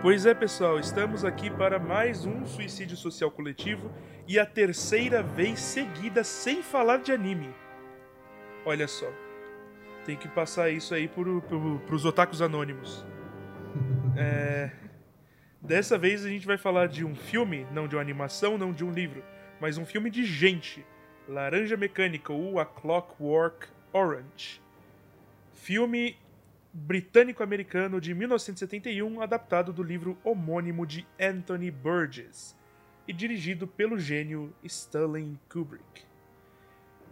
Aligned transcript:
Pois 0.00 0.24
é, 0.26 0.32
pessoal, 0.32 0.78
estamos 0.78 1.24
aqui 1.24 1.50
para 1.50 1.76
mais 1.76 2.24
um 2.24 2.46
suicídio 2.46 2.96
social 2.96 3.32
coletivo 3.32 3.90
e 4.28 4.38
a 4.38 4.46
terceira 4.46 5.24
vez 5.24 5.58
seguida 5.58 6.22
sem 6.22 6.62
falar 6.62 6.98
de 6.98 7.10
anime. 7.10 7.52
Olha 8.64 8.86
só, 8.86 9.10
tem 10.06 10.16
que 10.16 10.28
passar 10.28 10.70
isso 10.70 10.94
aí 10.94 11.08
pro, 11.08 11.42
pro, 11.42 11.80
pros 11.80 12.04
otakus 12.04 12.40
anônimos. 12.40 13.04
É, 14.20 14.72
dessa 15.62 15.96
vez 15.96 16.26
a 16.26 16.28
gente 16.28 16.44
vai 16.44 16.58
falar 16.58 16.88
de 16.88 17.04
um 17.04 17.14
filme, 17.14 17.64
não 17.70 17.86
de 17.86 17.94
uma 17.94 18.02
animação, 18.02 18.58
não 18.58 18.72
de 18.72 18.84
um 18.84 18.90
livro, 18.90 19.22
mas 19.60 19.78
um 19.78 19.86
filme 19.86 20.10
de 20.10 20.24
gente. 20.24 20.84
Laranja 21.28 21.76
Mecânica 21.76 22.32
ou 22.32 22.58
A 22.58 22.66
Clockwork 22.66 23.68
Orange. 23.92 24.60
Filme 25.52 26.16
britânico-americano 26.78 28.00
de 28.00 28.14
1971, 28.14 29.20
adaptado 29.20 29.72
do 29.72 29.82
livro 29.82 30.16
homônimo 30.22 30.86
de 30.86 31.06
Anthony 31.20 31.70
Burgess 31.70 32.56
e 33.06 33.12
dirigido 33.12 33.66
pelo 33.66 33.98
gênio 33.98 34.54
Stanley 34.62 35.38
Kubrick. 35.50 36.06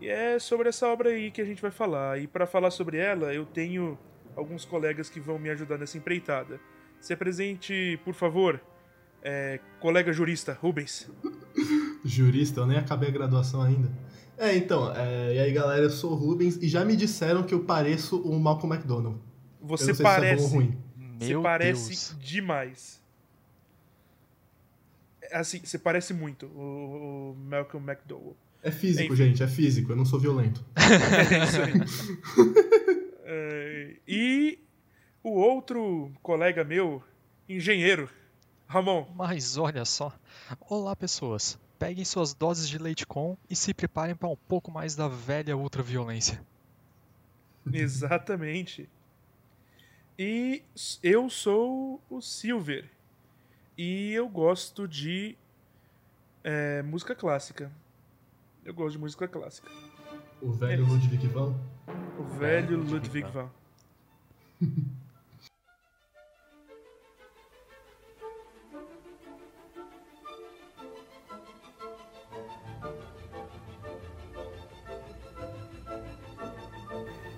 E 0.01 0.09
é 0.09 0.39
sobre 0.39 0.69
essa 0.69 0.87
obra 0.87 1.11
aí 1.11 1.31
que 1.31 1.41
a 1.41 1.45
gente 1.45 1.61
vai 1.61 1.71
falar. 1.71 2.21
E 2.21 2.27
para 2.27 2.47
falar 2.47 2.71
sobre 2.71 2.99
ela, 2.99 3.33
eu 3.33 3.47
tenho 3.47 3.99
alguns 4.37 4.65
colegas 4.65 5.09
que 5.09 5.19
vão 5.19 5.39
me 5.39 5.49
ajudar 5.51 5.79
nessa 5.79 5.97
empreitada. 5.97 6.61
Se 7.01 7.13
apresente, 7.13 7.99
por 8.05 8.15
favor, 8.15 8.61
é, 9.23 9.59
colega 9.81 10.13
jurista 10.13 10.53
Rubens. 10.53 11.11
Jurista, 12.05 12.61
eu 12.61 12.67
nem 12.67 12.79
acabei 12.79 13.09
a 13.09 13.13
graduação 13.13 13.63
ainda. 13.63 13.91
É, 14.39 14.55
então, 14.55 14.95
é, 14.95 15.35
e 15.35 15.39
aí 15.39 15.53
galera, 15.53 15.83
eu 15.83 15.91
sou 15.91 16.13
o 16.13 16.15
Rubens 16.15 16.57
e 16.63 16.69
já 16.69 16.85
me 16.85 16.95
disseram 16.95 17.43
que 17.43 17.55
eu 17.55 17.65
pareço 17.65 18.21
o 18.21 18.39
Malcolm 18.39 18.73
McDonald. 18.75 19.19
Você 19.61 19.95
parece. 19.95 20.49
Se 20.49 20.55
é 20.55 20.57
ruim. 20.57 20.79
Você 21.19 21.29
Meu 21.29 21.43
parece 21.43 21.89
Deus. 21.89 22.17
demais. 22.21 23.03
Assim, 25.33 25.61
você 25.65 25.79
parece 25.79 26.15
muito 26.15 26.47
o, 26.47 27.33
o 27.33 27.37
Malcolm 27.37 27.85
McDowell. 27.91 28.37
É 28.63 28.71
físico, 28.71 29.13
Enfim. 29.13 29.27
gente, 29.27 29.43
é 29.43 29.47
físico, 29.47 29.93
eu 29.93 29.97
não 29.97 30.05
sou 30.05 30.19
violento. 30.19 30.65
é 30.77 31.45
isso 31.45 31.63
aí. 31.63 31.73
é, 33.25 33.97
e 34.07 34.59
o 35.23 35.31
outro 35.31 36.11
colega 36.23 36.65
meu, 36.65 37.03
engenheiro, 37.49 38.09
Ramon. 38.67 39.07
Mas 39.15 39.57
olha 39.57 39.85
só. 39.85 40.13
Olá, 40.69 40.95
pessoas. 40.97 41.59
Peguem 41.79 42.05
suas 42.05 42.33
doses 42.35 42.69
de 42.69 42.79
leite 42.79 43.07
com 43.07 43.37
e 43.51 43.55
se 43.55 43.75
preparem 43.75 44.15
para 44.15 44.29
um 44.29 44.37
pouco 44.37 44.71
mais 44.71 44.97
da 44.97 45.09
velha 45.09 45.57
ultraviolência. 45.57 46.41
Exatamente. 47.73 48.89
E 50.19 50.63
eu 51.03 51.29
sou 51.29 52.01
o 52.09 52.23
Silver. 52.23 52.91
E 53.77 54.13
eu 54.13 54.27
gosto 54.29 54.89
de 54.89 55.37
é, 56.43 56.83
música 56.83 57.15
clássica. 57.15 57.71
Eu 58.65 58.73
gosto 58.73 58.93
de 58.93 58.99
música 58.99 59.29
clássica. 59.29 59.71
O 60.41 60.53
velho 60.53 60.85
é 60.85 60.89
Ludwig 60.89 61.27
van? 61.29 61.55
O 62.19 62.25
velho 62.25 62.79
Ludwig, 62.79 62.93
Ludwig 62.93 63.31
van. 63.31 63.51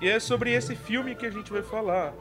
E 0.00 0.08
é 0.08 0.20
sobre 0.20 0.52
esse 0.52 0.76
filme 0.76 1.16
que 1.16 1.26
a 1.26 1.30
gente 1.30 1.50
vai 1.50 1.60
falar 1.60 2.14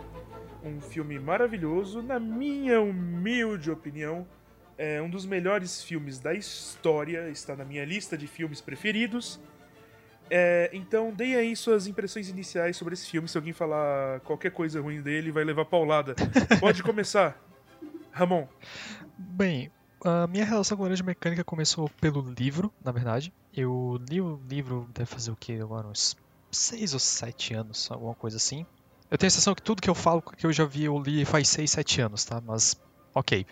um 0.67 0.81
filme 0.81 1.17
maravilhoso, 1.19 2.01
na 2.01 2.19
minha 2.19 2.79
humilde 2.81 3.71
opinião, 3.71 4.27
é 4.77 5.01
um 5.01 5.09
dos 5.09 5.25
melhores 5.25 5.83
filmes 5.83 6.19
da 6.19 6.33
história, 6.33 7.29
está 7.29 7.55
na 7.55 7.65
minha 7.65 7.83
lista 7.83 8.17
de 8.17 8.27
filmes 8.27 8.61
preferidos. 8.61 9.39
É, 10.29 10.69
então, 10.73 11.11
deem 11.11 11.35
aí 11.35 11.55
suas 11.55 11.87
impressões 11.87 12.29
iniciais 12.29 12.77
sobre 12.77 12.93
esse 12.93 13.09
filme. 13.09 13.27
Se 13.27 13.37
alguém 13.37 13.53
falar 13.53 14.19
qualquer 14.21 14.51
coisa 14.51 14.81
ruim 14.81 15.01
dele, 15.01 15.31
vai 15.31 15.43
levar 15.43 15.65
paulada. 15.65 16.15
Pode 16.59 16.83
começar, 16.83 17.41
Ramon. 18.11 18.47
Bem, 19.17 19.71
a 20.03 20.27
minha 20.27 20.45
relação 20.45 20.77
com 20.77 20.83
a 20.83 20.85
Laranja 20.85 21.03
Mecânica 21.03 21.43
começou 21.43 21.89
pelo 22.01 22.21
livro, 22.37 22.71
na 22.83 22.91
verdade. 22.91 23.33
Eu 23.53 23.99
li 24.09 24.21
o 24.21 24.39
livro, 24.47 24.87
deve 24.93 25.09
fazer 25.09 25.31
o 25.31 25.35
que 25.35 25.59
agora? 25.59 25.87
Uns 25.87 26.15
6 26.51 26.93
ou 26.93 26.99
7 26.99 27.53
anos, 27.55 27.89
alguma 27.89 28.13
coisa 28.13 28.37
assim. 28.37 28.65
Eu 29.09 29.17
tenho 29.17 29.27
a 29.27 29.31
sensação 29.31 29.55
que 29.55 29.61
tudo 29.61 29.81
que 29.81 29.89
eu 29.89 29.95
falo 29.95 30.21
que 30.21 30.45
eu 30.45 30.51
já 30.51 30.65
vi, 30.65 30.83
eu 30.83 30.99
li 30.99 31.23
faz 31.23 31.47
6, 31.47 31.71
7 31.71 32.01
anos, 32.01 32.25
tá? 32.25 32.41
Mas, 32.41 32.75
ok. 33.13 33.45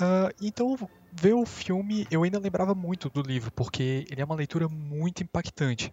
uh, 0.00 0.32
então, 0.40 0.88
ver 1.12 1.34
o 1.34 1.44
filme, 1.44 2.06
eu 2.10 2.22
ainda 2.22 2.38
lembrava 2.38 2.74
muito 2.74 3.10
do 3.10 3.20
livro, 3.20 3.52
porque 3.52 4.06
ele 4.10 4.22
é 4.22 4.24
uma 4.24 4.34
leitura 4.34 4.68
muito 4.68 5.22
impactante. 5.22 5.92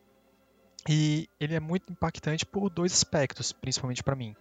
E 0.87 1.27
ele 1.37 1.53
é 1.53 1.59
muito 1.59 1.91
impactante 1.91 2.45
por 2.45 2.69
dois 2.69 2.93
aspectos, 2.93 3.51
principalmente 3.51 4.01
para 4.01 4.15
mim. 4.15 4.33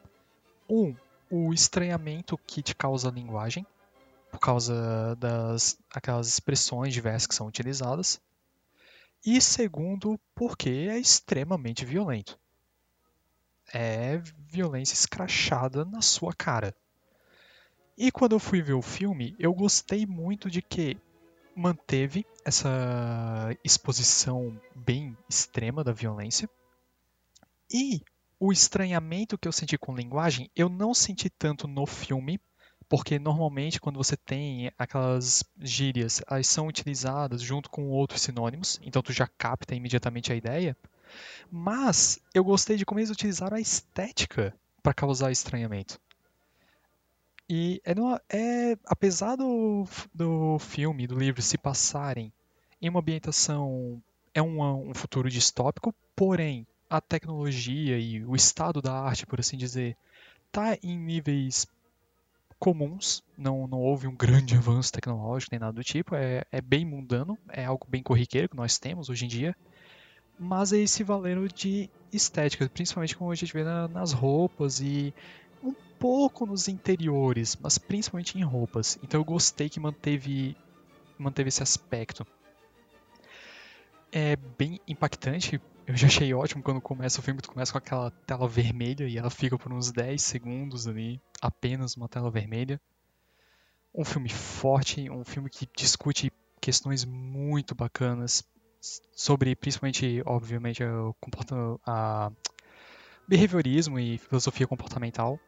Um, 0.70 0.94
o 1.28 1.52
estranhamento 1.52 2.38
que 2.46 2.62
te 2.62 2.74
causa 2.74 3.08
a 3.08 3.12
linguagem, 3.12 3.66
por 4.30 4.38
causa 4.38 5.16
das 5.16 5.76
aquelas 5.92 6.28
expressões 6.28 6.94
diversas 6.94 7.26
que 7.26 7.34
são 7.34 7.48
utilizadas. 7.48 8.20
E 9.26 9.40
segundo, 9.40 10.20
porque 10.36 10.68
é 10.68 10.96
extremamente 10.96 11.84
violento 11.84 12.38
é 13.72 14.20
violência 14.48 14.94
escrachada 14.94 15.84
na 15.84 16.00
sua 16.00 16.32
cara. 16.32 16.74
E 17.96 18.12
quando 18.12 18.32
eu 18.32 18.38
fui 18.38 18.62
ver 18.62 18.74
o 18.74 18.82
filme, 18.82 19.34
eu 19.38 19.52
gostei 19.52 20.06
muito 20.06 20.48
de 20.48 20.62
que 20.62 20.96
manteve 21.54 22.24
essa 22.44 23.56
exposição 23.64 24.56
bem 24.74 25.16
extrema 25.28 25.82
da 25.82 25.92
violência. 25.92 26.48
E 27.72 28.00
o 28.38 28.52
estranhamento 28.52 29.36
que 29.36 29.48
eu 29.48 29.52
senti 29.52 29.76
com 29.76 29.96
linguagem, 29.96 30.48
eu 30.54 30.68
não 30.68 30.94
senti 30.94 31.28
tanto 31.28 31.66
no 31.66 31.84
filme, 31.86 32.40
porque 32.88 33.18
normalmente 33.18 33.80
quando 33.80 33.96
você 33.96 34.16
tem 34.16 34.70
aquelas 34.78 35.44
gírias, 35.60 36.22
elas 36.30 36.46
são 36.46 36.68
utilizadas 36.68 37.42
junto 37.42 37.68
com 37.68 37.88
outros 37.88 38.22
sinônimos, 38.22 38.78
então 38.82 39.02
tu 39.02 39.12
já 39.12 39.26
capta 39.26 39.74
imediatamente 39.74 40.32
a 40.32 40.36
ideia. 40.36 40.76
Mas 41.50 42.20
eu 42.34 42.44
gostei 42.44 42.76
de 42.76 42.84
como 42.84 43.00
eles 43.00 43.10
utilizaram 43.10 43.56
a 43.56 43.60
estética 43.60 44.54
para 44.82 44.94
causar 44.94 45.30
estranhamento. 45.30 46.00
E 47.48 47.80
é, 47.84 47.92
é 48.36 48.78
apesar 48.86 49.36
do, 49.36 49.86
do 50.14 50.58
filme, 50.58 51.06
do 51.06 51.18
livro 51.18 51.40
se 51.40 51.56
passarem 51.56 52.32
em 52.80 52.88
uma 52.88 53.00
ambientação 53.00 54.02
é 54.34 54.42
um, 54.42 54.90
um 54.90 54.94
futuro 54.94 55.30
distópico, 55.30 55.94
porém 56.14 56.66
a 56.88 57.00
tecnologia 57.00 57.98
e 57.98 58.24
o 58.24 58.36
estado 58.36 58.80
da 58.80 58.92
arte, 58.92 59.26
por 59.26 59.40
assim 59.40 59.56
dizer, 59.56 59.96
tá 60.52 60.76
em 60.82 60.96
níveis 60.96 61.66
comuns, 62.58 63.22
não, 63.36 63.66
não 63.66 63.78
houve 63.78 64.06
um 64.06 64.14
grande 64.14 64.56
avanço 64.56 64.92
tecnológico 64.92 65.52
nem 65.52 65.60
nada 65.60 65.72
do 65.72 65.84
tipo, 65.84 66.14
é, 66.14 66.44
é 66.50 66.60
bem 66.60 66.84
mundano, 66.84 67.38
é 67.48 67.64
algo 67.64 67.86
bem 67.88 68.02
corriqueiro 68.02 68.48
que 68.48 68.56
nós 68.56 68.78
temos 68.78 69.08
hoje 69.08 69.24
em 69.24 69.28
dia 69.28 69.56
mas 70.38 70.72
eles 70.72 70.90
se 70.90 71.02
valeram 71.02 71.46
de 71.46 71.90
estética, 72.12 72.68
principalmente 72.68 73.16
como 73.16 73.30
a 73.30 73.34
gente 73.34 73.52
vê 73.52 73.64
na, 73.64 73.88
nas 73.88 74.12
roupas 74.12 74.80
e 74.80 75.12
um 75.62 75.74
pouco 75.98 76.46
nos 76.46 76.68
interiores, 76.68 77.56
mas 77.60 77.78
principalmente 77.78 78.38
em 78.38 78.42
roupas. 78.42 78.98
Então 79.02 79.20
eu 79.20 79.24
gostei 79.24 79.68
que 79.68 79.80
manteve, 79.80 80.56
manteve 81.18 81.48
esse 81.48 81.62
aspecto. 81.62 82.26
É 84.12 84.36
bem 84.36 84.80
impactante. 84.86 85.60
Eu 85.86 85.96
já 85.96 86.06
achei 86.06 86.32
ótimo 86.32 86.62
quando 86.62 86.80
começa 86.80 87.20
o 87.20 87.22
filme, 87.22 87.40
tu 87.40 87.50
começa 87.50 87.72
com 87.72 87.78
aquela 87.78 88.10
tela 88.26 88.46
vermelha 88.46 89.08
e 89.08 89.18
ela 89.18 89.30
fica 89.30 89.58
por 89.58 89.72
uns 89.72 89.90
10 89.90 90.20
segundos 90.22 90.86
ali, 90.86 91.20
apenas 91.40 91.96
uma 91.96 92.08
tela 92.08 92.30
vermelha. 92.30 92.80
Um 93.94 94.04
filme 94.04 94.28
forte, 94.28 95.10
um 95.10 95.24
filme 95.24 95.48
que 95.48 95.66
discute 95.74 96.30
questões 96.60 97.04
muito 97.04 97.74
bacanas, 97.74 98.44
sobre 99.12 99.54
principalmente, 99.56 100.22
obviamente, 100.24 100.82
o 100.84 101.14
comportamento, 101.20 101.80
a 101.86 102.30
behaviorismo 103.26 103.98
e 103.98 104.18
filosofia 104.18 104.66
comportamental. 104.66 105.38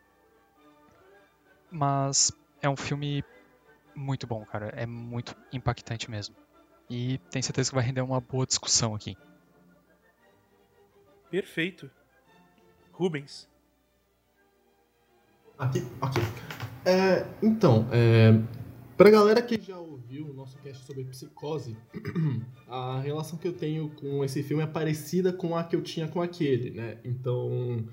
Mas 1.70 2.32
é 2.60 2.68
um 2.68 2.76
filme 2.76 3.24
muito 3.94 4.26
bom, 4.26 4.44
cara. 4.44 4.68
É 4.76 4.86
muito 4.86 5.34
impactante 5.52 6.10
mesmo. 6.10 6.34
E 6.90 7.18
tenho 7.30 7.42
certeza 7.42 7.70
que 7.70 7.74
vai 7.74 7.84
render 7.84 8.00
uma 8.00 8.20
boa 8.20 8.46
discussão 8.46 8.94
aqui. 8.94 9.16
Perfeito. 11.30 11.88
Rubens. 12.92 13.48
Aqui, 15.56 15.80
ok. 16.00 16.22
É, 16.84 17.26
então, 17.42 17.86
é, 17.92 18.32
pra 18.96 19.10
galera 19.10 19.40
que 19.40 19.60
já 19.60 19.78
ouviu 20.10 20.26
o 20.26 20.34
nosso 20.34 20.58
cast 20.58 20.84
sobre 20.84 21.04
psicose, 21.04 21.76
a 22.66 23.00
relação 23.00 23.38
que 23.38 23.46
eu 23.46 23.52
tenho 23.52 23.90
com 23.90 24.24
esse 24.24 24.42
filme 24.42 24.60
é 24.60 24.66
parecida 24.66 25.32
com 25.32 25.56
a 25.56 25.62
que 25.62 25.76
eu 25.76 25.82
tinha 25.82 26.08
com 26.08 26.20
aquele, 26.20 26.70
né? 26.70 26.98
Então, 27.04 27.84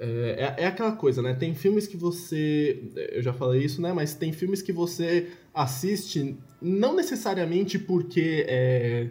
É, 0.00 0.54
é, 0.58 0.64
é, 0.64 0.66
aquela 0.66 0.92
coisa, 0.92 1.20
né? 1.20 1.34
Tem 1.34 1.54
filmes 1.54 1.86
que 1.86 1.96
você. 1.96 2.82
Eu 3.12 3.22
já 3.22 3.32
falei 3.32 3.62
isso, 3.62 3.80
né? 3.82 3.92
Mas 3.92 4.14
tem 4.14 4.32
filmes 4.32 4.62
que 4.62 4.72
você 4.72 5.30
assiste 5.54 6.36
não 6.60 6.96
necessariamente 6.96 7.78
porque. 7.78 8.44
É, 8.48 9.10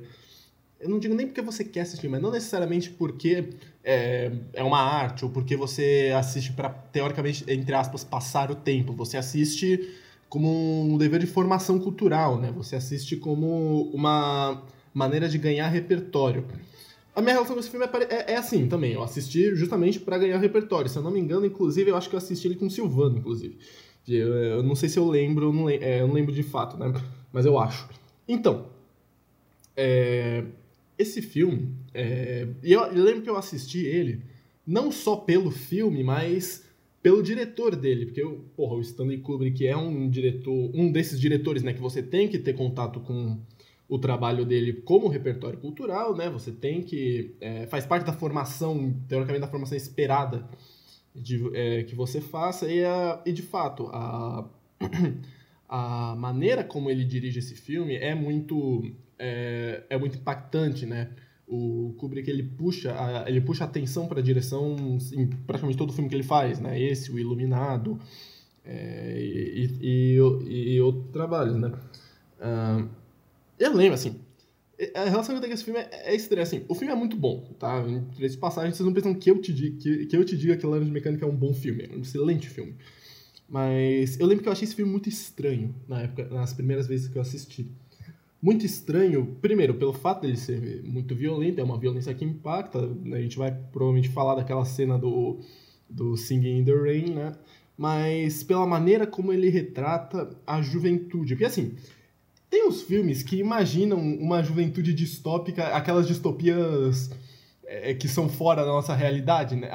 eu 0.79 0.89
não 0.89 0.99
digo 0.99 1.13
nem 1.13 1.27
porque 1.27 1.41
você 1.43 1.63
quer 1.63 1.81
assistir, 1.81 2.09
mas 2.09 2.21
não 2.21 2.31
necessariamente 2.31 2.89
porque 2.89 3.49
é, 3.83 4.31
é 4.51 4.63
uma 4.63 4.81
arte 4.81 5.23
ou 5.23 5.29
porque 5.31 5.55
você 5.55 6.11
assiste 6.17 6.53
para, 6.53 6.69
teoricamente, 6.69 7.45
entre 7.47 7.75
aspas, 7.75 8.03
passar 8.03 8.49
o 8.49 8.55
tempo. 8.55 8.91
Você 8.93 9.15
assiste 9.15 9.95
como 10.31 10.49
um 10.85 10.97
dever 10.97 11.19
de 11.19 11.27
formação 11.27 11.77
cultural, 11.77 12.39
né? 12.39 12.53
Você 12.55 12.77
assiste 12.77 13.17
como 13.17 13.91
uma 13.93 14.63
maneira 14.93 15.27
de 15.27 15.37
ganhar 15.37 15.67
repertório. 15.67 16.45
A 17.13 17.21
minha 17.21 17.33
relação 17.33 17.53
com 17.53 17.59
esse 17.59 17.69
filme 17.69 17.85
é, 17.85 18.15
é, 18.15 18.31
é 18.31 18.37
assim 18.37 18.65
também. 18.65 18.93
Eu 18.93 19.03
assisti 19.03 19.53
justamente 19.53 19.99
para 19.99 20.17
ganhar 20.17 20.37
repertório. 20.37 20.89
Se 20.89 20.97
eu 20.97 21.03
não 21.03 21.11
me 21.11 21.19
engano, 21.19 21.45
inclusive, 21.45 21.91
eu 21.91 21.97
acho 21.97 22.07
que 22.07 22.15
eu 22.15 22.17
assisti 22.17 22.47
ele 22.47 22.55
com 22.55 22.69
Silvano, 22.69 23.17
inclusive. 23.17 23.57
Eu, 24.07 24.33
eu 24.33 24.63
não 24.63 24.73
sei 24.73 24.87
se 24.87 24.97
eu 24.97 25.05
lembro, 25.05 25.47
eu 25.47 25.53
não, 25.53 25.69
é, 25.69 25.99
eu 25.99 26.07
não 26.07 26.13
lembro 26.13 26.33
de 26.33 26.43
fato, 26.43 26.77
né? 26.77 26.93
Mas 27.33 27.45
eu 27.45 27.59
acho. 27.59 27.89
Então, 28.25 28.67
é, 29.75 30.45
esse 30.97 31.21
filme, 31.21 31.75
é, 31.93 32.47
e 32.63 32.71
eu, 32.71 32.83
eu, 32.83 33.03
lembro 33.03 33.21
que 33.21 33.29
eu 33.29 33.35
assisti 33.35 33.85
ele 33.85 34.21
não 34.65 34.93
só 34.93 35.17
pelo 35.17 35.51
filme, 35.51 36.05
mas 36.05 36.63
pelo 37.01 37.23
diretor 37.23 37.75
dele, 37.75 38.05
porque 38.05 38.23
porra, 38.55 38.75
o 38.75 38.81
Stanley 38.81 39.19
Kubrick 39.19 39.65
é 39.65 39.75
um 39.75 40.09
diretor, 40.09 40.71
um 40.73 40.91
desses 40.91 41.19
diretores, 41.19 41.63
né, 41.63 41.73
que 41.73 41.81
você 41.81 42.03
tem 42.03 42.27
que 42.27 42.37
ter 42.37 42.53
contato 42.53 42.99
com 42.99 43.39
o 43.89 43.99
trabalho 43.99 44.45
dele 44.45 44.71
como 44.71 45.09
repertório 45.09 45.59
cultural, 45.59 46.15
né? 46.15 46.29
Você 46.29 46.49
tem 46.49 46.81
que 46.81 47.35
é, 47.41 47.67
faz 47.67 47.85
parte 47.85 48.05
da 48.05 48.13
formação, 48.13 48.95
teoricamente 49.05 49.41
da 49.41 49.49
formação 49.49 49.75
esperada 49.75 50.47
de, 51.13 51.41
é, 51.53 51.83
que 51.83 51.93
você 51.93 52.21
faça 52.21 52.71
e, 52.71 52.85
a, 52.85 53.21
e 53.25 53.33
de 53.33 53.41
fato 53.41 53.87
a 53.87 54.47
a 55.67 56.15
maneira 56.15 56.63
como 56.63 56.89
ele 56.89 57.03
dirige 57.03 57.39
esse 57.39 57.55
filme 57.55 57.95
é 57.95 58.15
muito 58.15 58.81
é, 59.19 59.83
é 59.89 59.97
muito 59.97 60.17
impactante, 60.17 60.85
né? 60.85 61.11
O 61.53 61.93
Kubrick 61.97 62.29
ele 62.29 62.43
puxa 62.43 62.93
a, 62.93 63.29
ele 63.29 63.41
puxa 63.41 63.65
atenção 63.65 64.07
para 64.07 64.21
a 64.21 64.23
direção 64.23 64.97
em 65.11 65.27
praticamente 65.27 65.77
todo 65.77 65.89
o 65.89 65.93
filme 65.93 66.07
que 66.07 66.15
ele 66.15 66.23
faz, 66.23 66.61
né? 66.61 66.81
Esse, 66.81 67.11
o 67.11 67.19
Iluminado 67.19 67.99
é, 68.63 69.17
e, 69.19 69.69
e, 69.81 70.17
e, 70.47 70.75
e 70.75 70.81
outros 70.81 71.11
trabalhos, 71.11 71.57
né? 71.57 71.73
Uh, 72.39 72.87
eu 73.59 73.75
lembro 73.75 73.95
assim, 73.95 74.15
a 74.95 75.03
relação 75.03 75.35
que 75.35 75.39
eu 75.39 75.41
tenho 75.41 75.51
com 75.51 75.55
esse 75.55 75.65
filme 75.65 75.79
é, 75.81 76.13
é 76.13 76.15
estranha, 76.15 76.43
assim, 76.43 76.63
o 76.69 76.73
filme 76.73 76.93
é 76.93 76.95
muito 76.95 77.17
bom, 77.17 77.53
tá? 77.59 77.83
Entre 77.85 78.25
essas 78.25 78.37
passagens, 78.37 78.77
vocês 78.77 78.85
não 78.87 78.93
pensam 78.93 79.13
que 79.13 79.29
eu 79.29 79.41
te 79.41 79.53
diga 79.53 79.77
que, 79.77 80.05
que 80.05 80.15
eu 80.15 80.23
te 80.23 80.37
diga 80.37 80.55
que 80.55 80.65
Laranja 80.65 80.89
Mecânica 80.89 81.25
é 81.25 81.27
um 81.27 81.35
bom 81.35 81.53
filme, 81.53 81.83
é 81.83 81.95
um 81.95 81.99
excelente 81.99 82.49
filme. 82.49 82.75
Mas 83.47 84.17
eu 84.19 84.25
lembro 84.25 84.41
que 84.41 84.47
eu 84.47 84.53
achei 84.53 84.65
esse 84.65 84.75
filme 84.75 84.89
muito 84.89 85.09
estranho 85.09 85.75
na 85.85 86.03
época, 86.03 86.29
nas 86.29 86.53
primeiras 86.53 86.87
vezes 86.87 87.09
que 87.09 87.17
eu 87.17 87.21
assisti. 87.21 87.69
Muito 88.41 88.65
estranho, 88.65 89.37
primeiro, 89.39 89.75
pelo 89.75 89.93
fato 89.93 90.21
dele 90.21 90.35
ser 90.35 90.81
muito 90.83 91.13
violento, 91.13 91.61
é 91.61 91.63
uma 91.63 91.77
violência 91.77 92.13
que 92.13 92.25
impacta. 92.25 92.81
Né? 92.87 93.17
A 93.17 93.21
gente 93.21 93.37
vai 93.37 93.51
provavelmente 93.51 94.09
falar 94.09 94.35
daquela 94.35 94.65
cena 94.65 94.97
do, 94.97 95.39
do 95.87 96.17
Singing 96.17 96.59
in 96.59 96.65
the 96.65 96.73
Rain, 96.73 97.13
né? 97.13 97.33
Mas 97.77 98.43
pela 98.43 98.65
maneira 98.65 99.05
como 99.05 99.31
ele 99.31 99.49
retrata 99.49 100.35
a 100.45 100.61
juventude. 100.61 101.35
Porque 101.35 101.45
assim, 101.45 101.75
tem 102.49 102.67
uns 102.67 102.81
filmes 102.81 103.21
que 103.21 103.37
imaginam 103.37 103.97
uma 103.99 104.43
juventude 104.43 104.93
distópica, 104.93 105.67
aquelas 105.67 106.07
distopias 106.07 107.11
é, 107.63 107.93
que 107.93 108.07
são 108.07 108.27
fora 108.27 108.65
da 108.65 108.71
nossa 108.71 108.93
realidade, 108.93 109.55
né? 109.55 109.69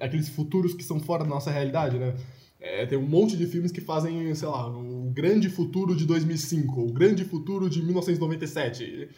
aqueles 0.00 0.28
futuros 0.28 0.74
que 0.74 0.82
são 0.82 0.98
fora 0.98 1.24
da 1.24 1.30
nossa 1.30 1.50
realidade, 1.50 1.98
né? 1.98 2.14
É, 2.62 2.86
tem 2.86 2.96
um 2.96 3.06
monte 3.06 3.36
de 3.36 3.44
filmes 3.44 3.72
que 3.72 3.80
fazem, 3.80 4.32
sei 4.36 4.46
lá, 4.46 4.68
o 4.68 5.10
grande 5.12 5.50
futuro 5.50 5.96
de 5.96 6.06
2005, 6.06 6.80
o 6.80 6.92
grande 6.92 7.24
futuro 7.24 7.68
de 7.68 7.82
1997. 7.82 9.10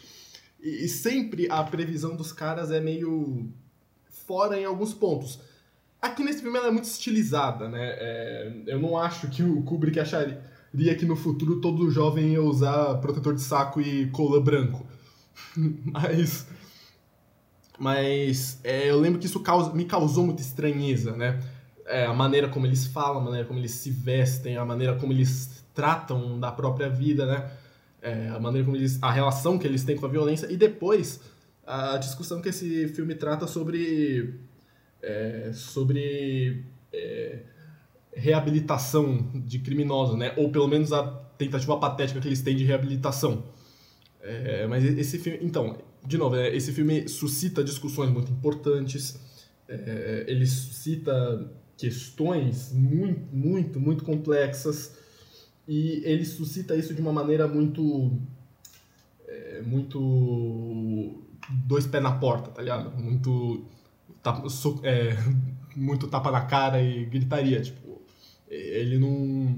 E, 0.62 0.84
e 0.84 0.88
sempre 0.88 1.46
a 1.50 1.62
previsão 1.62 2.16
dos 2.16 2.32
caras 2.32 2.70
é 2.70 2.80
meio 2.80 3.52
fora 4.26 4.58
em 4.58 4.64
alguns 4.64 4.94
pontos. 4.94 5.38
Aqui 6.00 6.24
nesse 6.24 6.40
filme 6.40 6.56
ela 6.56 6.68
é 6.68 6.70
muito 6.70 6.86
estilizada, 6.86 7.68
né? 7.68 7.82
É, 7.82 8.62
eu 8.66 8.80
não 8.80 8.96
acho 8.96 9.28
que 9.28 9.42
o 9.42 9.62
Kubrick 9.62 10.00
acharia 10.00 10.40
que 10.98 11.04
no 11.04 11.14
futuro 11.14 11.60
todo 11.60 11.90
jovem 11.90 12.32
ia 12.32 12.42
usar 12.42 12.94
protetor 12.96 13.34
de 13.34 13.42
saco 13.42 13.78
e 13.78 14.06
cola 14.10 14.40
branco. 14.40 14.86
mas. 15.84 16.46
Mas 17.78 18.58
é, 18.62 18.88
eu 18.88 19.00
lembro 19.00 19.18
que 19.18 19.26
isso 19.26 19.40
causa, 19.40 19.74
me 19.74 19.84
causou 19.84 20.24
muita 20.24 20.40
estranheza, 20.40 21.14
né? 21.14 21.40
É, 21.86 22.06
a 22.06 22.12
maneira 22.14 22.48
como 22.48 22.66
eles 22.66 22.86
falam, 22.86 23.20
a 23.20 23.24
maneira 23.24 23.46
como 23.46 23.58
eles 23.58 23.72
se 23.72 23.90
vestem, 23.90 24.56
a 24.56 24.64
maneira 24.64 24.94
como 24.94 25.12
eles 25.12 25.64
tratam 25.74 26.38
da 26.38 26.50
própria 26.50 26.88
vida, 26.88 27.26
né? 27.26 27.50
É, 28.00 28.28
a 28.28 28.38
maneira 28.38 28.64
como 28.64 28.76
eles, 28.76 29.02
a 29.02 29.10
relação 29.10 29.58
que 29.58 29.66
eles 29.66 29.82
têm 29.82 29.96
com 29.96 30.06
a 30.06 30.08
violência 30.08 30.50
e 30.50 30.56
depois 30.56 31.20
a 31.66 31.96
discussão 31.96 32.42
que 32.42 32.50
esse 32.50 32.88
filme 32.88 33.14
trata 33.14 33.46
sobre 33.46 34.38
é, 35.02 35.50
sobre 35.54 36.64
é, 36.92 37.40
reabilitação 38.14 39.30
de 39.34 39.58
criminosos, 39.58 40.16
né? 40.16 40.32
Ou 40.36 40.50
pelo 40.50 40.68
menos 40.68 40.92
a 40.92 41.02
tentativa 41.36 41.76
patética 41.78 42.20
que 42.20 42.28
eles 42.28 42.42
têm 42.42 42.56
de 42.56 42.64
reabilitação. 42.64 43.44
É, 44.22 44.66
mas 44.66 44.84
esse 44.84 45.18
filme, 45.18 45.38
então, 45.42 45.76
de 46.06 46.16
novo, 46.16 46.36
né, 46.36 46.54
esse 46.54 46.72
filme 46.72 47.08
suscita 47.08 47.62
discussões 47.62 48.10
muito 48.10 48.32
importantes. 48.32 49.18
É, 49.68 50.24
ele 50.28 50.46
suscita 50.46 51.50
questões 51.76 52.72
muito, 52.72 53.34
muito, 53.34 53.80
muito 53.80 54.04
complexas 54.04 54.96
e 55.66 56.02
ele 56.04 56.24
suscita 56.24 56.76
isso 56.76 56.94
de 56.94 57.00
uma 57.00 57.12
maneira 57.12 57.48
muito 57.48 58.12
é, 59.26 59.62
muito 59.62 61.22
dois 61.66 61.86
pés 61.86 62.02
na 62.02 62.12
porta, 62.12 62.50
tá 62.50 62.62
ligado? 62.62 62.96
Muito 62.96 63.64
tapa, 64.22 64.48
so, 64.48 64.80
é, 64.82 65.16
muito 65.76 66.06
tapa 66.08 66.30
na 66.30 66.42
cara 66.42 66.82
e 66.82 67.04
gritaria, 67.06 67.60
tipo, 67.60 68.02
ele 68.48 68.98
não 68.98 69.56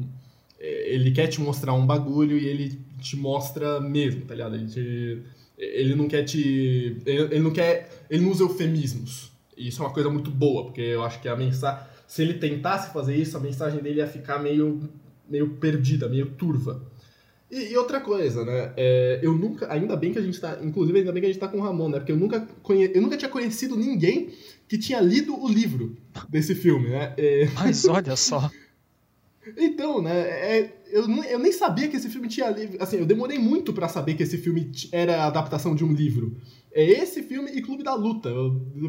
ele 0.58 1.10
quer 1.10 1.26
te 1.26 1.40
mostrar 1.40 1.74
um 1.74 1.86
bagulho 1.86 2.38
e 2.38 2.46
ele 2.46 2.80
te 2.98 3.14
mostra 3.16 3.78
mesmo, 3.78 4.24
tá 4.24 4.34
ligado? 4.34 4.54
Ele, 4.54 4.66
te, 4.66 5.22
ele 5.58 5.94
não 5.94 6.08
quer 6.08 6.24
te 6.24 6.96
ele, 7.04 7.22
ele 7.34 7.40
não 7.40 7.52
quer 7.52 8.06
ele 8.08 8.24
não 8.24 8.30
usa 8.30 8.42
eufemismos. 8.42 9.32
E 9.56 9.68
isso 9.68 9.82
é 9.82 9.86
uma 9.86 9.92
coisa 9.92 10.10
muito 10.10 10.30
boa, 10.30 10.64
porque 10.64 10.80
eu 10.80 11.02
acho 11.02 11.20
que 11.20 11.28
a 11.28 11.36
mensagem 11.36 11.95
se 12.06 12.22
ele 12.22 12.34
tentasse 12.34 12.92
fazer 12.92 13.16
isso, 13.16 13.36
a 13.36 13.40
mensagem 13.40 13.82
dele 13.82 13.98
ia 13.98 14.06
ficar 14.06 14.38
meio, 14.38 14.88
meio 15.28 15.50
perdida, 15.50 16.08
meio 16.08 16.26
turva. 16.30 16.82
E, 17.50 17.72
e 17.72 17.76
outra 17.76 18.00
coisa, 18.00 18.44
né? 18.44 18.72
É, 18.76 19.20
eu 19.22 19.34
nunca. 19.34 19.72
Ainda 19.72 19.96
bem 19.96 20.12
que 20.12 20.18
a 20.18 20.22
gente 20.22 20.40
tá. 20.40 20.58
Inclusive, 20.62 20.98
ainda 20.98 21.12
bem 21.12 21.20
que 21.20 21.26
a 21.26 21.32
gente 21.32 21.40
tá 21.40 21.48
com 21.48 21.58
o 21.58 21.62
Ramon, 21.62 21.88
né? 21.88 21.98
Porque 21.98 22.12
eu 22.12 22.16
nunca, 22.16 22.46
conhe, 22.62 22.90
eu 22.92 23.00
nunca 23.00 23.16
tinha 23.16 23.30
conhecido 23.30 23.76
ninguém 23.76 24.30
que 24.68 24.76
tinha 24.76 25.00
lido 25.00 25.40
o 25.40 25.48
livro 25.48 25.96
desse 26.28 26.54
filme, 26.54 26.88
né? 26.88 27.14
É... 27.16 27.48
Mas 27.54 27.86
olha 27.86 28.16
só. 28.16 28.50
Então, 29.56 30.02
né, 30.02 30.12
é, 30.12 30.76
eu, 30.90 31.08
eu 31.24 31.38
nem 31.38 31.52
sabia 31.52 31.86
que 31.86 31.96
esse 31.96 32.08
filme 32.08 32.26
tinha 32.26 32.50
livro. 32.50 32.82
Assim, 32.82 32.96
eu 32.96 33.06
demorei 33.06 33.38
muito 33.38 33.72
para 33.72 33.88
saber 33.88 34.14
que 34.14 34.22
esse 34.24 34.38
filme 34.38 34.72
era 34.90 35.22
a 35.22 35.26
adaptação 35.26 35.74
de 35.74 35.84
um 35.84 35.92
livro. 35.92 36.36
É 36.76 36.84
esse 36.84 37.22
filme 37.22 37.50
e 37.52 37.62
Clube 37.62 37.82
da 37.82 37.94
Luta. 37.94 38.28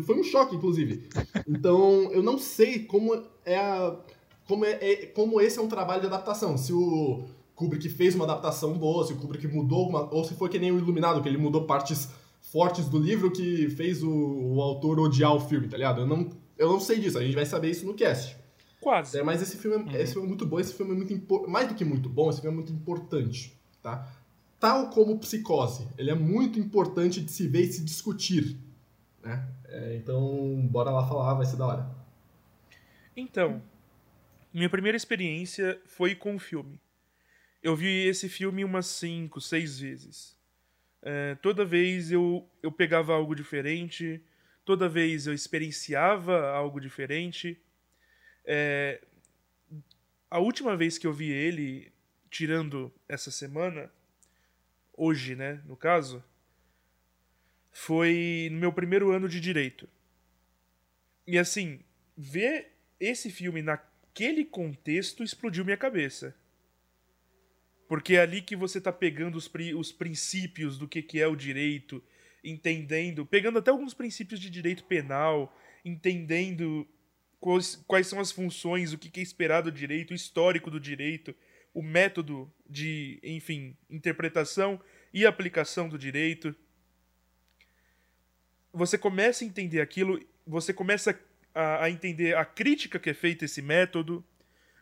Foi 0.05 0.19
um 0.19 0.23
choque, 0.23 0.57
inclusive. 0.57 1.07
Então, 1.47 2.11
eu 2.11 2.21
não 2.21 2.37
sei 2.37 2.79
como 2.79 3.23
é 3.45 3.55
a. 3.55 3.95
Como, 4.45 4.65
é, 4.65 4.71
é, 4.81 5.05
como 5.05 5.39
esse 5.39 5.57
é 5.57 5.61
um 5.61 5.69
trabalho 5.69 6.01
de 6.01 6.07
adaptação. 6.07 6.57
Se 6.57 6.73
o 6.73 7.23
Kubrick 7.55 7.87
fez 7.87 8.13
uma 8.13 8.25
adaptação 8.25 8.73
boa, 8.73 9.07
se 9.07 9.13
o 9.13 9.15
Kubrick 9.15 9.47
mudou 9.47 9.87
uma, 9.87 10.13
ou 10.13 10.25
se 10.25 10.33
foi 10.35 10.49
que 10.49 10.59
nem 10.59 10.69
o 10.69 10.77
Iluminado, 10.77 11.21
que 11.21 11.29
ele 11.29 11.37
mudou 11.37 11.63
partes 11.63 12.09
fortes 12.51 12.89
do 12.89 12.99
livro 12.99 13.31
que 13.31 13.69
fez 13.69 14.03
o, 14.03 14.09
o 14.09 14.61
autor 14.61 14.99
odiar 14.99 15.33
o 15.33 15.39
filme, 15.39 15.69
tá 15.69 15.77
ligado? 15.77 16.01
Eu 16.01 16.07
não, 16.07 16.29
eu 16.57 16.67
não 16.67 16.79
sei 16.81 16.99
disso, 16.99 17.17
a 17.17 17.21
gente 17.21 17.35
vai 17.35 17.45
saber 17.45 17.69
isso 17.69 17.85
no 17.85 17.93
cast. 17.93 18.37
Quase. 18.81 19.17
É, 19.17 19.23
mas 19.23 19.41
esse 19.41 19.57
filme, 19.57 19.77
é, 19.77 19.79
uhum. 19.79 20.01
esse 20.01 20.13
filme 20.13 20.27
é 20.27 20.29
muito 20.29 20.45
bom, 20.45 20.59
esse 20.59 20.73
filme 20.73 20.91
é 20.91 20.95
muito 20.95 21.49
mais 21.49 21.67
do 21.67 21.75
que 21.75 21.85
muito 21.85 22.09
bom, 22.09 22.29
esse 22.29 22.41
filme 22.41 22.53
é 22.53 22.57
muito 22.57 22.71
importante, 22.71 23.57
tá? 23.81 24.07
Tal 24.59 24.89
como 24.89 25.19
Psicose, 25.19 25.87
ele 25.97 26.09
é 26.09 26.15
muito 26.15 26.59
importante 26.59 27.21
de 27.21 27.31
se 27.31 27.47
ver 27.47 27.61
e 27.61 27.73
se 27.73 27.83
discutir, 27.83 28.57
né? 29.23 29.47
É, 29.65 29.95
então, 29.95 30.67
bora 30.71 30.89
lá 30.89 31.07
falar, 31.07 31.35
vai 31.35 31.45
ser 31.45 31.57
da 31.57 31.67
hora. 31.67 31.95
Então, 33.15 33.61
minha 34.53 34.69
primeira 34.69 34.95
experiência 34.95 35.79
foi 35.85 36.15
com 36.15 36.35
o 36.35 36.39
filme. 36.39 36.79
Eu 37.61 37.75
vi 37.75 38.07
esse 38.07 38.29
filme 38.29 38.63
umas 38.63 38.87
5, 38.87 39.39
6 39.41 39.79
vezes. 39.79 40.37
É, 41.01 41.35
toda 41.35 41.63
vez 41.65 42.11
eu, 42.11 42.47
eu 42.63 42.71
pegava 42.71 43.13
algo 43.13 43.35
diferente, 43.35 44.21
toda 44.65 44.89
vez 44.89 45.27
eu 45.27 45.33
experienciava 45.33 46.49
algo 46.49 46.79
diferente. 46.79 47.61
É, 48.45 49.01
a 50.29 50.39
última 50.39 50.75
vez 50.75 50.97
que 50.97 51.05
eu 51.05 51.13
vi 51.13 51.29
ele, 51.29 51.91
tirando 52.29 52.91
essa 53.07 53.31
semana, 53.31 53.91
hoje, 54.97 55.35
né, 55.35 55.61
no 55.65 55.77
caso, 55.77 56.23
foi 57.71 58.49
no 58.51 58.57
meu 58.57 58.73
primeiro 58.73 59.11
ano 59.11 59.29
de 59.29 59.39
direito. 59.39 59.87
E 61.25 61.37
assim, 61.37 61.79
ver 62.17 62.73
esse 62.99 63.29
filme, 63.29 63.61
naquele 63.61 64.43
contexto, 64.43 65.23
explodiu 65.23 65.63
minha 65.63 65.77
cabeça. 65.77 66.35
Porque 67.87 68.15
é 68.15 68.21
ali 68.21 68.41
que 68.41 68.55
você 68.55 68.81
tá 68.81 68.91
pegando 68.91 69.37
os, 69.37 69.47
pri 69.47 69.75
os 69.75 69.91
princípios 69.91 70.77
do 70.77 70.87
que, 70.87 71.01
que 71.01 71.21
é 71.21 71.27
o 71.27 71.35
direito, 71.35 72.03
entendendo, 72.43 73.25
pegando 73.25 73.59
até 73.59 73.69
alguns 73.69 73.93
princípios 73.93 74.39
de 74.39 74.49
direito 74.49 74.83
penal, 74.85 75.55
entendendo 75.85 76.87
quais, 77.39 77.75
quais 77.87 78.07
são 78.07 78.19
as 78.19 78.31
funções, 78.31 78.91
o 78.91 78.97
que, 78.97 79.09
que 79.09 79.19
é 79.19 79.23
esperado 79.23 79.71
do 79.71 79.77
direito, 79.77 80.11
o 80.11 80.15
histórico 80.15 80.71
do 80.71 80.79
direito, 80.79 81.35
o 81.77 81.83
método 81.83 82.51
de, 82.67 83.19
enfim, 83.21 83.77
interpretação 83.87 84.81
e 85.13 85.27
aplicação 85.27 85.87
do 85.87 85.95
direito. 85.95 86.55
Você 88.73 88.97
começa 88.97 89.43
a 89.43 89.47
entender 89.47 89.79
aquilo, 89.79 90.19
você 90.43 90.73
começa 90.73 91.19
a, 91.53 91.83
a 91.83 91.91
entender 91.91 92.35
a 92.35 92.43
crítica 92.43 92.97
que 92.97 93.11
é 93.11 93.13
feita 93.13 93.45
esse 93.45 93.61
método, 93.61 94.25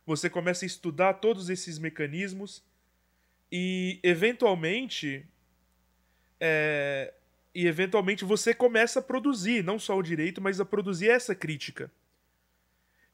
você 0.05 0.29
começa 0.29 0.63
a 0.63 0.67
estudar 0.67 1.15
todos 1.15 1.49
esses 1.49 1.77
mecanismos 1.77 2.63
e 3.51 3.99
eventualmente 4.01 5.27
é, 6.39 7.13
e 7.53 7.67
eventualmente 7.67 8.23
você 8.23 8.53
começa 8.53 8.99
a 8.99 9.03
produzir 9.03 9.65
não 9.65 9.77
só 9.77 9.97
o 9.97 10.01
direito, 10.01 10.39
mas 10.39 10.61
a 10.61 10.65
produzir 10.65 11.09
essa 11.09 11.35
crítica. 11.35 11.91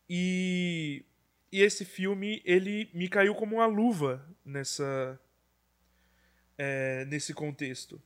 E, 0.07 1.03
e 1.51 1.61
esse 1.61 1.83
filme 1.83 2.41
ele 2.45 2.89
me 2.93 3.07
caiu 3.07 3.35
como 3.35 3.57
uma 3.57 3.65
luva 3.65 4.25
nessa 4.45 5.19
é, 6.57 7.05
nesse 7.05 7.33
contexto. 7.33 8.01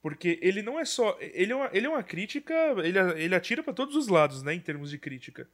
Porque 0.00 0.38
ele 0.42 0.62
não 0.62 0.80
é 0.80 0.84
só. 0.84 1.16
Ele 1.20 1.52
é 1.52 1.56
uma, 1.56 1.70
ele 1.72 1.86
é 1.86 1.88
uma 1.88 2.02
crítica. 2.02 2.54
Ele, 2.82 2.98
ele 3.22 3.34
atira 3.34 3.62
para 3.62 3.72
todos 3.72 3.94
os 3.94 4.08
lados, 4.08 4.42
né? 4.42 4.54
Em 4.54 4.60
termos 4.60 4.90
de 4.90 4.98
crítica. 4.98 5.48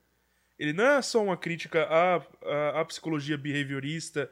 Ele 0.58 0.72
não 0.72 0.84
é 0.84 1.02
só 1.02 1.22
uma 1.22 1.36
crítica 1.36 1.84
à, 1.84 2.16
à, 2.16 2.80
à 2.80 2.84
psicologia 2.84 3.36
behaviorista, 3.36 4.30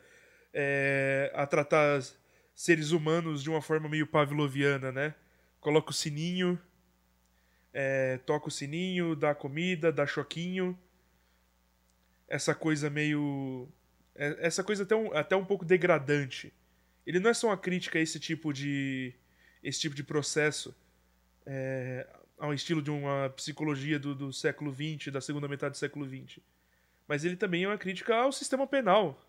é, 0.53 1.31
a 1.35 1.47
tratar 1.47 2.01
seres 2.55 2.91
humanos 2.91 3.43
de 3.43 3.51
uma 3.51 3.61
forma 3.61 3.89
meio 3.89 4.07
pavloviana, 4.07 4.91
né? 4.91 5.15
Coloca 5.61 5.91
o 5.91 5.95
sininho, 5.95 6.59
é, 7.73 8.19
toca 8.25 8.49
o 8.49 8.51
sininho, 8.51 9.15
dá 9.15 9.35
comida, 9.35 9.93
dá 9.93 10.07
choquinho. 10.07 10.77
Essa 12.29 12.55
coisa 12.55 12.91
meio. 12.91 13.69
É, 14.15 14.47
essa 14.47 14.65
coisa 14.65 14.83
até 14.83 14.95
um, 14.97 15.13
até 15.13 15.37
um 15.37 15.45
pouco 15.45 15.65
degradante. 15.65 16.53
Ele 17.07 17.21
não 17.21 17.31
é 17.31 17.35
só 17.35 17.49
uma 17.49 17.57
crítica 17.57 17.99
a 17.99 18.03
esse 18.03 18.19
tipo 18.19 18.53
de. 18.53 19.15
esse 19.63 19.81
tipo 19.81 19.95
de 19.95 20.03
processo. 20.03 20.75
É, 21.47 22.07
ao 22.39 22.53
estilo 22.53 22.83
de 22.83 22.91
uma 22.91 23.31
psicologia 23.31 23.99
do, 23.99 24.15
do 24.15 24.33
século 24.33 24.75
XX, 24.75 25.13
da 25.13 25.21
segunda 25.21 25.49
metade 25.49 25.73
do 25.73 25.79
século 25.79 26.07
XX. 26.07 26.41
Mas 27.09 27.25
ele 27.25 27.37
também 27.37 27.65
é 27.65 27.69
uma 27.69 27.79
crítica 27.79 28.15
ao 28.15 28.33
sistema 28.33 28.67
penal, 28.67 29.25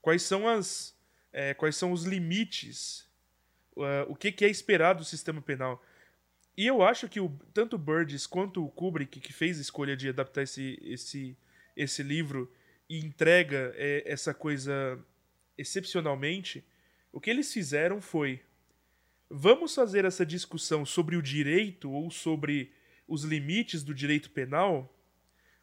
quais 0.00 0.22
são 0.22 0.46
as 0.46 0.94
é, 1.32 1.54
quais 1.54 1.76
são 1.76 1.92
os 1.92 2.04
limites, 2.04 3.08
uh, 3.74 4.04
o 4.08 4.14
que, 4.14 4.30
que, 4.30 4.44
é 4.44 4.48
esperado 4.48 4.98
do 5.00 5.04
sistema 5.04 5.40
penal. 5.40 5.82
E 6.54 6.66
eu 6.66 6.82
acho 6.82 7.08
que 7.08 7.18
o, 7.18 7.30
tanto 7.54 7.76
o 7.76 7.78
Burgess 7.78 8.28
quanto 8.28 8.62
o 8.62 8.70
Kubrick, 8.70 9.18
que 9.18 9.32
fez 9.32 9.58
a 9.58 9.62
escolha 9.62 9.96
de 9.96 10.10
adaptar 10.10 10.42
esse, 10.42 10.78
esse, 10.82 11.34
esse 11.76 12.02
livro 12.02 12.52
e 12.88 12.98
entrega 12.98 13.72
é, 13.76 14.02
essa 14.06 14.34
coisa 14.34 14.98
excepcionalmente, 15.56 16.64
o 17.10 17.20
que 17.20 17.30
eles 17.30 17.52
fizeram 17.52 18.00
foi: 18.00 18.40
vamos 19.30 19.74
fazer 19.74 20.04
essa 20.04 20.26
discussão 20.26 20.84
sobre 20.84 21.16
o 21.16 21.22
direito 21.22 21.90
ou 21.90 22.10
sobre 22.10 22.72
os 23.06 23.24
limites 23.24 23.82
do 23.82 23.94
direito 23.94 24.30
penal, 24.30 24.94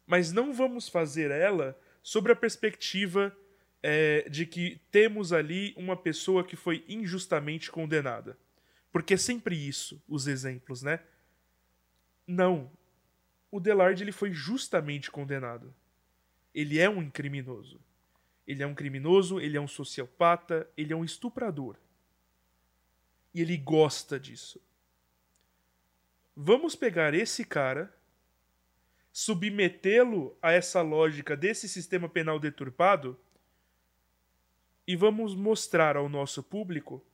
mas 0.06 0.32
não 0.32 0.52
vamos 0.52 0.88
fazer 0.88 1.30
ela 1.30 1.78
sobre 2.02 2.32
a 2.32 2.36
perspectiva 2.36 3.36
é, 3.82 4.28
de 4.28 4.46
que 4.46 4.80
temos 4.90 5.32
ali 5.32 5.74
uma 5.76 5.96
pessoa 5.96 6.44
que 6.44 6.56
foi 6.56 6.84
injustamente 6.88 7.70
condenada. 7.70 8.38
Porque 8.92 9.14
é 9.14 9.16
sempre 9.16 9.56
isso, 9.56 10.02
os 10.08 10.26
exemplos, 10.26 10.82
né? 10.82 11.00
Não. 12.26 12.70
O 13.50 13.60
Delard 13.60 14.02
ele 14.02 14.12
foi 14.12 14.32
justamente 14.32 15.10
condenado. 15.10 15.74
Ele 16.54 16.78
é 16.78 16.88
um 16.88 17.10
criminoso. 17.10 17.80
Ele 18.46 18.62
é 18.62 18.66
um 18.66 18.74
criminoso, 18.74 19.40
ele 19.40 19.56
é 19.56 19.60
um 19.60 19.68
sociopata, 19.68 20.68
ele 20.76 20.92
é 20.92 20.96
um 20.96 21.04
estuprador. 21.04 21.76
E 23.32 23.40
ele 23.40 23.56
gosta 23.56 24.18
disso. 24.18 24.60
Vamos 26.34 26.74
pegar 26.74 27.14
esse 27.14 27.44
cara, 27.44 27.94
submetê-lo 29.12 30.36
a 30.40 30.52
essa 30.52 30.82
lógica 30.82 31.36
desse 31.36 31.68
sistema 31.68 32.08
penal 32.08 32.38
deturpado 32.38 33.18
e 34.86 34.96
vamos 34.96 35.34
mostrar 35.34 35.96
ao 35.96 36.08
nosso 36.08 36.42
público 36.42 37.04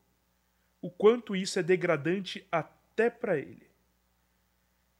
o 0.81 0.90
quanto 0.90 1.35
isso 1.35 1.59
é 1.59 1.62
degradante 1.62 2.47
até 2.50 3.11
para 3.11 3.37
ele. 3.37 3.69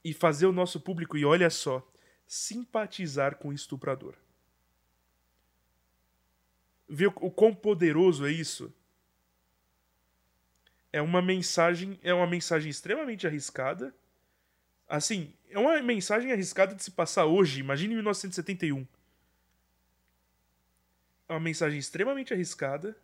E 0.03 0.13
fazer 0.13 0.45
o 0.45 0.51
nosso 0.51 0.79
público, 0.79 1.17
e 1.17 1.25
olha 1.25 1.49
só, 1.49 1.85
simpatizar 2.27 3.37
com 3.37 3.49
o 3.49 3.53
estuprador. 3.53 4.15
Ver 6.87 7.07
o 7.07 7.31
quão 7.31 7.53
poderoso 7.53 8.25
é 8.25 8.31
isso? 8.31 8.73
É 10.91 11.01
uma 11.01 11.21
mensagem, 11.21 11.99
é 12.01 12.13
uma 12.13 12.27
mensagem 12.27 12.69
extremamente 12.69 13.27
arriscada. 13.27 13.93
Assim, 14.87 15.33
é 15.49 15.59
uma 15.59 15.81
mensagem 15.81 16.31
arriscada 16.31 16.73
de 16.73 16.83
se 16.83 16.91
passar 16.91 17.25
hoje, 17.25 17.59
imagine 17.59 17.93
em 17.93 17.97
1971 17.97 18.87
é 21.27 21.33
uma 21.33 21.39
mensagem 21.39 21.77
extremamente 21.77 22.33
arriscada 22.33 22.95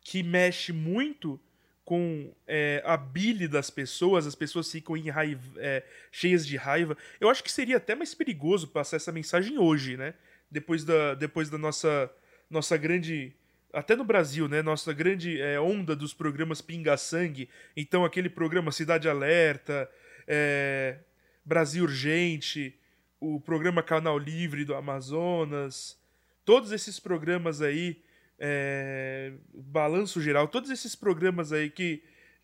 que 0.00 0.22
mexe 0.22 0.72
muito 0.72 1.40
com 1.84 2.32
é, 2.46 2.82
a 2.84 2.96
bile 2.96 3.46
das 3.46 3.70
pessoas, 3.70 4.26
as 4.26 4.34
pessoas 4.34 4.70
ficam 4.70 4.96
raiva, 5.08 5.42
é, 5.56 5.84
cheias 6.10 6.44
de 6.44 6.56
raiva. 6.56 6.96
Eu 7.20 7.28
acho 7.28 7.44
que 7.44 7.50
seria 7.50 7.76
até 7.76 7.94
mais 7.94 8.12
perigoso 8.12 8.68
passar 8.68 8.96
essa 8.96 9.12
mensagem 9.12 9.56
hoje, 9.56 9.96
né? 9.96 10.14
Depois 10.50 10.84
da, 10.84 11.14
depois 11.14 11.48
da 11.48 11.58
nossa, 11.58 12.10
nossa 12.50 12.76
grande. 12.76 13.34
Até 13.72 13.94
no 13.94 14.04
Brasil, 14.04 14.48
né? 14.48 14.62
Nossa 14.62 14.92
grande 14.92 15.40
é, 15.40 15.60
onda 15.60 15.94
dos 15.94 16.14
programas 16.14 16.60
Pinga 16.60 16.96
Sangue. 16.96 17.48
Então, 17.76 18.04
aquele 18.04 18.30
programa 18.30 18.72
Cidade 18.72 19.08
Alerta, 19.08 19.90
é, 20.26 20.98
Brasil 21.44 21.84
Urgente, 21.84 22.78
o 23.20 23.40
programa 23.40 23.82
Canal 23.82 24.18
Livre 24.18 24.64
do 24.64 24.74
Amazonas 24.74 25.98
todos 26.46 26.70
esses 26.70 26.98
programas 27.00 27.60
aí, 27.60 28.00
é, 28.38 29.32
Balanço 29.52 30.22
Geral, 30.22 30.46
todos 30.46 30.70
esses 30.70 30.94
programas 30.94 31.52
aí 31.52 31.68
que, 31.68 32.02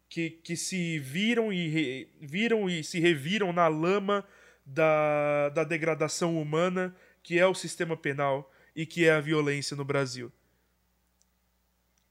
que, 0.09 0.28
que 0.28 0.56
se 0.56 0.99
viram 0.99 1.52
e, 1.52 1.68
re, 1.68 2.09
viram 2.21 2.68
e 2.68 2.82
se 2.82 2.99
reviram 2.99 3.52
na 3.52 3.68
lama 3.68 4.26
da, 4.66 5.50
da 5.50 5.64
degradação 5.64 6.37
humana, 6.37 6.94
que 7.23 7.38
é 7.38 7.47
o 7.47 7.54
sistema 7.54 7.97
penal 7.97 8.51
e 8.75 8.87
que 8.87 9.05
é 9.05 9.12
a 9.12 9.21
violência 9.21 9.76
no 9.76 9.85
Brasil. 9.85 10.33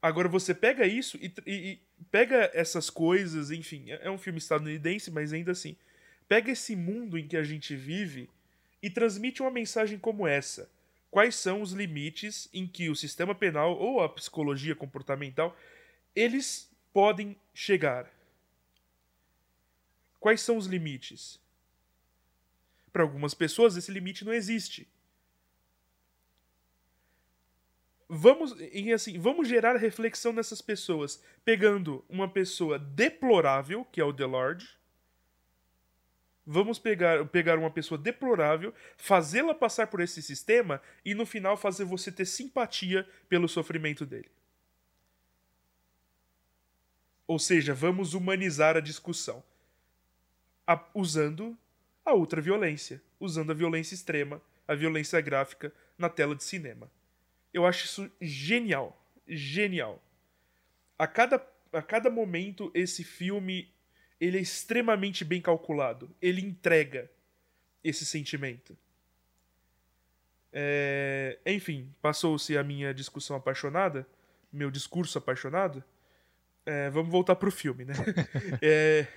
Agora 0.02 0.28
você 0.28 0.54
pega 0.54 0.86
isso 0.86 1.18
e, 1.18 1.32
e, 1.46 1.54
e, 1.54 1.80
pega 2.10 2.50
essas 2.54 2.90
coisas, 2.90 3.52
enfim, 3.52 3.92
é, 3.92 4.08
é 4.08 4.12
um 4.12 4.18
filme 4.18 4.40
estadunidense, 4.40 5.12
mas 5.12 5.32
ainda 5.32 5.52
assim, 5.52 5.76
pega 6.28 6.52
esse 6.52 6.76
mundo 6.76 7.18
em 7.18 7.28
que 7.28 7.38
a 7.38 7.44
gente 7.44 7.76
vive 7.76 8.30
e 8.82 8.90
transmite 8.90 9.42
uma 9.42 9.52
mensagem 9.52 10.00
como 10.00 10.28
essa 10.28 10.70
quais 11.12 11.36
são 11.36 11.62
os 11.62 11.74
limites 11.74 12.48
em 12.54 12.66
que 12.66 12.90
o 12.90 12.96
sistema 12.96 13.36
penal 13.36 13.78
ou 13.78 14.02
a 14.02 14.08
psicologia 14.08 14.74
comportamental 14.74 15.56
eles 16.16 16.72
podem 16.94 17.36
chegar. 17.54 18.10
Quais 20.20 20.42
são 20.42 20.56
os 20.56 20.66
limites? 20.66 21.40
Para 22.94 23.04
algumas 23.04 23.34
pessoas 23.34 23.76
esse 23.76 23.92
limite 23.92 24.24
não 24.24 24.34
existe. 24.34 24.88
Vamos, 28.14 28.54
e 28.74 28.92
assim, 28.92 29.18
vamos 29.18 29.48
gerar 29.48 29.78
reflexão 29.78 30.34
nessas 30.34 30.62
pessoas, 30.62 31.24
pegando 31.46 32.04
uma 32.10 32.28
pessoa 32.28 32.78
deplorável, 32.78 33.86
que 33.86 34.02
é 34.02 34.04
o 34.04 34.12
Delord, 34.12 34.68
Vamos 36.46 36.80
pegar, 36.80 37.24
pegar 37.28 37.58
uma 37.58 37.70
pessoa 37.70 37.98
deplorável, 37.98 38.74
fazê-la 38.98 39.54
passar 39.54 39.88
por 39.88 40.02
esse 40.02 40.22
sistema 40.22 40.82
e 41.06 41.14
no 41.14 41.26
final 41.26 41.56
fazer 41.56 41.86
você 41.86 42.12
ter 42.12 42.26
simpatia 42.26 43.08
pelo 43.30 43.48
sofrimento 43.48 44.06
dele. 44.06 44.30
Ou 47.28 47.40
seja, 47.40 47.74
vamos 47.74 48.14
humanizar 48.16 48.76
a 48.76 48.82
discussão 48.82 49.42
a, 50.66 50.84
usando 50.96 51.56
a 52.04 52.14
ultraviolência, 52.14 53.02
usando 53.20 53.52
a 53.52 53.56
violência 53.56 53.94
extrema, 53.94 54.42
a 54.68 54.74
violência 54.76 55.22
gráfica 55.22 55.72
na 55.98 56.10
tela 56.10 56.36
de 56.36 56.44
cinema. 56.44 56.92
Eu 57.54 57.66
acho 57.66 57.86
isso 57.86 58.12
genial, 58.20 59.06
genial. 59.28 60.02
A 60.98 61.08
cada, 61.08 61.46
a 61.74 61.82
cada 61.82 62.10
momento 62.10 62.72
esse 62.74 63.04
filme 63.04 63.72
ele 64.20 64.38
é 64.38 64.42
extremamente 64.42 65.26
bem 65.26 65.42
calculado. 65.42 66.10
Ele 66.22 66.42
entrega 66.42 67.10
esse 67.84 68.06
sentimento. 68.06 68.78
É, 70.54 71.40
enfim, 71.46 71.92
passou-se 72.02 72.56
a 72.56 72.64
minha 72.64 72.94
discussão 72.94 73.36
apaixonada, 73.36 74.06
meu 74.54 74.70
discurso 74.70 75.18
apaixonado. 75.18 75.84
É, 76.66 76.90
vamos 76.92 77.12
voltar 77.12 77.36
pro 77.36 77.52
filme, 77.52 77.86
né? 77.86 77.94
É, 78.62 79.08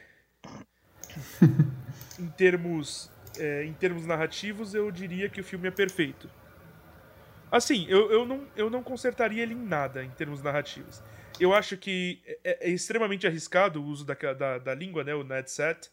em 2.19 2.29
termos 2.31 3.11
é, 3.39 3.65
em 3.65 3.73
termos 3.73 4.07
narrativos, 4.07 4.75
eu 4.75 4.91
diria 4.91 5.29
que 5.29 5.41
o 5.41 5.45
filme 5.45 5.69
é 5.69 5.71
perfeito. 5.71 6.31
Assim, 7.51 7.87
eu, 7.89 8.11
eu, 8.11 8.27
não, 8.27 8.47
eu 8.57 8.69
não 8.69 8.83
consertaria 8.83 9.43
ele 9.43 9.55
em 9.55 9.65
nada 9.65 10.05
em 10.05 10.11
termos 10.11 10.43
narrativos. 10.43 11.03
Eu 11.39 11.53
acho 11.53 11.77
que 11.77 12.21
é, 12.45 12.69
é 12.69 12.71
extremamente 12.71 13.27
arriscado 13.27 13.83
o 13.83 13.85
uso 13.85 14.05
da, 14.05 14.15
da, 14.15 14.59
da 14.59 14.75
língua, 14.75 15.05
né? 15.05 15.15
O 15.15 15.25
Netset. 15.25 15.91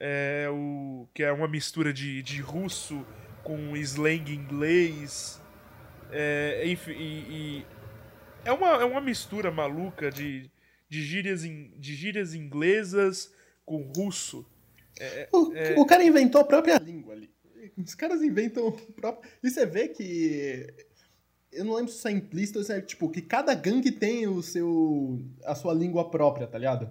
É, 0.00 0.46
o, 0.50 1.08
que 1.12 1.24
é 1.24 1.32
uma 1.32 1.48
mistura 1.48 1.92
de, 1.92 2.22
de 2.22 2.40
russo 2.40 3.04
com 3.42 3.76
slang 3.76 4.32
inglês. 4.32 5.40
É, 6.10 6.62
e, 6.64 6.78
e, 6.92 7.66
é, 8.44 8.52
uma, 8.52 8.68
é 8.68 8.84
uma 8.84 9.00
mistura 9.00 9.50
maluca 9.50 10.10
de, 10.10 10.50
de, 10.88 11.02
gírias, 11.02 11.44
in, 11.44 11.72
de 11.76 11.94
gírias 11.94 12.34
inglesas 12.34 13.34
com 13.64 13.82
russo. 13.96 14.46
É, 15.00 15.28
o, 15.32 15.52
é... 15.54 15.74
o, 15.78 15.84
cara 15.84 16.04
inventou 16.04 16.40
a 16.40 16.44
própria 16.44 16.78
língua 16.78 17.14
ali. 17.14 17.30
Os 17.76 17.94
caras 17.94 18.22
inventam 18.22 18.68
o 18.68 18.72
próprio. 18.72 19.30
E 19.42 19.50
você 19.50 19.66
vê 19.66 19.88
que. 19.88 20.66
Eu 21.50 21.64
não 21.64 21.74
lembro 21.74 21.90
se 21.90 21.98
isso 21.98 22.08
é 22.08 22.12
implícito 22.12 22.58
ou 22.58 22.64
se 22.64 22.72
é 22.72 22.80
tipo 22.80 23.10
que 23.10 23.22
cada 23.22 23.54
gangue 23.54 23.90
tem 23.90 24.26
o 24.26 24.42
seu. 24.42 25.18
a 25.44 25.54
sua 25.54 25.72
língua 25.72 26.10
própria, 26.10 26.46
tá 26.46 26.58
ligado? 26.58 26.88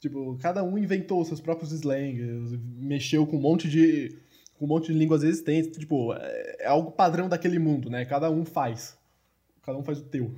Tipo, 0.00 0.36
cada 0.36 0.62
um 0.62 0.76
inventou 0.76 1.24
seus 1.24 1.40
próprios 1.40 1.72
slangs, 1.72 2.52
mexeu 2.76 3.26
com 3.26 3.36
um 3.36 3.40
monte 3.40 3.68
de. 3.68 4.18
com 4.54 4.66
um 4.66 4.68
monte 4.68 4.92
de 4.92 4.98
línguas 4.98 5.22
existentes. 5.22 5.78
Tipo, 5.78 6.12
é, 6.14 6.56
é 6.60 6.66
algo 6.66 6.92
padrão 6.92 7.28
daquele 7.28 7.58
mundo, 7.58 7.88
né? 7.88 8.04
Cada 8.04 8.30
um 8.30 8.44
faz. 8.44 8.98
Cada 9.62 9.78
um 9.78 9.82
faz 9.82 9.98
o 9.98 10.04
teu. 10.04 10.34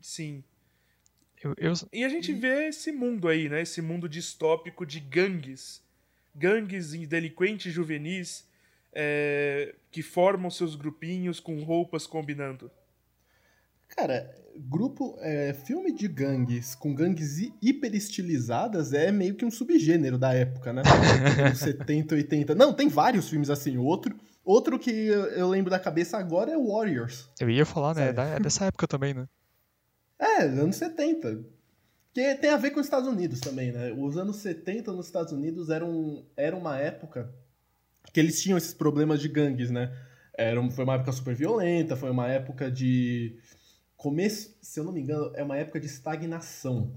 Sim. 0.00 0.44
Eu, 1.42 1.54
eu... 1.58 1.72
E 1.92 2.04
a 2.04 2.08
gente 2.08 2.32
vê 2.32 2.68
esse 2.68 2.92
mundo 2.92 3.28
aí, 3.28 3.48
né? 3.48 3.62
Esse 3.62 3.80
mundo 3.80 4.08
distópico 4.08 4.84
de 4.84 5.00
gangues. 5.00 5.82
Gangues 6.36 6.92
e 6.92 7.06
delinquentes 7.06 7.72
juvenis 7.72 8.46
é, 8.92 9.74
que 9.90 10.02
formam 10.02 10.50
seus 10.50 10.74
grupinhos 10.74 11.40
com 11.40 11.62
roupas 11.62 12.06
combinando. 12.06 12.70
Cara, 13.88 14.34
grupo. 14.56 15.16
É, 15.20 15.52
filme 15.52 15.92
de 15.92 16.08
gangues 16.08 16.74
com 16.74 16.94
gangues 16.94 17.38
hiper 17.62 17.94
estilizadas 17.94 18.92
é 18.92 19.12
meio 19.12 19.34
que 19.34 19.44
um 19.44 19.50
subgênero 19.50 20.18
da 20.18 20.34
época, 20.34 20.72
né? 20.72 20.82
70, 21.54 22.14
80. 22.14 22.54
Não, 22.54 22.72
tem 22.72 22.88
vários 22.88 23.28
filmes 23.28 23.50
assim. 23.50 23.76
Outro, 23.76 24.16
outro 24.44 24.78
que 24.78 24.90
eu 24.90 25.48
lembro 25.48 25.70
da 25.70 25.78
cabeça 25.78 26.18
agora 26.18 26.52
é 26.52 26.58
Warriors. 26.58 27.30
Eu 27.40 27.48
ia 27.48 27.64
falar, 27.64 27.94
né? 27.94 28.08
É 28.08 28.40
dessa 28.40 28.64
época 28.66 28.86
também, 28.86 29.14
né? 29.14 29.26
É, 30.18 30.42
anos 30.42 30.76
70. 30.76 31.55
Que 32.16 32.34
tem 32.36 32.48
a 32.48 32.56
ver 32.56 32.70
com 32.70 32.80
os 32.80 32.86
Estados 32.86 33.06
Unidos 33.06 33.40
também, 33.40 33.70
né? 33.70 33.92
Os 33.92 34.16
anos 34.16 34.36
70 34.36 34.90
nos 34.90 35.04
Estados 35.04 35.34
Unidos 35.34 35.68
eram, 35.68 36.24
era 36.34 36.56
uma 36.56 36.78
época 36.78 37.30
que 38.10 38.18
eles 38.18 38.42
tinham 38.42 38.56
esses 38.56 38.72
problemas 38.72 39.20
de 39.20 39.28
gangues, 39.28 39.70
né? 39.70 39.94
Era, 40.32 40.66
foi 40.70 40.84
uma 40.84 40.94
época 40.94 41.12
super 41.12 41.34
violenta, 41.34 41.94
foi 41.94 42.10
uma 42.10 42.26
época 42.26 42.70
de. 42.70 43.36
Começo, 43.98 44.56
se 44.62 44.80
eu 44.80 44.84
não 44.84 44.92
me 44.92 45.02
engano, 45.02 45.30
é 45.34 45.42
uma 45.42 45.58
época 45.58 45.78
de 45.78 45.84
estagnação. 45.84 46.90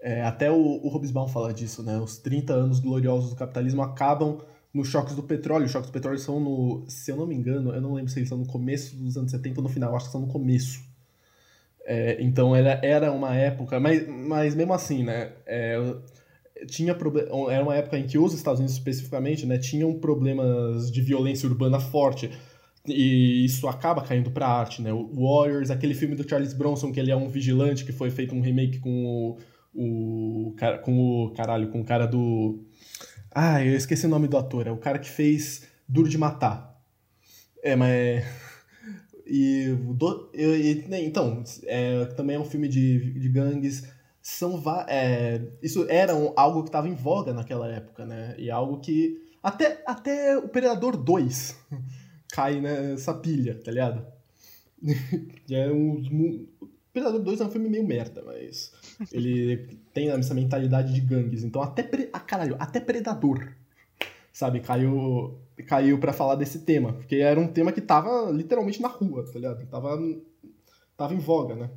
É, 0.00 0.22
até 0.22 0.50
o, 0.50 0.56
o 0.56 0.88
Hobsbawm 0.88 1.28
fala 1.28 1.52
disso, 1.52 1.82
né? 1.82 1.98
Os 1.98 2.16
30 2.16 2.54
anos 2.54 2.80
gloriosos 2.80 3.28
do 3.28 3.36
capitalismo 3.36 3.82
acabam 3.82 4.40
nos 4.72 4.88
choques 4.88 5.14
do 5.14 5.22
petróleo. 5.22 5.66
Os 5.66 5.70
choques 5.70 5.90
do 5.90 5.92
petróleo 5.92 6.18
são 6.18 6.40
no. 6.40 6.86
Se 6.88 7.10
eu 7.10 7.16
não 7.18 7.26
me 7.26 7.34
engano, 7.34 7.74
eu 7.74 7.80
não 7.82 7.92
lembro 7.92 8.10
se 8.10 8.18
eles 8.20 8.30
são 8.30 8.38
no 8.38 8.46
começo 8.46 8.96
dos 8.96 9.18
anos 9.18 9.32
70 9.32 9.60
ou 9.60 9.64
no 9.64 9.68
final, 9.68 9.94
acho 9.94 10.06
que 10.06 10.12
são 10.12 10.22
no 10.22 10.28
começo. 10.28 10.80
É, 11.84 12.16
então 12.20 12.54
era, 12.54 12.80
era 12.82 13.12
uma 13.12 13.34
época, 13.34 13.80
mas, 13.80 14.06
mas 14.08 14.54
mesmo 14.54 14.72
assim, 14.72 15.02
né? 15.02 15.32
É, 15.46 15.76
tinha 16.66 16.96
era 17.50 17.62
uma 17.62 17.74
época 17.74 17.98
em 17.98 18.06
que 18.06 18.18
os 18.18 18.34
Estados 18.34 18.60
Unidos 18.60 18.76
especificamente, 18.76 19.46
né, 19.46 19.58
tinham 19.58 19.92
problemas 19.98 20.90
de 20.90 21.00
violência 21.00 21.48
urbana 21.48 21.80
forte. 21.80 22.30
E 22.86 23.44
isso 23.44 23.68
acaba 23.68 24.02
caindo 24.02 24.30
pra 24.30 24.48
arte, 24.48 24.82
né? 24.82 24.92
O 24.92 25.08
Warriors, 25.14 25.70
aquele 25.70 25.94
filme 25.94 26.16
do 26.16 26.28
Charles 26.28 26.52
Bronson, 26.52 26.90
que 26.90 26.98
ele 26.98 27.12
é 27.12 27.16
um 27.16 27.28
vigilante, 27.28 27.84
que 27.84 27.92
foi 27.92 28.10
feito 28.10 28.34
um 28.34 28.40
remake 28.40 28.80
com 28.80 29.04
o. 29.06 29.38
o 29.72 30.56
com 30.82 30.98
o. 30.98 31.30
Caralho, 31.32 31.70
com 31.70 31.80
o 31.80 31.84
cara 31.84 32.06
do. 32.06 32.64
Ah, 33.30 33.64
eu 33.64 33.76
esqueci 33.76 34.06
o 34.06 34.08
nome 34.08 34.26
do 34.26 34.36
ator. 34.36 34.66
É 34.66 34.72
o 34.72 34.76
cara 34.76 34.98
que 34.98 35.08
fez 35.08 35.68
Duro 35.88 36.08
de 36.08 36.18
Matar. 36.18 36.76
É, 37.62 37.76
mas. 37.76 38.24
E, 39.26 39.68
do, 39.94 40.30
e 40.34 40.84
né, 40.88 41.02
então, 41.02 41.42
é, 41.64 42.04
também 42.06 42.36
é 42.36 42.40
um 42.40 42.44
filme 42.44 42.68
de, 42.68 43.12
de 43.12 43.28
gangues. 43.28 43.88
São 44.20 44.62
é, 44.86 45.40
isso 45.62 45.86
era 45.88 46.14
um, 46.14 46.32
algo 46.36 46.62
que 46.62 46.68
estava 46.68 46.88
em 46.88 46.94
voga 46.94 47.32
naquela 47.32 47.68
época, 47.68 48.06
né? 48.06 48.34
E 48.38 48.50
algo 48.50 48.78
que 48.80 49.20
até, 49.42 49.82
até 49.84 50.38
o 50.38 50.48
Predador 50.48 50.96
2 50.96 51.56
cai 52.32 52.60
nessa 52.60 53.12
pilha, 53.14 53.60
tá 53.62 53.70
ligado? 53.70 54.06
é 55.50 55.70
um, 55.70 56.46
Predador 56.92 57.20
2 57.20 57.40
é 57.40 57.44
um 57.44 57.50
filme 57.50 57.68
meio 57.68 57.86
merda, 57.86 58.22
mas 58.24 58.72
ele 59.10 59.78
tem 59.92 60.10
essa 60.10 60.34
mentalidade 60.34 60.92
de 60.92 61.00
gangues. 61.00 61.42
Então 61.42 61.62
até 61.62 61.88
ah, 62.12 62.20
caralho, 62.20 62.56
até 62.58 62.78
Predador, 62.78 63.52
sabe, 64.32 64.60
caiu 64.60 65.38
caiu 65.66 65.98
para 65.98 66.12
falar 66.12 66.36
desse 66.36 66.60
tema, 66.60 66.92
porque 66.92 67.16
era 67.16 67.38
um 67.38 67.48
tema 67.48 67.72
que 67.72 67.80
tava 67.80 68.30
literalmente 68.30 68.80
na 68.80 68.88
rua, 68.88 69.24
tá 69.24 69.32
ligado? 69.34 69.66
Tava, 69.66 69.98
tava 70.96 71.14
em 71.14 71.18
voga, 71.18 71.54
né? 71.54 71.70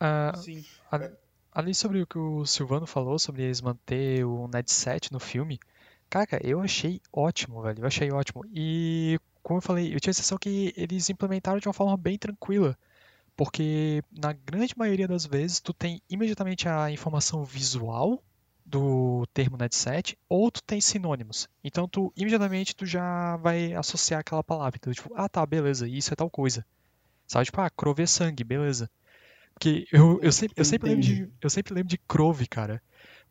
Uh, 0.00 0.36
Sim. 0.36 0.64
A, 0.90 1.10
ali 1.52 1.74
sobre 1.74 2.02
o 2.02 2.06
que 2.06 2.18
o 2.18 2.44
Silvano 2.44 2.86
falou, 2.86 3.18
sobre 3.18 3.42
eles 3.42 3.60
manter 3.60 4.24
o 4.24 4.48
Net 4.48 4.70
set 4.70 5.12
no 5.12 5.18
filme, 5.18 5.58
cara, 6.10 6.40
eu 6.44 6.60
achei 6.60 7.00
ótimo, 7.12 7.62
velho, 7.62 7.80
eu 7.80 7.86
achei 7.86 8.10
ótimo. 8.10 8.44
E, 8.52 9.18
como 9.42 9.58
eu 9.58 9.62
falei, 9.62 9.94
eu 9.94 10.00
tinha 10.00 10.10
a 10.10 10.14
sensação 10.14 10.38
que 10.38 10.74
eles 10.76 11.08
implementaram 11.08 11.58
de 11.58 11.66
uma 11.66 11.74
forma 11.74 11.96
bem 11.96 12.18
tranquila, 12.18 12.76
porque 13.36 14.02
na 14.10 14.32
grande 14.32 14.74
maioria 14.76 15.08
das 15.08 15.24
vezes 15.24 15.60
tu 15.60 15.72
tem 15.72 16.02
imediatamente 16.10 16.68
a 16.68 16.90
informação 16.90 17.44
visual 17.44 18.22
do 18.66 19.24
termo 19.32 19.56
netset, 19.56 20.18
ou 20.28 20.50
tu 20.50 20.62
tem 20.62 20.80
sinônimos. 20.80 21.48
Então 21.62 21.88
tu 21.88 22.12
imediatamente 22.16 22.74
tu 22.74 22.84
já 22.84 23.36
vai 23.36 23.72
associar 23.74 24.20
aquela 24.20 24.42
palavra. 24.42 24.76
Então, 24.76 24.92
tipo, 24.92 25.12
ah 25.14 25.28
tá, 25.28 25.46
beleza, 25.46 25.88
isso 25.88 26.12
é 26.12 26.16
tal 26.16 26.28
coisa. 26.28 26.66
Sabe, 27.26 27.44
tipo, 27.46 27.60
ah, 27.60 27.70
Crove 27.70 28.02
é 28.02 28.06
sangue, 28.06 28.44
beleza. 28.44 28.90
Porque 29.54 29.86
eu, 29.90 30.20
eu, 30.20 30.32
sempre, 30.32 30.54
eu, 30.56 30.64
sempre 30.64 30.90
lembro 30.90 31.02
de, 31.02 31.28
eu 31.40 31.48
sempre 31.48 31.74
lembro 31.74 31.88
de 31.88 31.98
Crove, 31.98 32.46
cara. 32.46 32.82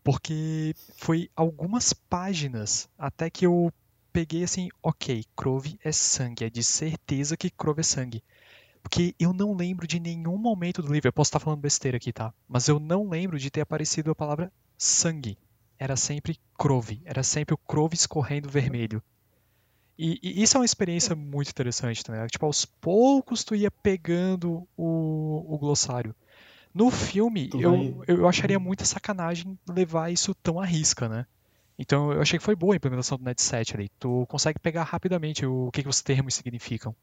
Porque 0.03 0.73
foi 0.97 1.29
algumas 1.35 1.93
páginas 1.93 2.89
até 2.97 3.29
que 3.29 3.45
eu 3.45 3.71
peguei 4.13 4.43
assim, 4.43 4.69
ok, 4.81 5.25
Crove 5.35 5.77
é 5.83 5.91
sangue, 5.91 6.45
é 6.45 6.49
de 6.49 6.63
certeza 6.63 7.35
que 7.35 7.49
Crove 7.49 7.81
é 7.81 7.83
sangue. 7.83 8.23
Porque 8.81 9.15
eu 9.19 9.33
não 9.33 9.53
lembro 9.53 9.87
de 9.87 9.99
nenhum 9.99 10.37
momento 10.37 10.81
do 10.81 10.93
livro, 10.93 11.07
eu 11.07 11.13
posso 11.13 11.29
estar 11.29 11.39
falando 11.39 11.59
besteira 11.59 11.97
aqui, 11.97 12.13
tá? 12.13 12.33
Mas 12.47 12.67
eu 12.67 12.79
não 12.79 13.09
lembro 13.09 13.39
de 13.39 13.49
ter 13.49 13.61
aparecido 13.61 14.11
a 14.11 14.15
palavra 14.15 14.51
sangue. 14.77 15.37
Era 15.77 15.95
sempre 15.95 16.39
Crove, 16.57 17.01
era 17.05 17.21
sempre 17.21 17.53
o 17.53 17.57
Crove 17.57 17.95
escorrendo 17.95 18.49
vermelho. 18.49 19.03
E, 19.97 20.19
e, 20.21 20.41
isso 20.41 20.57
é 20.57 20.59
uma 20.59 20.65
experiência 20.65 21.15
muito 21.15 21.49
interessante 21.49 22.03
também. 22.03 22.25
Tipo, 22.27 22.45
aos 22.45 22.65
poucos 22.65 23.43
tu 23.43 23.55
ia 23.55 23.71
pegando 23.71 24.67
o, 24.77 25.45
o 25.53 25.57
glossário. 25.57 26.15
No 26.73 26.91
filme, 26.91 27.49
eu, 27.53 28.03
eu 28.05 28.27
acharia 28.27 28.59
muita 28.59 28.83
sacanagem 28.83 29.57
levar 29.67 30.11
isso 30.11 30.35
tão 30.35 30.59
à 30.59 30.65
risca, 30.65 31.07
né? 31.07 31.25
Então 31.79 32.11
eu 32.11 32.21
achei 32.21 32.37
que 32.37 32.43
foi 32.43 32.55
boa 32.55 32.73
a 32.73 32.77
implementação 32.77 33.17
do 33.17 33.23
Net7 33.23 33.75
ali. 33.75 33.89
Tu 33.97 34.25
consegue 34.27 34.59
pegar 34.59 34.83
rapidamente 34.83 35.45
o 35.45 35.69
que, 35.71 35.83
que 35.83 35.89
os 35.89 36.01
termos 36.01 36.35
significam. 36.35 36.93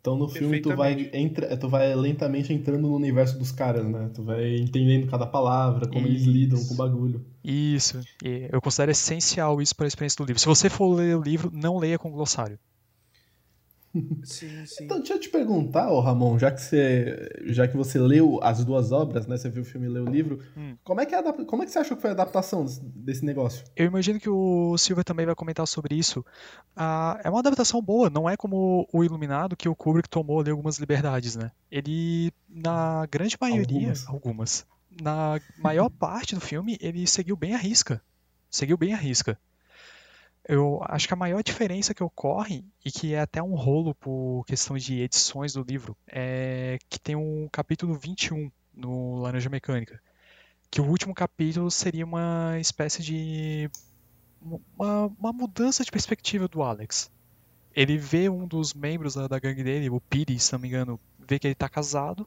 Então 0.00 0.16
no 0.16 0.28
filme 0.28 0.60
tu 0.60 0.74
vai, 0.74 1.10
entra, 1.12 1.54
tu 1.58 1.68
vai 1.68 1.94
lentamente 1.94 2.52
entrando 2.52 2.88
no 2.88 2.96
universo 2.96 3.38
dos 3.38 3.52
caras, 3.52 3.84
né? 3.86 4.10
Tu 4.14 4.22
vai 4.22 4.56
entendendo 4.56 5.06
cada 5.06 5.26
palavra, 5.26 5.86
como 5.86 6.06
isso. 6.06 6.24
eles 6.24 6.24
lidam 6.24 6.64
com 6.66 6.74
o 6.74 6.76
bagulho. 6.76 7.24
Isso. 7.44 8.00
E 8.24 8.48
eu 8.50 8.60
considero 8.62 8.92
essencial 8.92 9.60
isso 9.60 9.76
para 9.76 9.86
a 9.86 9.88
experiência 9.88 10.16
do 10.16 10.26
livro. 10.26 10.40
Se 10.40 10.46
você 10.46 10.70
for 10.70 10.94
ler 10.94 11.16
o 11.16 11.22
livro, 11.22 11.50
não 11.52 11.78
leia 11.78 11.98
com 11.98 12.10
glossário. 12.10 12.58
Sim, 14.22 14.64
sim. 14.66 14.84
Então, 14.84 14.98
deixa 14.98 15.14
eu 15.14 15.20
te 15.20 15.28
perguntar, 15.28 15.90
oh, 15.90 16.00
Ramon, 16.00 16.38
já 16.38 16.50
que 16.50 16.60
você, 16.60 17.28
já 17.46 17.66
que 17.66 17.76
você 17.76 17.98
leu 17.98 18.38
as 18.42 18.64
duas 18.64 18.92
obras, 18.92 19.26
né? 19.26 19.36
Você 19.36 19.48
viu 19.48 19.62
o 19.62 19.64
filme 19.64 19.86
e 19.86 19.90
leu 19.90 20.04
o 20.04 20.10
livro, 20.10 20.40
hum. 20.56 20.76
como, 20.84 21.00
é 21.00 21.06
que 21.06 21.14
é 21.14 21.22
como 21.44 21.62
é 21.62 21.66
que 21.66 21.72
você 21.72 21.78
achou 21.78 21.96
que 21.96 22.00
foi 22.00 22.10
a 22.10 22.14
adaptação 22.14 22.64
desse 22.80 23.24
negócio? 23.24 23.64
Eu 23.74 23.86
imagino 23.86 24.20
que 24.20 24.30
o 24.30 24.76
Silver 24.78 25.04
também 25.04 25.26
vai 25.26 25.34
comentar 25.34 25.66
sobre 25.66 25.94
isso. 25.94 26.24
Ah, 26.76 27.20
é 27.24 27.30
uma 27.30 27.40
adaptação 27.40 27.82
boa, 27.82 28.08
não 28.08 28.28
é 28.28 28.36
como 28.36 28.88
o 28.92 29.04
Iluminado, 29.04 29.56
que 29.56 29.68
o 29.68 29.74
Kubrick 29.74 30.08
tomou 30.08 30.40
ali 30.40 30.50
algumas 30.50 30.78
liberdades, 30.78 31.36
né? 31.36 31.50
Ele, 31.70 32.32
na 32.48 33.06
grande 33.10 33.36
maioria, 33.40 33.88
algumas, 33.88 34.08
algumas 34.08 34.66
na 34.90 35.40
maior 35.56 35.88
parte 35.88 36.34
do 36.34 36.40
filme, 36.40 36.76
ele 36.80 37.06
seguiu 37.06 37.36
bem 37.36 37.54
a 37.54 37.58
risca. 37.58 38.02
Seguiu 38.50 38.76
bem 38.76 38.92
a 38.92 38.96
risca. 38.96 39.38
Eu 40.50 40.80
acho 40.82 41.06
que 41.06 41.14
a 41.14 41.16
maior 41.16 41.44
diferença 41.44 41.94
que 41.94 42.02
ocorre, 42.02 42.64
e 42.84 42.90
que 42.90 43.14
é 43.14 43.20
até 43.20 43.40
um 43.40 43.54
rolo 43.54 43.94
por 43.94 44.44
questão 44.46 44.76
de 44.76 45.00
edições 45.00 45.52
do 45.52 45.62
livro, 45.62 45.96
é 46.08 46.76
que 46.88 46.98
tem 46.98 47.14
um 47.14 47.48
capítulo 47.52 47.94
21 47.94 48.50
no 48.74 49.20
Laranja 49.20 49.48
Mecânica. 49.48 50.02
Que 50.68 50.80
o 50.80 50.84
último 50.84 51.14
capítulo 51.14 51.70
seria 51.70 52.04
uma 52.04 52.58
espécie 52.58 53.00
de. 53.00 53.70
uma, 54.76 55.06
uma 55.06 55.32
mudança 55.32 55.84
de 55.84 55.90
perspectiva 55.92 56.48
do 56.48 56.62
Alex. 56.62 57.12
Ele 57.72 57.96
vê 57.96 58.28
um 58.28 58.44
dos 58.44 58.74
membros 58.74 59.14
da, 59.14 59.28
da 59.28 59.38
gangue 59.38 59.62
dele, 59.62 59.88
o 59.88 60.00
Piri, 60.00 60.36
se 60.40 60.52
não 60.52 60.58
me 60.58 60.66
engano, 60.66 60.98
vê 61.16 61.38
que 61.38 61.46
ele 61.46 61.54
tá 61.54 61.68
casado. 61.68 62.26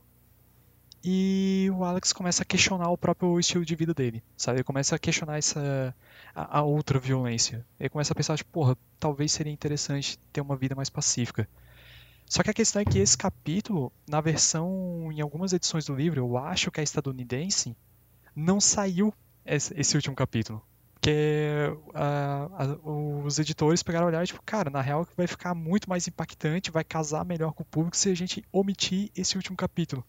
E 1.04 1.70
o 1.76 1.84
Alex 1.84 2.14
começa 2.14 2.44
a 2.44 2.46
questionar 2.46 2.90
o 2.90 2.98
próprio 2.98 3.38
estilo 3.38 3.66
de 3.66 3.76
vida 3.76 3.94
dele, 3.94 4.24
sabe? 4.38 4.60
Ele 4.60 4.64
começa 4.64 4.96
a 4.96 5.00
questionar 5.00 5.38
essa 5.38 5.94
a, 6.34 6.60
a 6.60 6.62
outra 6.64 6.98
violência. 6.98 7.66
Ele 7.78 7.90
começa 7.90 8.14
a 8.14 8.16
pensar, 8.16 8.38
tipo, 8.38 8.52
porra, 8.52 8.78
talvez 9.00 9.32
seria 9.34 9.52
interessante 9.52 10.18
ter 10.32 10.40
uma 10.40 10.56
vida 10.56 10.76
mais 10.76 10.90
pacífica. 10.90 11.48
Só 12.26 12.42
que 12.42 12.50
a 12.50 12.54
questão 12.54 12.82
é 12.82 12.86
que 12.86 13.00
esse 13.00 13.18
capítulo, 13.18 13.92
na 14.08 14.22
versão, 14.22 15.12
em 15.12 15.20
algumas 15.20 15.52
edições 15.52 15.86
do 15.86 15.94
livro, 15.94 16.22
eu 16.22 16.38
acho 16.38 16.72
que 16.72 16.80
é 16.80 16.84
estadunidense, 16.84 17.76
não 18.34 18.62
saiu 18.62 19.14
esse, 19.46 19.78
esse 19.78 19.98
último 19.98 20.16
capítulo. 20.16 20.62
Porque 20.94 21.68
uh, 21.90 23.26
os 23.26 23.38
editores 23.40 23.84
pegaram 23.84 24.06
a 24.06 24.10
olhar 24.10 24.24
e, 24.24 24.28
tipo, 24.28 24.42
cara, 24.46 24.70
na 24.70 24.80
real 24.80 25.06
vai 25.18 25.28
ficar 25.28 25.54
muito 25.54 25.90
mais 25.90 26.08
impactante, 26.08 26.72
vai 26.72 26.86
casar 26.86 27.26
melhor 27.26 27.52
com 27.52 27.62
o 27.62 27.66
público 27.66 27.98
se 27.98 28.10
a 28.10 28.16
gente 28.16 28.42
omitir 28.54 29.12
esse 29.14 29.36
último 29.36 29.58
capítulo. 29.58 30.02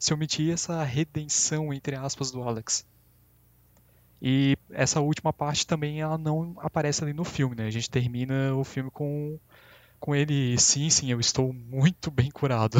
Se 0.00 0.14
omitir 0.14 0.52
essa 0.52 0.82
redenção, 0.82 1.72
entre 1.72 1.94
aspas, 1.94 2.32
do 2.32 2.42
Alex. 2.42 2.86
E 4.20 4.56
essa 4.70 4.98
última 5.00 5.30
parte 5.32 5.66
também 5.66 6.00
ela 6.00 6.16
não 6.16 6.56
aparece 6.58 7.04
ali 7.04 7.12
no 7.12 7.22
filme, 7.22 7.54
né? 7.54 7.66
A 7.66 7.70
gente 7.70 7.88
termina 7.90 8.54
o 8.54 8.64
filme 8.64 8.90
com, 8.90 9.38
com 9.98 10.14
ele, 10.14 10.58
sim, 10.58 10.88
sim, 10.88 11.12
eu 11.12 11.20
estou 11.20 11.52
muito 11.52 12.10
bem 12.10 12.30
curado. 12.30 12.78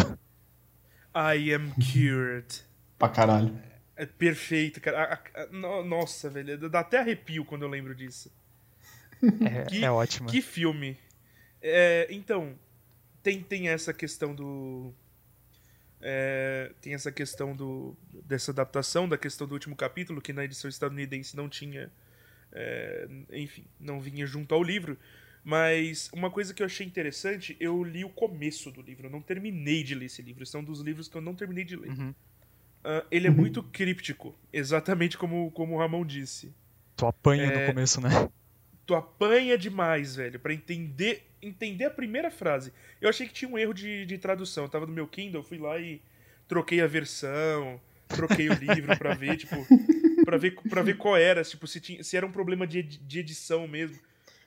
I 1.14 1.52
am 1.52 1.72
cured. 1.74 2.64
pra 2.98 3.08
caralho. 3.10 3.60
É 3.96 4.06
perfeito, 4.06 4.80
cara. 4.80 5.22
Nossa, 5.84 6.30
velho. 6.30 6.70
Dá 6.70 6.80
até 6.80 7.00
arrepio 7.00 7.44
quando 7.44 7.62
eu 7.62 7.68
lembro 7.68 7.94
disso. 7.94 8.32
É, 9.44 9.64
que, 9.66 9.84
é 9.84 9.90
ótimo. 9.90 10.30
Que 10.30 10.40
filme. 10.40 10.96
É, 11.60 12.06
então, 12.08 12.58
tem, 13.22 13.42
tem 13.42 13.68
essa 13.68 13.92
questão 13.92 14.34
do. 14.34 14.94
É, 16.02 16.72
tem 16.80 16.94
essa 16.94 17.12
questão 17.12 17.54
do, 17.54 17.96
dessa 18.24 18.50
adaptação, 18.50 19.08
da 19.08 19.18
questão 19.18 19.46
do 19.46 19.52
último 19.52 19.76
capítulo, 19.76 20.20
que 20.20 20.32
na 20.32 20.44
edição 20.44 20.68
estadunidense 20.68 21.36
não 21.36 21.48
tinha. 21.48 21.90
É, 22.52 23.08
enfim, 23.32 23.64
não 23.78 24.00
vinha 24.00 24.26
junto 24.26 24.54
ao 24.54 24.62
livro. 24.62 24.98
Mas 25.42 26.10
uma 26.12 26.30
coisa 26.30 26.52
que 26.52 26.62
eu 26.62 26.66
achei 26.66 26.86
interessante, 26.86 27.56
eu 27.58 27.82
li 27.82 28.04
o 28.04 28.10
começo 28.10 28.70
do 28.70 28.82
livro, 28.82 29.06
eu 29.06 29.10
não 29.10 29.22
terminei 29.22 29.82
de 29.82 29.94
ler 29.94 30.06
esse 30.06 30.20
livro. 30.20 30.44
São 30.44 30.62
dos 30.62 30.80
livros 30.80 31.08
que 31.08 31.16
eu 31.16 31.22
não 31.22 31.34
terminei 31.34 31.64
de 31.64 31.76
ler. 31.76 31.90
Uhum. 31.90 32.10
Uh, 32.10 33.06
ele 33.10 33.26
é 33.26 33.30
muito 33.30 33.62
críptico, 33.62 34.34
exatamente 34.52 35.16
como, 35.18 35.50
como 35.50 35.74
o 35.74 35.78
Ramon 35.78 36.04
disse. 36.04 36.54
Tu 36.96 37.06
apanha 37.06 37.44
é, 37.44 37.60
no 37.60 37.66
começo, 37.66 38.00
né? 38.00 38.10
Tu 38.86 38.94
apanha 38.94 39.56
demais, 39.56 40.16
velho, 40.16 40.40
para 40.40 40.52
entender 40.52 41.29
entender 41.42 41.84
a 41.84 41.90
primeira 41.90 42.30
frase. 42.30 42.72
Eu 43.00 43.08
achei 43.08 43.26
que 43.26 43.32
tinha 43.32 43.50
um 43.50 43.58
erro 43.58 43.72
de, 43.72 44.06
de 44.06 44.18
tradução. 44.18 44.64
Eu 44.64 44.70
tava 44.70 44.86
no 44.86 44.92
meu 44.92 45.06
Kindle, 45.06 45.42
fui 45.42 45.58
lá 45.58 45.78
e 45.78 46.00
troquei 46.46 46.80
a 46.80 46.86
versão, 46.86 47.80
troquei 48.08 48.48
o 48.48 48.54
livro 48.54 48.96
para 48.98 49.14
ver, 49.14 49.36
tipo, 49.36 49.56
para 50.24 50.36
ver 50.36 50.54
para 50.68 50.82
ver 50.82 50.96
qual 50.96 51.16
era, 51.16 51.42
tipo, 51.42 51.66
se 51.66 51.80
tinha, 51.80 52.02
se 52.02 52.16
era 52.16 52.26
um 52.26 52.32
problema 52.32 52.66
de, 52.66 52.82
de 52.82 53.18
edição 53.20 53.66
mesmo. 53.66 53.98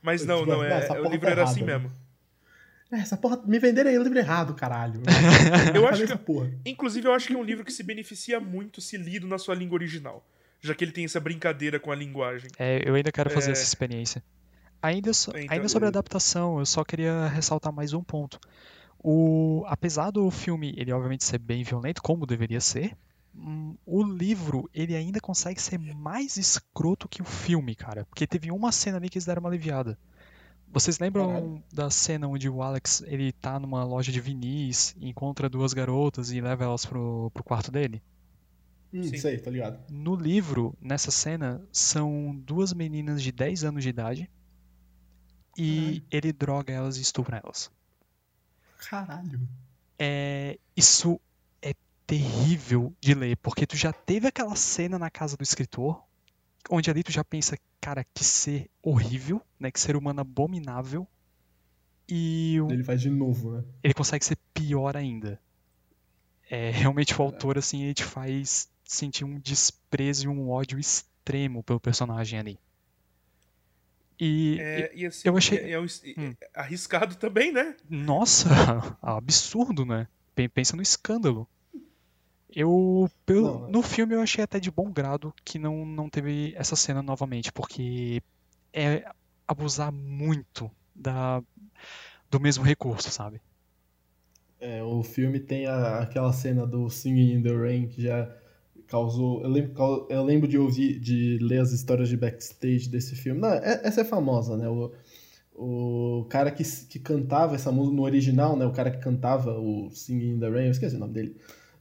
Mas 0.02 0.26
não, 0.26 0.46
não 0.46 0.64
é, 0.64 0.86
o 1.00 1.10
livro 1.10 1.22
tá 1.22 1.32
era 1.32 1.44
assim 1.44 1.64
mesmo. 1.64 1.92
É, 2.92 2.98
essa 2.98 3.18
porra, 3.18 3.42
me 3.46 3.58
venderam 3.58 3.90
aí 3.90 3.98
o 3.98 4.04
livro 4.04 4.20
errado, 4.20 4.54
caralho. 4.54 5.02
eu 5.74 5.88
acho 5.88 6.06
que, 6.06 6.18
porra. 6.18 6.52
Inclusive, 6.66 7.08
eu 7.08 7.14
acho 7.14 7.28
que 7.28 7.34
é 7.34 7.38
um 7.38 7.44
livro 7.44 7.66
que 7.66 7.72
se 7.72 7.82
beneficia 7.82 8.40
muito 8.40 8.82
se 8.82 8.98
lido 8.98 9.26
na 9.26 9.40
sua 9.40 9.56
língua 9.56 9.76
original. 9.76 10.24
Já 10.62 10.76
que 10.76 10.84
ele 10.84 10.92
tem 10.92 11.06
essa 11.06 11.20
brincadeira 11.20 11.80
com 11.80 11.92
a 11.92 11.96
linguagem. 11.96 12.50
É, 12.60 12.88
eu 12.88 12.94
ainda 12.94 13.12
quero 13.12 13.30
fazer 13.30 13.50
é... 13.50 13.54
essa 13.54 13.64
experiência. 13.64 14.22
Ainda, 14.84 15.14
so, 15.14 15.32
então, 15.32 15.48
ainda 15.48 15.70
sobre 15.70 15.86
a 15.86 15.88
adaptação, 15.88 16.60
eu 16.60 16.66
só 16.66 16.84
queria 16.84 17.28
ressaltar 17.28 17.72
mais 17.72 17.94
um 17.94 18.04
ponto. 18.04 18.38
O, 19.02 19.64
apesar 19.66 20.12
do 20.12 20.30
filme, 20.30 20.74
ele 20.76 20.92
obviamente 20.92 21.24
ser 21.24 21.38
bem 21.38 21.64
violento, 21.64 22.02
como 22.02 22.26
deveria 22.26 22.60
ser, 22.60 22.94
hum, 23.34 23.78
o 23.86 24.04
livro, 24.04 24.70
ele 24.74 24.94
ainda 24.94 25.22
consegue 25.22 25.62
ser 25.62 25.78
mais 25.78 26.36
escroto 26.36 27.08
que 27.08 27.22
o 27.22 27.26
filme, 27.26 27.76
cara. 27.76 28.06
Porque 28.08 28.28
teve 28.28 28.52
uma 28.52 28.74
cena 28.74 28.98
ali 28.98 29.10
que 29.10 29.18
eles 29.18 29.26
deram 29.26 29.40
uma 29.40 29.48
aliviada. 29.48 29.98
Vocês 30.68 31.00
lembram 31.00 31.28
Caralho. 31.28 31.64
da 31.72 31.90
cena 31.90 32.28
onde 32.28 32.50
o 32.50 32.62
Alex 32.62 33.04
ele 33.08 33.32
tá 33.32 33.58
numa 33.58 33.86
loja 33.86 34.12
de 34.12 34.20
vinis, 34.20 34.98
encontra 35.00 35.48
duas 35.48 35.72
garotas 35.72 36.30
e 36.30 36.42
leva 36.42 36.66
elas 36.66 36.86
pro, 36.86 37.32
pro 37.34 37.44
quarto 37.44 37.72
dele? 37.72 38.04
Hum, 38.94 39.02
Sim. 39.02 39.18
sei, 39.18 39.38
tô 39.38 39.50
ligado. 39.50 39.80
No 39.90 40.14
livro, 40.14 40.76
nessa 40.82 41.10
cena, 41.10 41.62
são 41.72 42.36
duas 42.46 42.74
meninas 42.74 43.24
de 43.24 43.32
10 43.32 43.64
anos 43.64 43.82
de 43.82 43.90
idade 43.90 44.30
e 45.58 45.78
Caralho. 45.78 46.04
ele 46.12 46.34
droga 46.34 46.74
elas 46.74 46.98
e 46.98 47.02
estupra 47.02 47.42
elas. 47.44 47.72
Caralho. 48.78 49.48
É, 49.98 50.58
isso 50.76 51.20
é 51.62 51.74
terrível 52.06 52.94
de 53.00 53.14
ler, 53.14 53.38
porque 53.38 53.66
tu 53.66 53.78
já 53.78 53.94
teve 53.94 54.28
aquela 54.28 54.56
cena 54.56 55.00
na 55.00 55.10
casa 55.10 55.38
do 55.38 55.44
escritor, 55.44 56.04
onde 56.70 56.90
ali 56.90 57.04
tu 57.04 57.12
já 57.12 57.24
pensa, 57.24 57.58
cara, 57.80 58.06
que 58.14 58.24
ser 58.24 58.70
horrível, 58.82 59.42
né? 59.60 59.72
Que 59.72 59.80
ser 59.80 59.96
humano 59.96 60.22
abominável. 60.22 61.08
E 62.08 62.60
o... 62.62 62.72
ele 62.72 62.84
faz 62.84 63.02
de 63.02 63.10
novo, 63.10 63.52
né? 63.52 63.64
Ele 63.82 63.94
consegue 63.94 64.26
ser 64.26 64.38
pior 64.54 64.98
ainda. 64.98 65.40
É, 66.50 66.70
realmente 66.72 67.20
o 67.20 67.24
autor 67.24 67.58
assim, 67.58 67.84
ele 67.84 67.94
te 67.94 68.04
faz 68.04 68.70
sentir 68.84 69.24
um 69.24 69.40
desprezo 69.40 70.26
e 70.26 70.28
um 70.28 70.50
ódio 70.50 70.78
extremo 70.78 71.64
pelo 71.64 71.80
personagem 71.80 72.38
ali. 72.38 72.60
E, 74.20 74.58
é, 74.60 74.92
e 74.96 75.06
assim, 75.06 75.28
eu 75.28 75.38
achei 75.38 75.58
é, 75.58 75.72
é, 75.72 75.80
hum. 75.80 76.34
arriscado 76.54 77.16
também, 77.16 77.52
né? 77.52 77.76
Nossa, 77.90 78.50
absurdo, 79.02 79.86
né? 79.86 80.08
Pensa 80.54 80.76
no 80.76 80.82
escândalo. 80.82 81.48
Eu, 82.56 83.10
pelo, 83.26 83.68
no 83.68 83.82
filme 83.82 84.14
eu 84.14 84.22
achei 84.22 84.44
até 84.44 84.60
de 84.60 84.70
bom 84.70 84.92
grado 84.92 85.34
que 85.44 85.58
não, 85.58 85.86
não 85.86 86.08
teve 86.08 86.54
essa 86.56 86.76
cena 86.76 87.02
novamente, 87.02 87.52
porque 87.52 88.22
é 88.72 89.04
abusar 89.48 89.92
muito 89.92 90.70
da, 90.94 91.42
do 92.30 92.40
mesmo 92.40 92.64
recurso, 92.64 93.10
sabe? 93.10 93.42
É, 94.60 94.84
o 94.84 95.04
filme 95.04 95.40
tem 95.40 95.66
a, 95.66 96.00
aquela 96.00 96.32
cena 96.32 96.66
do 96.66 96.90
Singing 96.90 97.34
in 97.34 97.44
the 97.44 97.52
Rain 97.52 97.88
que 97.88 98.02
já 98.02 98.32
causou. 98.94 99.42
Eu 99.42 99.50
lembro, 99.50 100.08
eu 100.08 100.24
lembro 100.24 100.48
de 100.48 100.58
ouvir, 100.58 101.00
de 101.00 101.40
ler 101.42 101.62
as 101.62 101.72
histórias 101.72 102.08
de 102.08 102.16
backstage 102.16 102.88
desse 102.88 103.16
filme. 103.16 103.42
Não, 103.42 103.50
é, 103.50 103.82
essa 103.84 104.02
é 104.02 104.06
famosa, 104.06 104.56
né? 104.56 104.70
O, 104.70 104.92
o 105.56 106.26
cara 106.26 106.52
que, 106.52 106.64
que 106.64 107.00
cantava 107.00 107.56
essa 107.56 107.72
música 107.72 107.96
no 107.96 108.04
original, 108.04 108.56
né? 108.56 108.66
O 108.66 108.72
cara 108.72 108.92
que 108.92 109.00
cantava 109.00 109.60
o 109.60 109.90
Singing 109.90 110.36
in 110.36 110.40
the 110.40 110.50
Rain, 110.50 110.66
eu 110.66 110.72
esqueci 110.72 110.96
o 110.96 111.00
nome 111.00 111.14
dele 111.14 111.36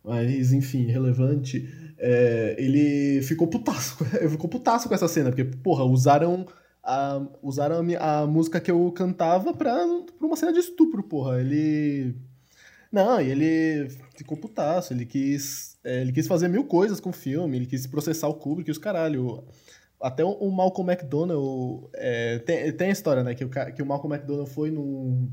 mas 0.05 0.53
enfim, 0.53 0.87
relevante, 0.87 1.69
é, 1.97 2.57
ele 2.59 3.23
ficou 3.23 3.47
putaço, 3.47 4.05
ficou 4.29 4.51
putaço 4.51 4.89
com 4.89 4.95
essa 4.97 5.07
cena, 5.07 5.31
porque, 5.31 5.45
porra, 5.45 5.85
usaram 5.85 6.45
a, 6.83 7.25
usaram 7.41 7.87
a, 8.01 8.21
a 8.21 8.27
música 8.27 8.61
que 8.61 8.71
eu 8.71 8.91
cantava 8.91 9.55
pra, 9.55 9.77
pra 10.19 10.27
uma 10.27 10.37
cena 10.37 10.53
de 10.53 10.59
estupro, 10.59 11.03
porra. 11.03 11.41
Ele. 11.41 12.17
Não, 12.91 13.21
e 13.21 13.31
ele 13.31 13.89
ficou 14.17 14.37
putaço, 14.37 14.93
ele 14.93 15.07
quis, 15.07 15.72
é, 15.85 16.01
ele 16.01 16.13
quis 16.13 16.27
fazer 16.27 16.49
mil 16.49 16.65
coisas 16.65 17.01
com 17.01 17.11
o 17.11 17.13
filme, 17.13 17.57
ele 17.57 17.67
quis 17.67 17.87
processar 17.87 18.29
o 18.29 18.35
Kubrick 18.35 18.69
e 18.69 18.73
os 18.73 18.79
caralho. 18.79 19.45
Até 20.01 20.25
o, 20.25 20.51
Malcolm 20.51 20.91
McDonald. 20.91 21.89
É, 21.95 22.39
tem, 22.41 22.73
tem 22.73 22.89
a 22.89 22.93
história, 22.93 23.23
né? 23.23 23.35
Que 23.35 23.45
o, 23.45 23.51
que 23.51 23.83
o 23.83 23.87
Malcolm 23.87 24.15
McDonald 24.15 24.51
foi 24.51 24.71
num 24.71 25.31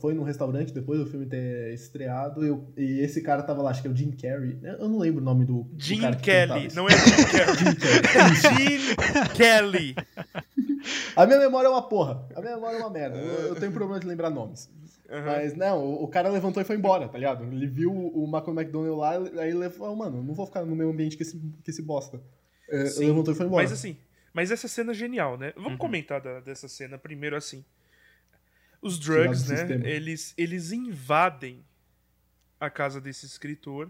foi 0.00 0.14
num 0.14 0.22
restaurante 0.22 0.72
depois 0.72 0.98
do 0.98 1.06
filme 1.06 1.26
ter 1.26 1.74
estreado 1.74 2.42
eu, 2.42 2.72
e 2.78 3.00
esse 3.00 3.20
cara 3.20 3.42
tava 3.42 3.60
lá, 3.60 3.70
acho 3.70 3.82
que 3.82 3.88
é 3.88 3.90
o 3.90 3.96
Jim 3.96 4.10
Carrey. 4.10 4.58
Eu 4.62 4.88
não 4.88 4.98
lembro 4.98 5.20
o 5.20 5.24
nome 5.24 5.44
do. 5.44 5.66
Jim 5.76 6.00
do 6.00 6.16
Kelly, 6.16 6.68
não 6.74 6.88
é 6.88 6.92
Jim 6.96 7.24
Carrey. 7.26 8.80
Jim 8.80 9.34
Kelly. 9.34 9.94
A 11.14 11.26
minha 11.26 11.38
memória 11.38 11.68
é 11.68 11.70
uma 11.70 11.86
porra. 11.86 12.26
A 12.34 12.40
minha 12.40 12.54
memória 12.54 12.76
é 12.76 12.80
uma 12.80 12.90
merda. 12.90 13.18
Eu, 13.18 13.48
eu 13.48 13.54
tenho 13.54 13.72
problema 13.72 14.00
de 14.00 14.06
lembrar 14.06 14.30
nomes. 14.30 14.70
Uhum. 15.14 15.24
Mas 15.26 15.54
não, 15.54 15.84
o, 15.84 16.02
o, 16.02 16.08
cara 16.08 16.28
levantou 16.28 16.60
e 16.60 16.66
foi 16.66 16.74
embora, 16.74 17.08
tá 17.08 17.16
ligado? 17.16 17.44
Ele 17.44 17.68
viu 17.68 17.92
o 17.92 18.26
Malcolm 18.26 18.60
McDonald 18.60 18.98
lá, 18.98 19.40
aí 19.40 19.50
ele 19.50 19.70
falou, 19.70 19.94
mano, 19.94 20.20
não 20.20 20.34
vou 20.34 20.44
ficar 20.44 20.64
no 20.64 20.74
mesmo 20.74 20.92
ambiente 20.92 21.16
que 21.16 21.22
esse, 21.22 21.38
que 21.62 21.70
esse 21.70 21.82
bosta. 21.82 22.20
É, 22.68 22.86
Sim, 22.86 23.06
levantou 23.06 23.32
e 23.32 23.36
foi 23.36 23.46
embora. 23.46 23.62
Mas 23.62 23.70
assim, 23.70 23.96
mas 24.32 24.50
essa 24.50 24.66
cena 24.66 24.90
é 24.90 24.94
genial, 24.94 25.38
né? 25.38 25.52
Vamos 25.54 25.72
uhum. 25.72 25.78
comentar 25.78 26.20
da, 26.20 26.40
dessa 26.40 26.66
cena 26.66 26.98
primeiro 26.98 27.36
assim. 27.36 27.64
Os 28.82 28.98
drugs, 28.98 29.48
né? 29.48 29.80
Eles, 29.84 30.34
eles 30.36 30.72
invadem 30.72 31.64
a 32.58 32.68
casa 32.68 33.00
desse 33.00 33.24
escritor. 33.24 33.88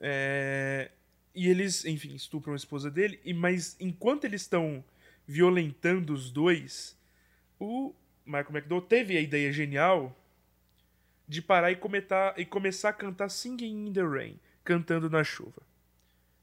É, 0.00 0.90
e 1.32 1.48
eles, 1.48 1.84
enfim, 1.84 2.16
estupram 2.16 2.52
a 2.54 2.56
esposa 2.56 2.90
dele. 2.90 3.20
E, 3.24 3.32
mas 3.32 3.76
enquanto 3.78 4.24
eles 4.24 4.42
estão 4.42 4.84
violentando 5.24 6.12
os 6.12 6.32
dois, 6.32 6.98
o 7.60 7.94
Michael 8.26 8.50
McDowell 8.50 8.82
teve 8.82 9.16
a 9.16 9.20
ideia 9.20 9.52
genial 9.52 10.16
de 11.32 11.42
parar 11.42 11.72
e, 11.72 11.76
comentar, 11.76 12.34
e 12.38 12.44
começar 12.44 12.90
a 12.90 12.92
cantar 12.92 13.28
Singing 13.28 13.88
in 13.88 13.92
the 13.92 14.02
Rain, 14.02 14.38
cantando 14.62 15.08
na 15.10 15.24
chuva. 15.24 15.62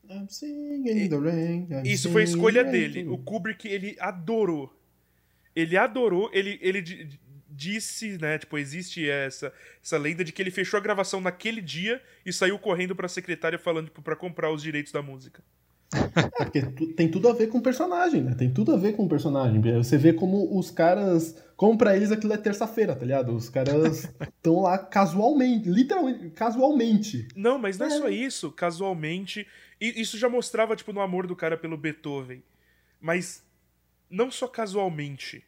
I'm 0.09 0.27
singing 0.27 0.89
in 0.89 1.07
the 1.09 1.15
rain, 1.17 1.67
I'm 1.69 1.83
Isso 1.85 2.09
foi 2.11 2.21
a 2.21 2.25
escolha 2.25 2.63
dele. 2.63 3.07
O 3.07 3.17
Kubrick, 3.19 3.67
ele 3.67 3.95
adorou. 3.99 4.75
Ele 5.55 5.77
adorou, 5.77 6.29
ele, 6.33 6.57
ele 6.61 6.81
di- 6.81 7.19
disse, 7.47 8.17
né, 8.17 8.39
tipo, 8.39 8.57
existe 8.57 9.07
essa, 9.07 9.53
essa 9.83 9.97
lenda 9.97 10.23
de 10.23 10.31
que 10.31 10.41
ele 10.41 10.49
fechou 10.51 10.77
a 10.77 10.81
gravação 10.81 11.21
naquele 11.21 11.61
dia 11.61 12.01
e 12.25 12.33
saiu 12.33 12.57
correndo 12.57 12.95
pra 12.95 13.07
secretária 13.07 13.59
falando, 13.59 13.85
tipo, 13.85 14.01
pra 14.01 14.15
comprar 14.15 14.51
os 14.51 14.63
direitos 14.63 14.91
da 14.91 15.01
música. 15.01 15.43
É 15.93 16.43
porque 16.45 16.61
tu- 16.61 16.93
tem 16.93 17.09
tudo 17.09 17.27
a 17.29 17.33
ver 17.33 17.47
com 17.47 17.57
o 17.57 17.61
personagem, 17.61 18.21
né? 18.23 18.35
Tem 18.35 18.51
tudo 18.53 18.71
a 18.73 18.77
ver 18.77 18.93
com 18.95 19.05
o 19.05 19.09
personagem. 19.09 19.59
Você 19.77 19.97
vê 19.97 20.13
como 20.13 20.57
os 20.57 20.69
caras. 20.69 21.35
Como 21.57 21.77
pra 21.77 21.95
eles 21.95 22.11
aquilo 22.11 22.31
é 22.33 22.37
terça-feira, 22.37 22.95
tá 22.95 23.03
ligado? 23.05 23.35
Os 23.35 23.49
caras 23.49 24.07
estão 24.21 24.61
lá 24.61 24.77
casualmente, 24.77 25.67
literalmente, 25.69 26.29
casualmente. 26.29 27.27
Não, 27.35 27.57
mas 27.57 27.77
não 27.77 27.87
é, 27.87 27.89
É. 27.89 27.97
só 27.97 28.07
isso, 28.09 28.51
casualmente. 28.51 29.45
E 29.81 29.99
isso 29.99 30.17
já 30.17 30.29
mostrava, 30.29 30.75
tipo, 30.75 30.93
no 30.93 31.01
amor 31.01 31.25
do 31.25 31.35
cara 31.35 31.57
pelo 31.57 31.75
Beethoven. 31.77 32.43
Mas 33.01 33.43
não 34.09 34.29
só 34.29 34.47
casualmente. 34.47 35.43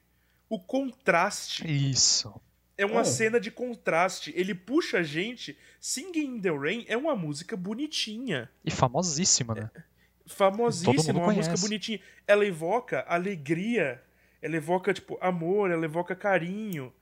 O 0.49 0.59
contraste 0.59 1.63
Isso. 1.65 2.33
é 2.77 2.85
uma 2.85 3.01
É. 3.01 3.05
cena 3.05 3.39
de 3.39 3.49
contraste. 3.51 4.33
Ele 4.35 4.53
puxa 4.55 4.97
a 4.99 5.03
gente. 5.03 5.57
Singing 5.79 6.35
in 6.37 6.41
the 6.41 6.49
Rain 6.51 6.83
é 6.87 6.97
uma 6.97 7.15
música 7.15 7.55
bonitinha. 7.55 8.49
E 8.65 8.69
famosíssima, 8.71 9.55
né? 9.55 9.69
Todo 9.73 9.83
famosíssima, 10.25 11.19
uma 11.19 11.33
música 11.33 11.55
bonitinha. 11.57 11.99
Ela 12.27 12.45
evoca 12.45 13.05
alegria, 13.07 14.01
ela 14.41 14.55
evoca, 14.55 14.93
tipo, 14.93 15.17
amor, 15.21 15.71
ela 15.71 15.85
evoca 15.85 16.15
carinho. 16.15 16.93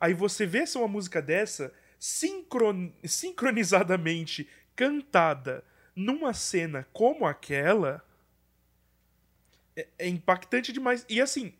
Aí 0.00 0.12
você 0.12 0.46
vê 0.46 0.58
essa 0.58 0.78
uma 0.78 0.88
música 0.88 1.22
dessa, 1.22 1.72
sincron... 1.98 2.92
sincronizadamente 3.04 4.48
cantada 4.76 5.64
numa 5.94 6.34
cena 6.34 6.86
como 6.92 7.26
aquela, 7.26 8.04
é, 9.76 9.86
é 9.98 10.08
impactante 10.08 10.72
demais. 10.72 11.06
E 11.08 11.20
assim, 11.20 11.54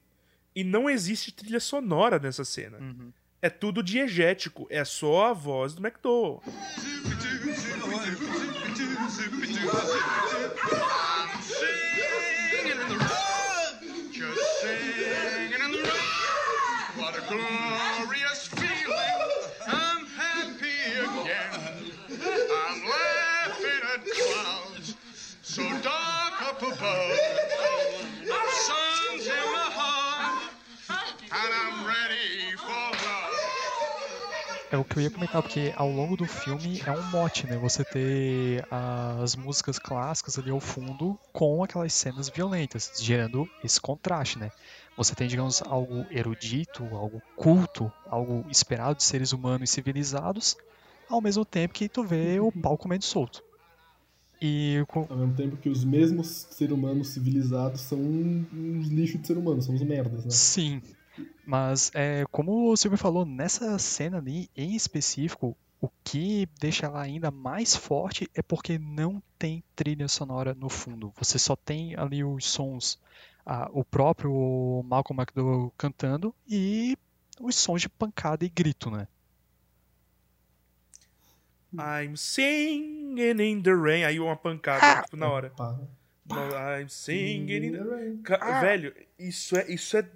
e 0.55 0.63
não 0.63 0.89
existe 0.89 1.33
trilha 1.33 1.61
sonora 1.61 2.19
nessa 2.19 2.45
cena. 2.45 2.79
Uhum. 2.79 3.13
É 3.41 3.51
tudo 3.51 3.83
diegético, 3.83 4.67
é 4.71 4.85
só 4.85 5.27
a 5.27 5.33
voz 5.33 5.75
do 5.75 5.87
McDowell. 5.87 6.43
Singing 9.09 9.51
in 12.71 12.89
the 12.89 12.97
road, 12.97 14.11
just 14.11 14.61
singing 14.63 15.61
in 15.63 15.73
the 15.73 15.79
road. 15.79 16.97
What 16.97 17.15
a 17.15 17.21
glorious 17.29 18.47
feeling! 18.47 19.21
I'm 19.67 20.07
happy 20.07 20.81
again. 21.01 21.93
I'm 22.11 22.81
laughing 22.89 23.83
at 23.95 24.03
clouds 24.11 24.97
so 25.43 25.63
dark 25.83 26.43
up 26.43 26.63
above. 26.63 27.24
É 34.75 34.77
o 34.77 34.83
que 34.83 34.99
eu 34.99 35.03
ia 35.05 35.11
comentar, 35.11 35.41
porque 35.41 35.73
ao 35.77 35.89
longo 35.89 36.17
do 36.17 36.27
filme 36.27 36.81
é 36.85 36.91
um 36.91 37.01
mote, 37.13 37.47
né? 37.47 37.57
Você 37.59 37.85
ter 37.85 38.67
as 38.69 39.37
músicas 39.37 39.79
clássicas 39.79 40.37
ali 40.37 40.51
ao 40.51 40.59
fundo 40.59 41.17
com 41.33 41.63
aquelas 41.63 41.93
cenas 41.95 42.29
violentas, 42.29 42.91
gerando 43.01 43.49
esse 43.63 43.81
contraste, 43.81 44.37
né? 44.37 44.51
Você 44.97 45.15
tem, 45.15 45.29
digamos, 45.29 45.63
algo 45.63 46.05
erudito, 46.11 46.83
algo 46.93 47.23
culto, 47.37 47.89
algo 48.09 48.45
esperado 48.51 48.97
de 48.97 49.05
seres 49.05 49.33
humanos 49.33 49.71
e 49.71 49.73
civilizados, 49.73 50.57
ao 51.09 51.21
mesmo 51.21 51.45
tempo 51.45 51.73
que 51.73 51.89
tu 51.89 52.03
vê 52.03 52.41
o 52.41 52.51
pau 52.51 52.77
comendo 52.77 53.05
solto. 53.05 53.45
E 54.43 54.83
com- 54.89 55.07
Ao 55.09 55.17
mesmo 55.17 55.35
tempo 55.35 55.57
que 55.57 55.69
os 55.69 55.85
mesmos 55.85 56.27
seres 56.51 56.75
humanos 56.75 57.11
civilizados 57.11 57.81
são 57.83 58.01
uns 58.01 58.89
lixos 58.89 59.21
de 59.21 59.27
ser 59.29 59.39
humano, 59.39 59.63
são 59.63 59.73
uns 59.73 59.83
merdas, 59.83 60.25
né? 60.25 60.31
Sim, 60.33 60.83
mas 61.47 61.91
é, 61.95 62.25
como 62.31 62.71
o 62.71 62.77
Silvio 62.77 62.99
falou, 62.99 63.25
nessa 63.25 63.79
cena 63.79 64.19
ali 64.19 64.49
em 64.57 64.75
específico, 64.75 65.57
o 65.81 65.89
que 66.03 66.49
deixa 66.59 66.87
ela 66.87 67.03
ainda 67.03 67.31
mais 67.31 67.77
forte 67.77 68.31
é 68.35 68.43
porque 68.43 68.79
não 68.79 69.23
tem 69.39 69.63
trilha 69.77 70.09
sonora 70.09 70.55
no 70.55 70.69
fundo. 70.69 71.13
Você 71.17 71.39
só 71.39 71.55
tem 71.55 71.95
ali 71.97 72.25
os 72.25 72.47
sons, 72.47 72.99
ah, 73.45 73.69
o 73.73 73.85
próprio 73.85 74.83
Malcolm 74.87 75.21
McDowell 75.21 75.73
cantando 75.77 76.35
e 76.49 76.97
os 77.41 77.57
sons 77.57 77.83
de 77.83 77.89
pancada 77.89 78.45
e 78.45 78.49
grito, 78.49 78.91
né? 78.91 79.07
I'm 81.75 82.17
singing 82.17 83.41
in 83.41 83.63
the 83.63 83.75
rain. 83.75 84.05
Aí 84.05 84.21
uma 84.21 84.37
pancada, 84.37 85.03
tipo, 85.03 85.17
na 85.17 85.29
hora. 85.29 85.53
No, 85.59 86.37
I'm 86.81 86.89
singing 86.89 87.67
in 87.67 87.73
the 87.73 87.83
rain. 87.83 88.23
Ah. 88.41 88.61
Velho, 88.61 88.95
isso 89.19 89.57
é. 89.57 89.71
Isso 89.71 89.97
é. 89.97 90.09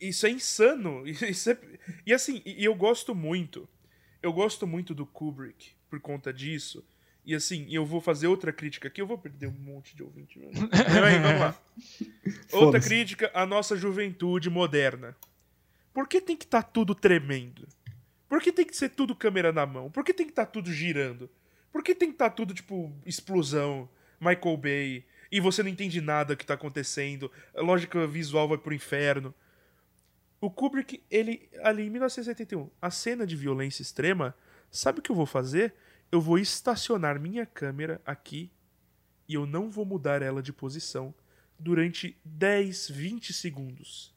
Isso 0.00 0.26
é 0.26 0.30
insano. 0.30 1.02
Isso 1.06 1.50
é... 1.50 1.58
E 2.06 2.12
assim, 2.12 2.42
e 2.44 2.64
eu 2.64 2.74
gosto 2.74 3.14
muito. 3.14 3.68
Eu 4.22 4.32
gosto 4.32 4.66
muito 4.66 4.94
do 4.94 5.04
Kubrick 5.04 5.72
por 5.90 6.00
conta 6.00 6.32
disso. 6.32 6.84
E 7.26 7.34
assim, 7.34 7.66
eu 7.70 7.86
vou 7.86 8.00
fazer 8.00 8.26
outra 8.26 8.52
crítica 8.52 8.88
aqui. 8.88 9.00
Eu 9.00 9.06
vou 9.06 9.18
perder 9.18 9.46
um 9.46 9.58
monte 9.58 9.96
de 9.96 10.02
ouvinte. 10.02 10.38
velho. 10.38 10.52
Aí, 11.04 11.18
vamos 11.18 11.40
lá. 11.40 11.58
Outra 12.52 12.80
crítica 12.80 13.30
à 13.34 13.46
nossa 13.46 13.76
juventude 13.76 14.50
moderna. 14.50 15.16
Por 15.92 16.06
que 16.06 16.20
tem 16.20 16.36
que 16.36 16.44
estar 16.44 16.62
tudo 16.62 16.94
tremendo? 16.94 17.66
Por 18.28 18.42
que 18.42 18.52
tem 18.52 18.66
que 18.66 18.76
ser 18.76 18.90
tudo 18.90 19.14
câmera 19.14 19.52
na 19.52 19.64
mão? 19.64 19.90
Por 19.90 20.04
que 20.04 20.12
tem 20.12 20.26
que 20.26 20.32
estar 20.32 20.46
tudo 20.46 20.72
girando? 20.72 21.30
Por 21.72 21.82
que 21.82 21.94
tem 21.94 22.08
que 22.08 22.14
estar 22.14 22.30
tudo, 22.30 22.52
tipo, 22.52 22.92
explosão, 23.06 23.88
Michael 24.20 24.56
Bay, 24.56 25.04
e 25.30 25.40
você 25.40 25.62
não 25.62 25.70
entende 25.70 26.00
nada 26.00 26.36
que 26.36 26.46
tá 26.46 26.54
acontecendo, 26.54 27.30
a 27.54 27.60
lógica 27.60 28.06
visual 28.06 28.48
vai 28.48 28.58
pro 28.58 28.74
inferno? 28.74 29.34
O 30.40 30.50
Kubrick, 30.50 31.02
ele, 31.10 31.48
ali 31.62 31.86
em 31.86 31.90
1971, 31.90 32.70
a 32.80 32.90
cena 32.90 33.26
de 33.26 33.34
violência 33.36 33.82
extrema, 33.82 34.34
sabe 34.70 34.98
o 34.98 35.02
que 35.02 35.10
eu 35.10 35.16
vou 35.16 35.26
fazer? 35.26 35.74
Eu 36.12 36.20
vou 36.20 36.38
estacionar 36.38 37.18
minha 37.18 37.46
câmera 37.46 38.00
aqui 38.04 38.50
e 39.28 39.34
eu 39.34 39.46
não 39.46 39.70
vou 39.70 39.84
mudar 39.84 40.22
ela 40.22 40.42
de 40.42 40.52
posição 40.52 41.14
durante 41.58 42.18
10, 42.24 42.90
20 42.90 43.32
segundos. 43.32 44.14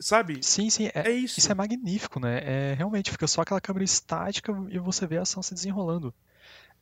Sabe? 0.00 0.42
Sim, 0.42 0.70
sim, 0.70 0.86
é, 0.86 1.08
É 1.08 1.10
isso. 1.10 1.38
isso 1.38 1.52
é 1.52 1.54
magnífico, 1.54 2.18
né? 2.18 2.40
É, 2.42 2.74
realmente 2.74 3.10
fica 3.10 3.26
só 3.26 3.42
aquela 3.42 3.60
câmera 3.60 3.84
estática 3.84 4.50
e 4.70 4.78
você 4.78 5.06
vê 5.06 5.18
a 5.18 5.22
ação 5.22 5.42
se 5.42 5.52
desenrolando. 5.52 6.12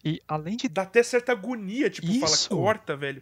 E 0.05 0.22
além 0.29 0.57
de. 0.57 0.68
Dá 0.68 0.83
até 0.83 1.03
certa 1.03 1.33
agonia, 1.33 1.90
tipo, 1.90 2.07
fala, 2.20 2.33
Isso. 2.33 2.48
corta, 2.51 2.96
velho. 2.96 3.20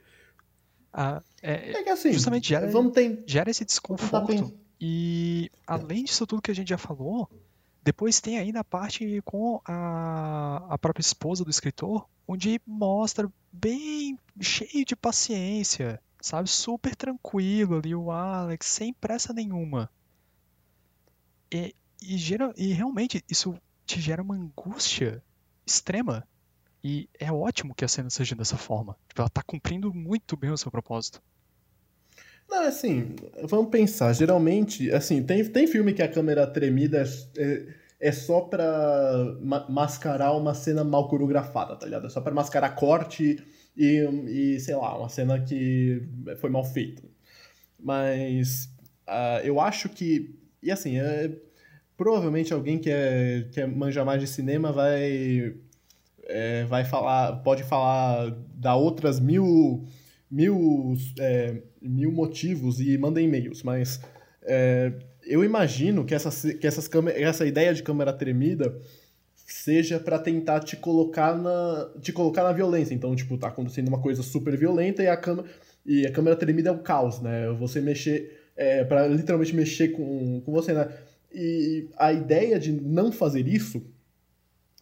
É- 1.43 1.73
É 1.73 1.83
que 1.83 1.91
assim, 1.91 2.13
Justamente 2.13 2.49
gera- 2.49 2.67
vamos 2.71 2.93
ter... 2.93 3.23
gera 3.27 3.51
esse 3.51 3.65
desconforto. 3.65 4.53
E 4.81 5.51
além 5.67 6.05
disso 6.05 6.27
tudo 6.27 6.43
que 6.43 6.51
a 6.51 6.55
gente 6.55 6.69
já 6.69 6.79
falou, 6.79 7.29
depois 7.83 8.21
tem 8.21 8.39
ainda 8.39 8.61
a 8.61 8.65
parte 8.65 9.21
com 9.25 9.61
a, 9.65 10.67
a 10.71 10.79
própria 10.79 11.01
esposa 11.03 11.45
do 11.45 11.51
escritor, 11.51 12.07
onde 12.27 12.61
mostra 12.67 13.31
bem 13.53 14.19
cheio 14.41 14.85
de 14.85 14.95
paciência, 14.97 16.01
sabe? 16.21 16.49
Super 16.51 16.95
tranquilo 16.97 17.77
ali 17.77 17.95
o 17.95 18.11
Alex, 18.11 18.67
sem 18.67 18.93
pressa 18.93 19.33
nenhuma. 19.33 19.91
E, 21.53 21.75
e, 22.03 22.17
gera, 22.19 22.53
e 22.57 22.73
realmente 22.73 23.25
isso 23.31 23.57
te 23.87 24.01
gera 24.01 24.23
uma 24.23 24.35
angústia 24.35 25.23
extrema. 25.65 26.27
E 26.89 26.93
é 27.19 27.31
ótimo 27.33 27.75
que 27.75 27.85
a 27.85 27.89
cena 27.89 28.11
seja 28.11 28.37
dessa 28.37 28.57
forma. 28.57 28.97
Tipo, 29.09 29.23
ela 29.23 29.29
tá 29.29 29.43
cumprindo 29.43 29.93
muito 29.93 30.37
bem 30.37 30.51
o 30.53 30.57
seu 30.57 30.71
propósito. 30.71 31.21
Não, 32.49 32.63
assim, 32.67 33.17
vamos 33.43 33.71
pensar. 33.71 34.13
Geralmente, 34.13 34.91
assim, 34.93 35.23
tem, 35.23 35.45
tem 35.51 35.67
filme 35.67 35.93
que 35.93 36.03
a 36.03 36.09
câmera 36.09 36.47
tremida 36.47 37.03
é, 37.37 37.67
é 38.01 38.13
só 38.13 38.41
pra 38.43 38.65
ma- 39.41 39.67
mascarar 39.69 40.33
uma 40.33 40.55
cena 40.55 40.85
mal 40.85 41.09
coreografada, 41.09 41.77
tá 41.77 41.87
ligado? 41.87 42.07
É 42.07 42.11
só 42.11 42.21
pra 42.21 42.33
mascarar 42.35 42.71
corte 42.77 43.43
e, 43.77 44.55
e, 44.57 44.61
sei 44.61 44.77
lá, 44.77 44.97
uma 44.99 45.09
cena 45.09 45.41
que 45.43 46.03
foi 46.41 46.51
mal 46.51 46.65
feita. 46.65 47.03
Mas 47.79 48.69
ah, 49.07 49.41
eu 49.45 49.61
acho 49.61 49.89
que. 49.89 50.39
E 50.63 50.71
assim, 50.71 50.99
é, 50.99 51.31
provavelmente 51.97 52.53
alguém 52.55 52.79
que, 52.79 52.91
é, 52.91 53.49
que 53.53 53.61
é, 53.61 53.67
manja 53.67 54.05
mais 54.05 54.21
de 54.21 54.27
cinema 54.29 54.73
vai. 54.73 55.57
É, 56.27 56.65
vai 56.65 56.85
falar. 56.85 57.37
Pode 57.43 57.63
falar 57.63 58.37
da 58.55 58.75
outras 58.75 59.19
mil. 59.21 59.85
mil. 60.31 60.95
é, 61.19 61.63
mil 61.81 62.11
motivos 62.13 62.81
e 62.81 62.99
manda 62.99 63.21
e-mails, 63.21 63.63
mas 63.63 64.01
é, 64.43 64.93
eu 65.23 65.45
imagino 65.45 66.05
que, 66.05 66.15
essas, 66.15 66.43
que 66.55 66.67
essas 66.67 66.89
câmer- 66.89 67.21
essa 67.21 67.47
ideia 67.47 67.73
de 67.73 67.83
câmera 67.83 68.13
tremida 68.13 68.77
seja 69.35 70.01
pra 70.01 70.19
tentar 70.19 70.61
te 70.61 70.77
colocar 70.77 71.37
na 71.37 71.91
te 72.01 72.13
colocar 72.13 72.43
na 72.43 72.53
violência. 72.53 72.95
Então, 72.95 73.15
tipo, 73.15 73.39
tá 73.39 73.49
acontecendo 73.49 73.89
uma 73.89 74.01
coisa 74.01 74.23
super 74.23 74.57
violenta 74.57 75.03
e 75.03 75.09
a 75.09 75.17
câmera 75.17 75.49
E 75.85 76.05
a 76.05 76.11
câmera 76.11 76.35
tremida 76.37 76.71
é 76.71 76.73
o 76.73 76.79
caos, 76.79 77.21
né? 77.21 77.49
Você 77.61 77.81
mexer, 77.81 78.37
é, 78.57 78.83
para 78.85 79.07
literalmente 79.07 79.55
mexer 79.55 79.89
com, 79.89 80.41
com 80.45 80.53
você, 80.53 80.73
né? 80.73 80.89
E 81.33 81.89
a 81.97 82.13
ideia 82.13 82.59
de 82.59 82.73
não 82.73 83.13
fazer 83.13 83.47
isso 83.47 83.83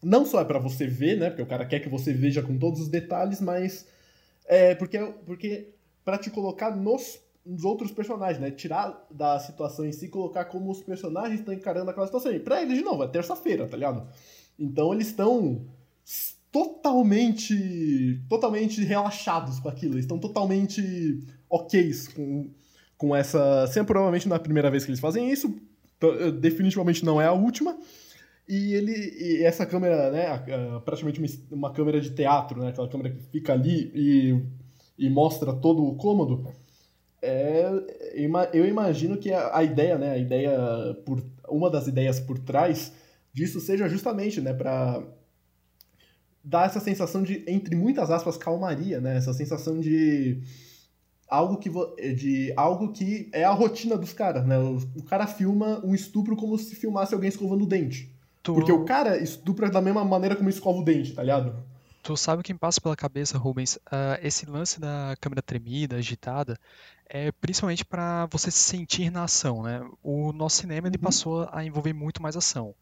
não 0.05 0.27
só 0.27 0.41
é 0.41 0.45
para 0.45 0.59
você 0.59 0.87
ver, 0.87 1.19
né? 1.19 1.31
Porque 1.31 1.43
o 1.43 1.47
cara 1.47 1.65
quer 1.65 1.81
que 1.81 1.89
você 1.89 2.13
veja 2.13 2.43
com 2.43 2.59
todos 2.59 2.81
os 2.81 2.89
detalhes, 2.89 3.41
mas 3.41 3.87
é 4.45 4.75
porque 4.75 4.99
porque 5.25 5.71
para 6.05 6.19
te 6.19 6.31
colocar 6.31 6.77
nos, 6.77 7.19
nos, 7.45 7.65
outros 7.65 7.91
personagens, 7.91 8.39
né? 8.39 8.51
Tirar 8.51 9.07
da 9.11 9.41
situação 9.41 9.87
em 9.87 9.93
si, 9.93 10.09
colocar 10.09 10.45
como 10.45 10.71
os 10.71 10.83
personagens 10.83 11.41
estão 11.41 11.55
encarando 11.55 11.91
aquela 11.91 12.07
situação. 12.07 12.33
E 12.33 12.39
pra 12.39 12.63
eles, 12.63 12.77
de 12.77 12.85
novo, 12.85 13.03
é 13.03 13.09
terça-feira, 13.09 13.67
tá 13.67 13.77
ligado? 13.77 14.07
Então 14.59 14.93
eles 14.93 15.09
estão 15.09 15.63
totalmente 16.53 18.23
totalmente 18.29 18.85
relaxados 18.85 19.59
com 19.59 19.69
aquilo, 19.69 19.95
eles 19.95 20.05
estão 20.05 20.19
totalmente 20.19 21.25
ok 21.49 21.91
com, 22.15 22.51
com 22.99 23.17
essa. 23.17 23.67
Sempre 23.69 23.95
provavelmente 23.95 24.29
não 24.29 24.37
é 24.37 24.39
a 24.39 24.43
primeira 24.43 24.71
vez 24.71 24.85
que 24.85 24.91
eles 24.91 25.01
fazem 25.01 25.31
isso, 25.31 25.53
definitivamente 26.41 27.05
não 27.05 27.21
é 27.21 27.27
a 27.27 27.33
última. 27.33 27.77
E 28.47 28.75
ele 28.75 28.93
e 28.93 29.43
essa 29.43 29.65
câmera, 29.65 30.11
né, 30.11 30.39
praticamente 30.85 31.19
uma, 31.19 31.29
uma, 31.51 31.73
câmera 31.73 32.01
de 32.01 32.11
teatro, 32.11 32.61
né, 32.61 32.69
aquela 32.69 32.89
câmera 32.89 33.11
que 33.11 33.23
fica 33.31 33.55
ali 33.55 33.91
e, 33.95 34.45
e 34.99 35.09
mostra 35.09 35.53
todo 35.55 35.83
o 35.83 35.97
cômodo. 35.97 36.53
É, 37.23 37.71
eu 38.53 38.67
imagino 38.67 39.17
que 39.17 39.33
a, 39.33 39.57
a 39.57 39.65
ideia, 39.65 39.97
né, 39.97 40.11
a 40.11 40.19
ideia 40.19 40.59
por 41.07 41.25
uma 41.49 41.71
das 41.71 41.87
ideias 41.87 42.21
por 42.21 42.39
trás 42.39 42.93
disso 43.33 43.61
seja 43.61 43.89
justamente, 43.89 44.43
né, 44.43 44.53
para 44.53 45.03
dar 46.43 46.67
essa 46.67 46.81
sensação 46.81 47.23
de 47.23 47.43
entre 47.49 47.75
muitas 47.75 48.11
aspas 48.11 48.37
calmaria, 48.37 49.01
né, 49.01 49.17
essa 49.17 49.33
sensação 49.33 49.81
de 49.81 50.43
algo 51.27 51.57
que 51.57 51.71
de 52.15 52.53
algo 52.57 52.93
que 52.93 53.31
é 53.33 53.43
a 53.43 53.53
rotina 53.53 53.97
dos 53.97 54.13
caras, 54.13 54.47
né? 54.47 54.59
O, 54.59 54.77
o 54.97 55.03
cara 55.03 55.27
filma 55.27 55.81
um 55.85 55.95
estupro 55.95 56.37
como 56.37 56.59
se 56.59 56.77
filmasse 56.77 57.15
alguém 57.15 57.29
escovando 57.29 57.65
o 57.65 57.67
dente. 57.67 58.14
Tu... 58.45 58.53
Porque 58.53 58.71
o 58.71 58.85
cara 58.85 59.17
estupra 59.17 59.71
da 59.71 59.81
mesma 59.81 60.05
maneira 60.05 60.37
como 60.37 60.51
escova 60.51 60.79
o 60.79 60.85
dente, 60.85 61.15
tá 61.15 61.23
ligado? 61.23 61.65
Tu 62.03 62.15
sabe 62.15 62.41
o 62.41 62.45
que 62.45 62.53
me 62.53 62.59
passa 62.59 62.79
pela 62.79 62.95
cabeça, 62.95 63.39
Rubens? 63.39 63.77
Uh, 63.77 64.21
esse 64.23 64.45
lance 64.45 64.79
da 64.79 65.17
câmera 65.19 65.41
tremida, 65.41 65.97
agitada, 65.97 66.61
é 67.09 67.33
principalmente 67.33 67.87
para 67.87 68.27
você 68.27 68.51
se 68.51 68.59
sentir 68.59 69.11
na 69.11 69.25
ação, 69.25 69.63
né? 69.63 69.81
O 70.03 70.31
nosso 70.31 70.59
cinema 70.59 70.87
ele 70.87 70.99
uhum. 70.99 71.03
passou 71.03 71.49
a 71.51 71.65
envolver 71.65 71.95
muito 71.95 72.21
mais 72.21 72.37
ação. 72.37 72.75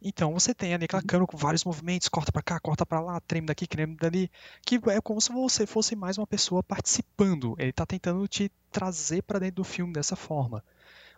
Então 0.00 0.32
você 0.32 0.54
tem 0.54 0.72
ali 0.72 0.86
aquela 0.86 1.02
uhum. 1.02 1.06
câmera 1.06 1.26
com 1.26 1.36
vários 1.36 1.62
movimentos, 1.62 2.08
corta 2.08 2.32
para 2.32 2.40
cá, 2.40 2.58
corta 2.58 2.86
para 2.86 3.00
lá, 3.00 3.20
treme 3.20 3.46
daqui, 3.46 3.66
treme 3.66 3.94
dali, 3.94 4.30
que 4.64 4.80
é 4.88 5.00
como 5.02 5.20
se 5.20 5.30
você 5.30 5.66
fosse 5.66 5.94
mais 5.94 6.16
uma 6.16 6.26
pessoa 6.26 6.62
participando. 6.62 7.54
Ele 7.58 7.68
está 7.68 7.84
tentando 7.84 8.26
te 8.26 8.50
trazer 8.70 9.22
para 9.24 9.38
dentro 9.38 9.56
do 9.56 9.64
filme 9.64 9.92
dessa 9.92 10.16
forma. 10.16 10.64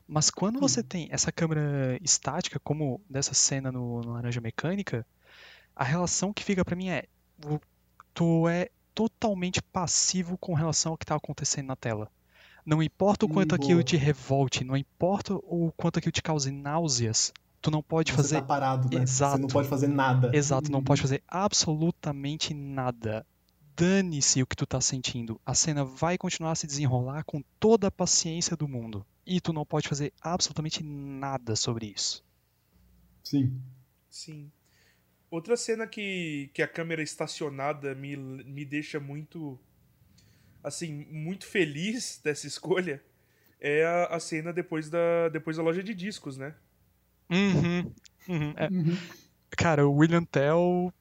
Mas 0.07 0.31
quando 0.31 0.61
você 0.61 0.81
uhum. 0.81 0.87
tem 0.87 1.09
essa 1.11 1.33
câmera 1.33 1.99
estática, 2.03 2.61
como 2.61 3.01
dessa 3.09 3.33
cena 3.33 3.73
no, 3.73 4.03
no 4.03 4.12
Laranja 4.12 4.40
Mecânica, 4.40 5.07
a 5.75 5.85
relação 5.85 6.33
que 6.33 6.45
fica 6.45 6.64
para 6.64 6.77
mim 6.77 6.88
é 6.88 7.05
tu 8.12 8.49
é 8.49 8.69
totalmente 8.95 9.61
passivo 9.61 10.38
com 10.38 10.55
relação 10.55 10.93
ao 10.93 10.99
que 10.99 11.05
está 11.05 11.17
acontecendo 11.17 11.67
na 11.67 11.77
tela. 11.77 12.09
Não 12.64 12.83
importa 12.83 13.27
o 13.27 13.29
quanto 13.29 13.53
hum, 13.53 13.57
aquilo 13.57 13.83
te 13.83 13.97
revolte, 13.97 14.64
não 14.64 14.77
importa 14.77 15.35
o 15.35 15.73
quanto 15.77 15.99
aquilo 15.99 16.12
te 16.12 16.23
cause 16.23 16.51
náuseas, 16.51 17.33
tu 17.61 17.71
não 17.71 17.83
pode 17.83 18.12
Você 18.12 18.17
fazer. 18.17 18.37
Tá 18.37 18.43
parado, 18.43 18.88
né? 18.95 19.03
Exato. 19.03 19.37
Você 19.37 19.43
não 19.43 19.49
pode 19.49 19.69
fazer 19.69 19.88
nada. 19.88 20.31
Exato, 20.33 20.73
não 20.73 20.83
pode 20.83 21.03
fazer 21.03 21.23
absolutamente 21.27 22.55
nada. 22.55 23.27
Dane-se 23.77 24.40
o 24.40 24.47
que 24.47 24.55
tu 24.55 24.64
tá 24.64 24.81
sentindo. 24.81 25.40
A 25.45 25.53
cena 25.53 25.85
vai 25.85 26.17
continuar 26.17 26.53
a 26.53 26.55
se 26.55 26.67
desenrolar 26.67 27.25
com 27.25 27.43
toda 27.59 27.88
a 27.88 27.90
paciência 27.90 28.57
do 28.57 28.69
mundo. 28.69 29.05
E 29.26 29.40
tu 29.40 29.52
não 29.52 29.64
pode 29.64 29.88
fazer 29.88 30.12
absolutamente 30.20 30.82
nada 30.82 31.56
sobre 31.56 31.87
isso. 31.87 32.24
Sim. 33.22 33.60
Sim. 34.10 34.50
Outra 35.30 35.56
cena 35.56 35.87
que, 35.87 36.50
que 36.52 36.62
a 36.62 36.68
câmera 36.68 37.02
estacionada 37.02 37.94
me, 37.94 38.16
me 38.16 38.64
deixa 38.64 39.00
muito. 39.00 39.58
Assim, 40.62 41.06
muito 41.10 41.46
feliz 41.46 42.20
dessa 42.24 42.46
escolha 42.46 43.02
é 43.60 43.84
a, 43.84 44.16
a 44.16 44.20
cena 44.20 44.52
depois 44.52 44.90
da, 44.90 45.28
depois 45.30 45.56
da 45.56 45.62
loja 45.62 45.82
de 45.82 45.94
discos, 45.94 46.37
né? 46.37 46.54
Uhum. 47.30 47.92
uhum, 48.28 48.54
é. 48.56 48.68
uhum. 48.68 48.96
Cara, 49.56 49.88
o 49.88 49.96
William 49.96 50.24
Tell 50.24 50.92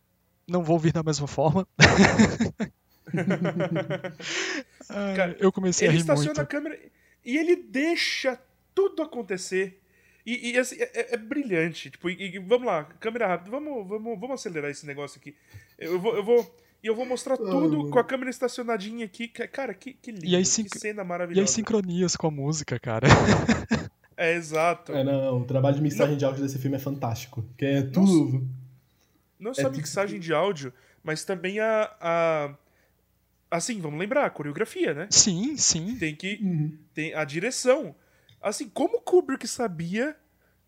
não 0.48 0.64
vou 0.64 0.76
ouvir 0.76 0.94
da 0.94 1.04
mesma 1.04 1.28
forma. 1.28 1.68
Cara, 4.88 5.36
eu 5.40 5.52
comecei 5.52 5.88
a 5.88 5.92
rir 5.92 5.98
muito. 5.98 6.10
Ele 6.10 6.20
estaciona 6.20 6.42
a 6.42 6.46
câmera 6.46 6.80
e 7.26 7.38
ele 7.38 7.56
deixa 7.56 8.40
tudo 8.74 9.02
acontecer. 9.02 9.80
E, 10.26 10.52
e 10.52 10.58
assim, 10.58 10.78
é, 10.80 10.92
é, 10.94 11.14
é, 11.16 11.18
brilhante. 11.18 11.92
Tipo, 11.92 12.10
e, 12.10 12.36
e, 12.36 12.40
vamos 12.40 12.66
lá, 12.66 12.86
câmera 13.00 13.28
rápida. 13.28 13.52
Vamos, 13.52 13.88
vamos, 13.88 14.20
vamos 14.20 14.32
acelerar 14.32 14.72
esse 14.72 14.86
negócio 14.86 15.20
aqui. 15.20 15.36
Eu 15.78 16.00
vou, 16.00 16.16
eu 16.16 16.24
vou, 16.24 16.56
e 16.82 16.88
eu 16.88 16.96
vou 16.96 17.06
mostrar 17.06 17.38
tudo 17.38 17.90
com 17.90 18.00
a 18.00 18.04
câmera 18.04 18.30
estacionadinha 18.30 19.06
aqui. 19.06 19.28
Cara, 19.28 19.74
que, 19.74 19.94
que 19.94 20.12
lindo. 20.12 20.26
E 20.26 20.36
aí, 20.36 20.44
que 20.44 20.80
cena 20.80 21.04
maravilhosa. 21.04 21.42
E 21.42 21.44
as 21.44 21.52
sincronias 21.52 22.16
com 22.16 22.28
a 22.28 22.32
música, 22.32 22.80
cara. 22.80 23.08
É, 24.16 24.36
exato. 24.36 24.92
É, 24.94 25.04
não, 25.04 25.42
o 25.42 25.46
trabalho 25.46 25.76
de 25.76 25.82
mixagem 25.82 26.12
não. 26.12 26.18
de 26.18 26.26
áudio 26.26 26.44
desse 26.44 26.60
filme 26.60 26.78
é 26.78 26.80
fantástico. 26.80 27.44
Que 27.58 27.66
é 27.66 27.82
tudo. 27.82 28.42
Não, 29.40 29.50
não 29.50 29.54
só 29.54 29.68
é 29.68 29.72
mixagem 29.72 30.20
tudo... 30.20 30.26
de 30.26 30.34
áudio, 30.34 30.74
mas 31.04 31.26
também 31.26 31.60
a, 31.60 31.92
a. 32.00 32.56
Assim, 33.54 33.80
vamos 33.80 34.00
lembrar, 34.00 34.26
a 34.26 34.32
coreografia, 34.32 34.96
né? 34.96 35.08
Sim, 35.12 35.56
sim. 35.58 35.96
Tem 36.00 36.16
que. 36.16 36.40
Uhum. 36.42 36.76
Tem 36.92 37.14
a 37.14 37.24
direção. 37.24 37.96
Assim, 38.42 38.68
como 38.68 39.00
Kubrick 39.00 39.48
sabia 39.48 40.18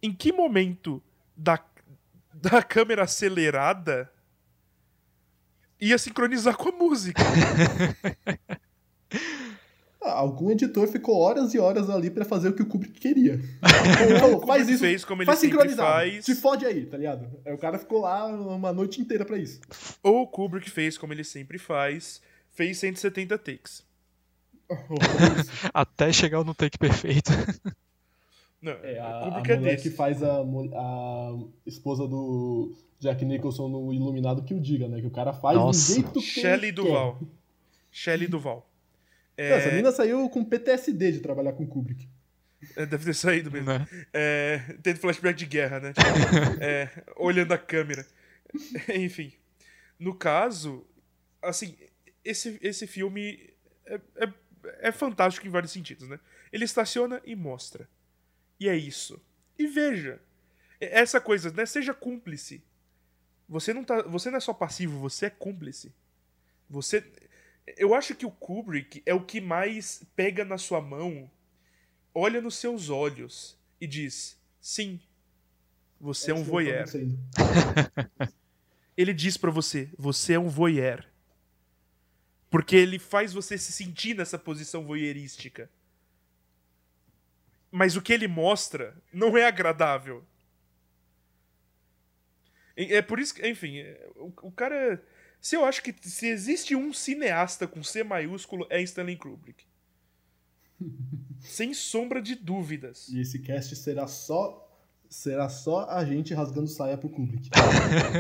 em 0.04 0.14
que 0.14 0.32
momento 0.32 1.02
da, 1.36 1.60
da 2.32 2.62
câmera 2.62 3.02
acelerada 3.02 4.08
ia 5.82 5.98
sincronizar 5.98 6.56
com 6.56 6.70
a 6.70 6.72
música. 6.74 7.24
algum 10.00 10.52
editor 10.52 10.88
ficou 10.88 11.20
horas 11.20 11.56
e 11.56 11.60
horas 11.60 11.90
ali 11.90 12.12
para 12.12 12.24
fazer 12.24 12.50
o 12.50 12.54
que 12.54 12.62
o 12.62 12.68
Kubrick 12.68 13.00
queria. 13.00 13.40
Ou, 14.32 14.46
faz 14.46 14.70
isso, 14.70 14.82
fez 14.82 15.04
como 15.04 15.24
ele 15.24 15.26
faz 15.26 15.40
sincronizado. 15.40 15.82
Faz. 15.82 16.24
Te 16.24 16.36
fode 16.36 16.66
aí, 16.68 16.86
tá 16.86 16.98
ligado? 16.98 17.28
Aí 17.44 17.52
o 17.52 17.58
cara 17.58 17.80
ficou 17.80 18.02
lá 18.02 18.28
uma 18.28 18.72
noite 18.72 19.02
inteira 19.02 19.26
para 19.26 19.38
isso. 19.38 19.60
Ou 20.04 20.22
o 20.22 20.28
Kubrick 20.28 20.70
fez 20.70 21.00
como 21.00 21.14
ele 21.14 21.24
sempre 21.24 21.58
faz, 21.58 22.22
fez 22.56 22.78
170 22.80 23.38
takes. 23.38 23.86
Até 25.74 26.12
chegar 26.12 26.44
no 26.44 26.56
take 26.56 26.78
perfeito. 26.78 27.32
Não, 28.62 28.72
é, 28.72 28.98
a, 28.98 29.38
a 29.38 29.44
é 29.48 29.58
mulher 29.58 29.80
que 29.80 29.92
faz 29.92 30.24
a, 30.24 30.42
a 30.42 31.38
esposa 31.68 32.08
do 32.08 32.76
Jack 33.00 33.24
Nicholson 33.24 33.68
no 33.68 33.94
Iluminado 33.94 34.44
que 34.44 34.56
o 34.56 34.60
diga, 34.60 34.88
né? 34.88 35.00
Que 35.00 35.08
o 35.08 35.12
cara 35.12 35.34
faz 35.34 35.58
Nossa. 35.58 35.88
do 35.88 35.96
jeito 35.96 36.14
que 36.14 36.22
Shelley 36.22 36.72
Duval. 36.72 37.22
Shelley 37.92 38.28
Duval. 38.28 38.68
É... 39.38 39.52
Essa 39.52 39.70
menina 39.70 39.92
saiu 39.92 40.28
com 40.30 40.44
PTSD 40.44 41.12
de 41.12 41.20
trabalhar 41.20 41.54
com 41.54 41.68
Kubrick. 41.68 42.08
É, 42.76 42.86
deve 42.86 43.06
ter 43.06 43.14
saído 43.14 43.52
mesmo. 43.52 43.68
Né? 43.68 43.86
É, 44.12 44.78
tendo 44.82 44.98
flashback 45.00 45.38
de 45.38 45.46
guerra, 45.46 45.80
né? 45.80 45.94
Tipo, 45.94 46.08
é, 46.64 46.90
olhando 47.18 47.52
a 47.52 47.58
câmera. 47.58 48.06
Enfim. 48.96 49.34
No 50.00 50.16
caso, 50.16 50.84
assim, 51.42 51.76
esse, 52.26 52.60
esse 52.62 52.88
filme 52.88 53.54
é, 53.86 54.02
é, 54.16 54.34
é, 54.80 54.92
fantástico 54.92 55.48
em 55.48 55.52
vários 55.52 55.72
sentidos, 55.72 56.10
né? 56.10 56.20
Ele 56.52 56.66
estaciona 56.66 57.22
e 57.24 57.36
mostra. 57.36 57.88
E 58.60 58.68
é 58.68 58.76
isso. 58.76 59.22
E 59.58 59.68
veja. 59.68 60.20
Essa 60.80 61.22
coisa, 61.22 61.52
né? 61.52 61.66
Seja 61.66 61.94
cúmplice. 61.94 62.62
Você 63.48 63.74
não, 63.74 63.84
tá, 63.84 64.02
você 64.02 64.30
não 64.30 64.38
é 64.38 64.42
só 64.42 64.54
passivo, 64.54 65.00
você 65.00 65.28
é 65.28 65.30
cúmplice. 65.30 65.94
Você 66.70 67.06
eu 67.78 67.96
acho 67.96 68.16
que 68.16 68.26
o 68.26 68.32
Kubrick 68.32 69.02
é 69.06 69.14
o 69.14 69.22
que 69.22 69.42
mais 69.42 70.04
pega 70.16 70.46
na 70.46 70.58
sua 70.58 70.82
mão, 70.82 71.30
olha 72.14 72.42
nos 72.42 72.56
seus 72.56 72.90
olhos 72.90 73.58
e 73.82 73.88
diz: 73.88 74.38
sim, 74.62 75.00
você 76.00 76.32
é, 76.32 76.36
é 76.36 76.38
um 76.38 76.44
voyeur. 76.44 76.86
ele 78.96 79.14
diz 79.14 79.38
para 79.38 79.52
você: 79.52 79.90
você 79.98 80.34
é 80.34 80.40
um 80.40 80.48
voyeur. 80.48 81.04
Porque 82.56 82.78
ele 82.78 82.98
faz 82.98 83.34
você 83.34 83.58
se 83.58 83.74
sentir 83.74 84.16
nessa 84.16 84.40
posição 84.40 84.86
voyeurística. 84.86 85.70
Mas 87.70 87.98
o 87.98 88.02
que 88.02 88.14
ele 88.14 88.30
mostra 88.30 88.96
não 89.12 89.38
é 89.38 89.44
agradável. 89.44 90.24
É 92.78 93.02
por 93.02 93.20
isso 93.20 93.36
que, 93.36 93.46
enfim, 93.46 93.80
é, 93.80 94.10
o, 94.16 94.50
cara 94.54 95.04
se 95.42 95.58
eu 95.58 95.66
acho 95.66 95.84
que 95.84 95.94
se 96.02 96.28
existe 96.28 96.78
um 96.78 96.94
cineasta 96.94 97.68
com 97.68 97.84
C 97.84 98.06
maiúsculo 98.06 98.66
é 98.70 98.82
Stanley 98.84 99.18
Kubrick. 99.18 99.66
Sem 101.42 101.74
sombra 101.74 102.22
de 102.22 102.36
dúvidas. 102.36 103.10
E 103.10 103.20
esse 103.20 103.40
cast 103.40 103.76
será 103.76 104.08
só 104.08 104.65
será 105.10 105.50
só 105.50 105.88
a 105.90 106.04
gente 106.06 106.34
rasgando 106.34 106.68
saia 106.68 106.98
pro 106.98 107.10
Kubrick. 107.10 107.50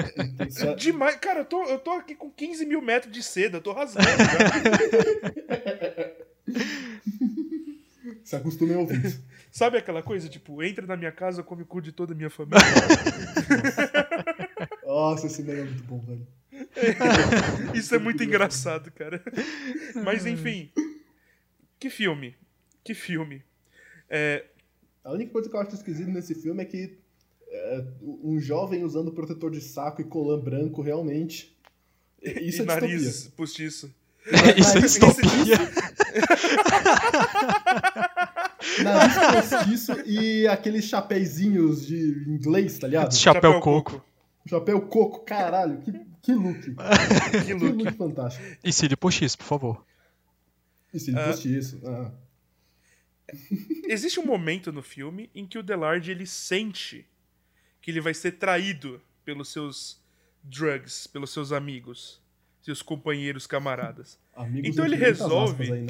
Demais. 0.78 1.16
Cara, 1.18 1.42
eu 1.42 1.46
tô, 1.46 1.64
eu 1.66 1.80
tô 1.80 1.92
aqui 1.92 2.16
com 2.16 2.30
15 2.30 2.66
mil 2.66 2.82
metros 2.82 3.12
de 3.12 3.24
seda, 3.24 3.58
eu 3.58 3.62
tô 3.62 3.74
rasgando. 3.74 4.08
Se 8.24 8.36
acostumem 8.36 8.76
a 8.76 8.80
ouvir 8.80 9.06
isso. 9.06 9.24
Sabe 9.52 9.78
aquela 9.78 10.04
coisa, 10.04 10.28
tipo, 10.28 10.62
entra 10.62 10.86
na 10.86 10.98
minha 10.98 11.12
casa, 11.12 11.42
come 11.42 11.64
o 11.64 11.66
cu 11.66 11.82
de 11.82 11.92
toda 11.92 12.14
a 12.14 12.16
minha 12.16 12.30
família? 12.30 12.60
Nossa, 14.86 15.28
esse 15.28 15.42
meme 15.44 15.62
é 15.62 15.64
muito 15.64 15.84
bom, 15.84 16.00
velho. 16.00 16.28
Isso 17.74 17.96
é 17.96 18.00
muito 18.00 18.24
engraçado, 18.24 18.92
cara. 18.92 19.22
Mas 20.04 20.26
enfim. 20.26 20.72
Que 21.80 21.90
filme. 21.90 22.36
Que 22.84 22.94
filme. 22.94 23.44
É, 24.10 24.46
A 25.06 25.12
única 25.12 25.32
coisa 25.32 25.48
que 25.50 25.56
eu 25.56 25.60
acho 25.60 25.76
esquisito 25.76 26.10
nesse 26.10 26.34
filme 26.36 26.62
é 26.64 26.66
que 26.66 26.98
é, 27.48 27.84
um 28.02 28.40
jovem 28.40 28.84
usando 28.84 29.12
protetor 29.12 29.52
de 29.52 29.62
saco 29.62 30.02
e 30.02 30.04
colã 30.04 30.38
branco 30.40 30.82
realmente. 30.82 31.56
Isso 32.22 32.62
e 32.62 32.64
é 32.64 32.66
nariz 32.66 33.02
distopia. 33.04 33.32
postiço. 33.38 33.96
Isso 34.58 34.78
é 34.78 34.82
distopia. 34.82 35.58
Nariz 38.84 39.48
postiço 39.48 39.92
e 40.08 40.48
aqueles 40.48 40.86
chapeizinhos 40.86 41.86
de 41.86 42.26
inglês, 42.28 42.78
tá 42.80 42.88
ligado? 42.88 43.16
Chapéu 43.16 43.60
coco. 43.60 44.04
Chapéu 44.48 44.82
coco, 44.82 45.20
caralho, 45.24 45.80
que, 45.82 45.92
que 46.22 46.34
look. 46.34 46.60
Que 47.32 47.46
Que 47.46 47.54
look. 47.54 47.84
look 47.84 47.92
fantástico. 47.98 48.44
E 48.64 48.74
cílio 48.74 48.98
postiço, 48.98 49.38
por 49.38 49.46
favor. 49.46 49.86
E 50.94 51.00
se 51.00 51.12
ele 51.12 51.20
Ah. 51.20 51.28
postiço. 51.28 51.80
Ah. 51.86 52.12
Existe 53.88 54.20
um 54.20 54.26
momento 54.26 54.72
no 54.72 54.82
filme 54.84 55.30
em 55.34 55.46
que 55.46 55.58
o 55.58 55.64
Delard 55.64 56.10
ele 56.10 56.26
sente 56.28 57.06
que 57.82 57.92
ele 57.92 58.02
vai 58.02 58.14
ser 58.14 58.34
traído 58.34 59.02
pelos 59.24 59.50
seus 59.52 60.00
drugs, 60.44 61.08
pelos 61.08 61.32
seus 61.32 61.52
amigos, 61.52 62.22
seus 62.62 62.82
companheiros 62.82 63.48
camaradas. 63.48 64.20
Amigos 64.36 64.70
Então 64.70 64.86
ele 64.86 64.96
resolve- 64.96 65.72
né? 65.72 65.88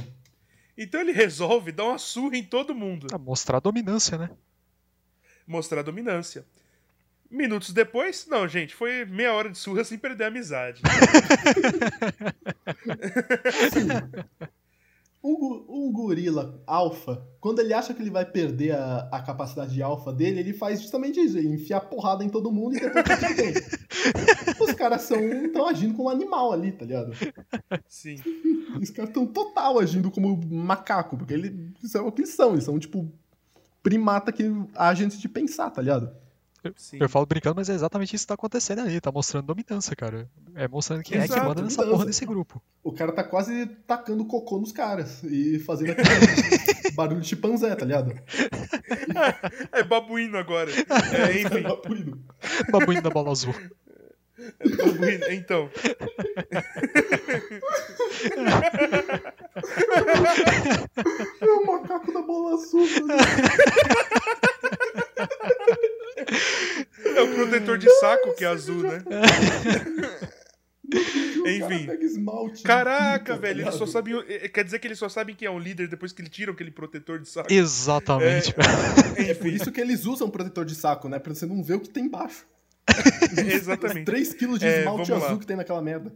Então 0.78 1.00
ele 1.00 1.14
resolve 1.14 1.72
dar 1.72 1.86
uma 1.86 1.98
surra 1.98 2.36
em 2.38 2.44
todo 2.44 2.76
mundo, 2.76 3.08
Ah, 3.14 3.18
mostrar 3.18 3.60
dominância, 3.60 4.18
né? 4.18 4.30
mostrar 5.48 5.82
dominância. 5.84 6.46
Minutos 7.30 7.72
depois, 7.74 8.28
não, 8.28 8.48
gente, 8.48 8.74
foi 8.76 9.04
meia 9.06 9.34
hora 9.34 9.50
de 9.50 9.58
surra 9.58 9.84
sem 9.84 9.98
perder 9.98 10.26
a 10.26 10.28
amizade. 10.28 10.82
Um, 15.28 15.66
um 15.68 15.92
gorila 15.92 16.62
alfa, 16.68 17.20
quando 17.40 17.60
ele 17.60 17.74
acha 17.74 17.96
que 17.96 18.02
ele 18.02 18.12
vai 18.12 18.24
perder 18.24 18.76
a, 18.76 19.10
a 19.12 19.24
capacidade 19.24 19.74
de 19.74 19.82
alfa 19.82 20.14
dele, 20.14 20.40
ele 20.40 20.54
faz 20.54 20.80
justamente 20.80 21.20
isso, 21.20 21.36
ele 21.36 21.48
enfia 21.48 21.82
porrada 21.82 22.24
em 22.24 22.30
todo 22.30 22.52
mundo 22.52 22.78
e 22.78 22.80
depois 22.80 23.04
tá 23.04 23.18
tudo 23.18 23.36
bem. 23.36 23.54
Os 24.62 24.74
caras 24.74 25.02
são 25.02 25.20
estão 25.20 25.68
agindo 25.68 25.96
como 25.96 26.10
animal 26.10 26.54
ali, 26.54 26.72
tá 26.72 26.86
ligado? 26.86 27.12
Sim. 27.88 28.18
Os 28.80 28.92
caras 28.92 29.10
estão 29.10 29.26
total 29.26 29.80
agindo 29.80 30.12
como 30.12 30.40
macaco, 30.48 31.18
porque 31.18 31.34
eles 31.34 31.54
são 31.86 32.08
o 32.08 32.12
que 32.12 32.22
eles 32.22 32.34
são, 32.36 32.54
eles 32.54 32.64
são 32.64 32.78
tipo 32.78 33.12
primata 33.82 34.32
que 34.32 34.44
age 34.76 35.06
antes 35.06 35.20
de 35.20 35.28
pensar, 35.28 35.72
tá 35.72 35.82
ligado? 35.82 36.16
Sim. 36.76 36.98
Eu 37.00 37.10
falo 37.10 37.26
brincando, 37.26 37.56
mas 37.58 37.70
é 37.70 37.74
exatamente 37.74 38.16
isso 38.16 38.24
que 38.26 38.28
tá 38.30 38.34
acontecendo 38.34 38.82
ali. 38.82 39.00
Tá 39.02 39.12
mostrando 39.12 39.46
dominância, 39.46 39.96
cara. 39.96 40.30
É 40.56 40.68
mostrando 40.68 41.04
quem 41.04 41.18
é 41.18 41.22
que 41.28 41.34
Exato, 41.34 41.46
manda 41.48 41.62
nessa 41.62 41.78
dominância. 41.78 41.92
porra 41.98 42.06
desse 42.06 42.26
grupo. 42.26 42.62
O 42.84 42.92
cara 42.92 43.12
tá 43.12 43.24
quase 43.24 43.66
tacando 43.88 44.26
cocô 44.26 44.60
nos 44.60 44.72
caras 44.72 45.22
e 45.24 45.60
fazendo 45.60 45.92
aquele 45.92 46.08
barulho 46.96 47.22
de 47.22 47.28
chimpanzé, 47.28 47.76
tá 47.76 47.86
ligado? 47.86 48.14
É 49.72 49.84
babuíno 49.84 50.38
agora. 50.38 50.70
É, 50.72 51.42
enfim, 51.42 51.62
Babuíno. 51.64 52.24
Babuíno 52.72 53.02
da 53.02 53.10
bola 53.10 53.32
azul. 53.32 53.54
babuíno. 54.78 55.26
Então, 55.32 55.70
É 61.42 61.46
o 61.46 61.66
macaco 61.66 62.12
da 62.14 62.22
bola 62.22 62.54
azul. 62.56 62.88
mano. 63.08 63.16
é 67.16 67.22
o 67.22 67.34
protetor 67.36 67.78
de 67.78 67.90
saco 68.00 68.34
que 68.36 68.44
é 68.44 68.48
azul, 68.48 68.84
né? 68.84 69.04
Cara 69.04 70.36
Enfim. 71.48 71.86
pega 71.86 72.04
esmalte. 72.06 72.64
Caraca, 72.64 73.20
pinta, 73.20 73.34
tá 73.36 73.40
velho, 73.40 73.62
eles 73.62 73.74
só 73.76 73.86
ligado? 73.86 73.92
sabem. 73.92 74.24
eh, 74.28 74.48
Quer 74.50 74.64
dizer 74.64 74.80
que 74.80 74.88
eles 74.88 74.98
só 75.00 75.10
sabem 75.10 75.36
quem 75.36 75.48
é 75.48 75.52
o 75.52 75.58
líder 75.60 75.88
depois 75.88 76.12
que 76.12 76.22
eles 76.22 76.32
tiram 76.32 76.54
aquele 76.54 76.72
protetor 76.72 77.20
de 77.20 77.28
saco. 77.30 77.52
Exatamente. 77.52 78.54
É 79.18 79.34
por 79.34 79.48
isso 79.48 79.72
que 79.72 79.80
eles 79.82 80.06
usam 80.06 80.30
protetor 80.30 80.66
de 80.66 80.76
saco, 80.76 81.08
né? 81.10 81.18
Pra 81.20 81.34
você 81.34 81.46
não 81.46 81.64
ver 81.64 81.76
o 81.76 81.80
que 81.80 81.90
tem 81.90 82.06
embaixo. 82.06 82.46
Exatamente. 83.48 84.10
3kg 84.12 84.58
de 84.60 84.66
É, 84.66 84.80
esmalte 84.80 85.12
lá. 85.12 85.18
azul 85.26 85.40
que 85.40 85.46
tem 85.48 85.56
naquela 85.56 85.82
merda. 85.82 86.12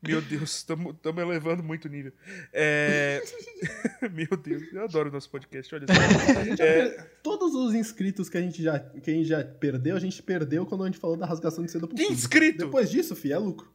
Meu 0.00 0.20
Deus, 0.22 0.56
estamos 0.56 0.94
elevando 1.04 1.62
muito 1.62 1.86
o 1.86 1.88
nível. 1.88 2.12
É... 2.52 3.20
Meu 4.12 4.36
Deus, 4.36 4.62
eu 4.72 4.84
adoro 4.84 5.08
o 5.08 5.12
nosso 5.12 5.28
podcast, 5.28 5.74
olha 5.74 5.86
só. 5.86 5.92
É, 6.62 6.88
per- 6.88 7.10
Todos 7.22 7.52
os 7.54 7.74
inscritos 7.74 8.28
que 8.28 8.38
a, 8.38 8.40
gente 8.40 8.62
já, 8.62 8.78
que 8.78 9.10
a 9.10 9.14
gente 9.14 9.28
já 9.28 9.42
perdeu, 9.44 9.96
a 9.96 10.00
gente 10.00 10.22
perdeu 10.22 10.64
quando 10.66 10.84
a 10.84 10.86
gente 10.86 10.98
falou 10.98 11.16
da 11.16 11.26
rasgação 11.26 11.64
de 11.64 11.70
seda 11.72 11.88
pro 11.88 12.00
inscrito? 12.00 12.58
Depois 12.66 12.88
disso, 12.90 13.16
fi, 13.16 13.32
é 13.32 13.38
lucro. 13.38 13.72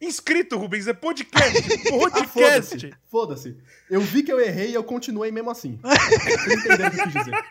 Inscrito, 0.00 0.56
Rubens, 0.58 0.86
é 0.86 0.92
podcast! 0.92 1.58
Ah, 1.72 1.90
Podcast! 1.98 2.28
foda-se. 2.28 2.94
Foda-se. 3.10 3.56
Eu 3.90 4.02
vi 4.02 4.22
que 4.22 4.30
eu 4.32 4.38
errei 4.38 4.70
e 4.70 4.74
eu 4.74 4.84
continuei 4.84 5.32
mesmo 5.32 5.50
assim. 5.50 5.80
Vocês 5.82 6.64
entenderam 6.64 6.88
o 6.88 6.90
que 6.92 7.00
eu 7.00 7.04
quis 7.04 7.14
dizer. 7.24 7.44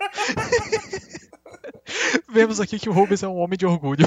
Vemos 2.30 2.60
aqui 2.62 2.78
que 2.80 2.88
o 2.88 2.94
Rubens 2.94 3.24
é 3.24 3.28
um 3.28 3.36
homem 3.38 3.58
de 3.58 3.66
orgulho. 3.66 4.06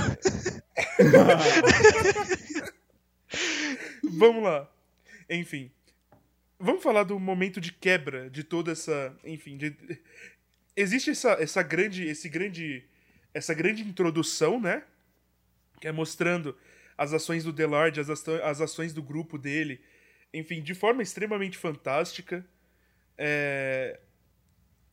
Vamos 4.18 4.42
lá. 4.42 4.70
Enfim. 5.30 5.70
Vamos 6.58 6.82
falar 6.82 7.04
do 7.04 7.18
momento 7.20 7.60
de 7.60 7.72
quebra 7.72 8.28
de 8.28 8.42
toda 8.42 8.72
essa. 8.72 9.16
Enfim, 9.24 9.56
de- 9.56 9.76
existe 10.76 11.10
essa, 11.10 11.32
essa 11.40 11.62
grande. 11.62 12.04
Esse 12.06 12.28
grande. 12.28 12.84
Essa 13.32 13.54
grande 13.54 13.82
introdução, 13.82 14.60
né? 14.60 14.82
Que 15.80 15.86
é 15.88 15.92
mostrando 15.92 16.56
as 16.96 17.12
ações 17.12 17.44
do 17.44 17.52
Delard, 17.52 18.00
as, 18.00 18.08
as 18.10 18.60
ações 18.60 18.92
do 18.92 19.02
grupo 19.02 19.38
dele. 19.38 19.80
Enfim, 20.34 20.60
de 20.62 20.74
forma 20.74 21.02
extremamente 21.02 21.56
fantástica. 21.56 22.44
É, 23.16 23.98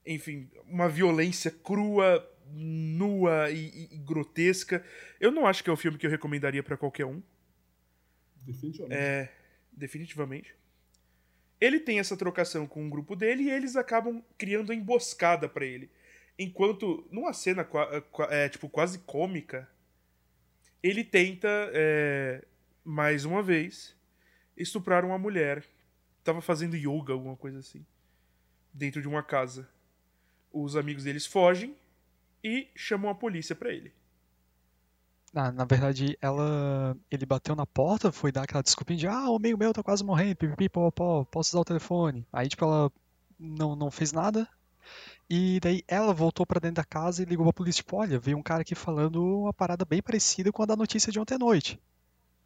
Enfim, 0.06 0.50
uma 0.68 0.88
violência 0.88 1.50
crua, 1.50 2.24
nua 2.54 3.50
e, 3.50 3.70
e- 3.70 3.96
e 3.96 3.98
grotesca. 3.98 4.84
Eu 5.20 5.32
não 5.32 5.48
acho 5.48 5.64
que 5.64 5.70
é 5.70 5.74
um 5.74 5.78
filme 5.78 5.98
que 5.98 6.06
eu 6.06 6.12
recomendaria 6.12 6.62
pra 6.62 6.78
qualquer 6.78 7.06
um. 7.06 7.22
Definitivamente. 8.46 9.00
É, 9.00 9.32
definitivamente. 9.72 10.56
Ele 11.60 11.80
tem 11.80 12.00
essa 12.00 12.18
trocação 12.18 12.68
com 12.68 12.86
o 12.86 12.90
grupo 12.90 13.16
dele 13.16 13.44
e 13.44 13.50
eles 13.50 13.76
acabam 13.76 14.24
criando 14.38 14.72
a 14.72 14.76
emboscada 14.76 15.48
pra 15.48 15.66
ele. 15.66 15.90
Enquanto, 16.38 17.08
numa 17.10 17.34
cena 17.34 17.68
é, 18.30 18.50
tipo, 18.50 18.68
quase 18.70 19.00
cômica, 19.00 19.70
ele 20.84 21.04
tenta, 21.04 21.48
é, 21.74 22.44
mais 22.84 23.26
uma 23.26 23.42
vez, 23.42 23.96
estuprar 24.56 25.06
uma 25.06 25.18
mulher. 25.18 25.66
Tava 26.24 26.42
fazendo 26.42 26.76
yoga, 26.76 27.14
alguma 27.14 27.38
coisa 27.38 27.60
assim. 27.60 27.86
Dentro 28.74 29.02
de 29.02 29.08
uma 29.08 29.24
casa. 29.24 29.70
Os 30.52 30.76
amigos 30.76 31.04
deles 31.04 31.26
fogem 31.26 31.76
e 32.44 32.68
chamam 32.76 33.10
a 33.10 33.16
polícia 33.16 33.56
pra 33.56 33.72
ele. 33.74 33.94
Na, 35.36 35.52
na 35.52 35.66
verdade, 35.66 36.18
ela, 36.22 36.98
ele 37.12 37.26
bateu 37.26 37.58
na 37.58 37.66
porta, 37.66 38.10
foi 38.10 38.32
dar 38.32 38.44
aquela 38.44 38.64
desculpinha 38.64 38.98
de 38.98 39.08
ah, 39.08 39.30
o 39.30 39.36
amigo 39.36 39.60
meu 39.60 39.74
tá 39.74 39.84
quase 39.84 40.02
morrendo, 40.02 40.38
pipipi, 40.38 40.70
popopó, 40.70 41.26
posso 41.26 41.50
usar 41.50 41.60
o 41.60 41.66
telefone. 41.66 42.26
Aí, 42.32 42.48
tipo, 42.48 42.64
ela 42.64 42.90
não, 43.38 43.76
não 43.76 43.92
fez 43.92 44.14
nada. 44.14 44.48
E 45.30 45.60
daí 45.60 45.84
ela 45.90 46.14
voltou 46.14 46.46
pra 46.46 46.60
dentro 46.60 46.76
da 46.78 46.86
casa 46.86 47.22
e 47.22 47.26
ligou 47.26 47.46
pra 47.46 47.54
polícia, 47.54 47.84
tipo, 47.84 47.98
olha, 47.98 48.18
veio 48.18 48.38
um 48.38 48.44
cara 48.44 48.62
aqui 48.62 48.76
falando 48.76 49.42
uma 49.42 49.54
parada 49.54 49.84
bem 49.84 50.02
parecida 50.02 50.54
com 50.54 50.64
a 50.64 50.66
da 50.66 50.76
notícia 50.78 51.12
de 51.12 51.20
ontem 51.20 51.36
à 51.36 51.40
noite. 51.40 51.82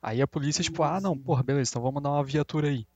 Aí 0.01 0.21
a 0.21 0.27
polícia, 0.27 0.63
tipo, 0.63 0.81
ah, 0.81 0.99
não, 0.99 1.15
porra, 1.17 1.43
beleza, 1.43 1.71
então 1.71 1.83
vamos 1.83 1.95
mandar 1.95 2.11
uma 2.11 2.23
viatura 2.23 2.69
aí. 2.69 2.87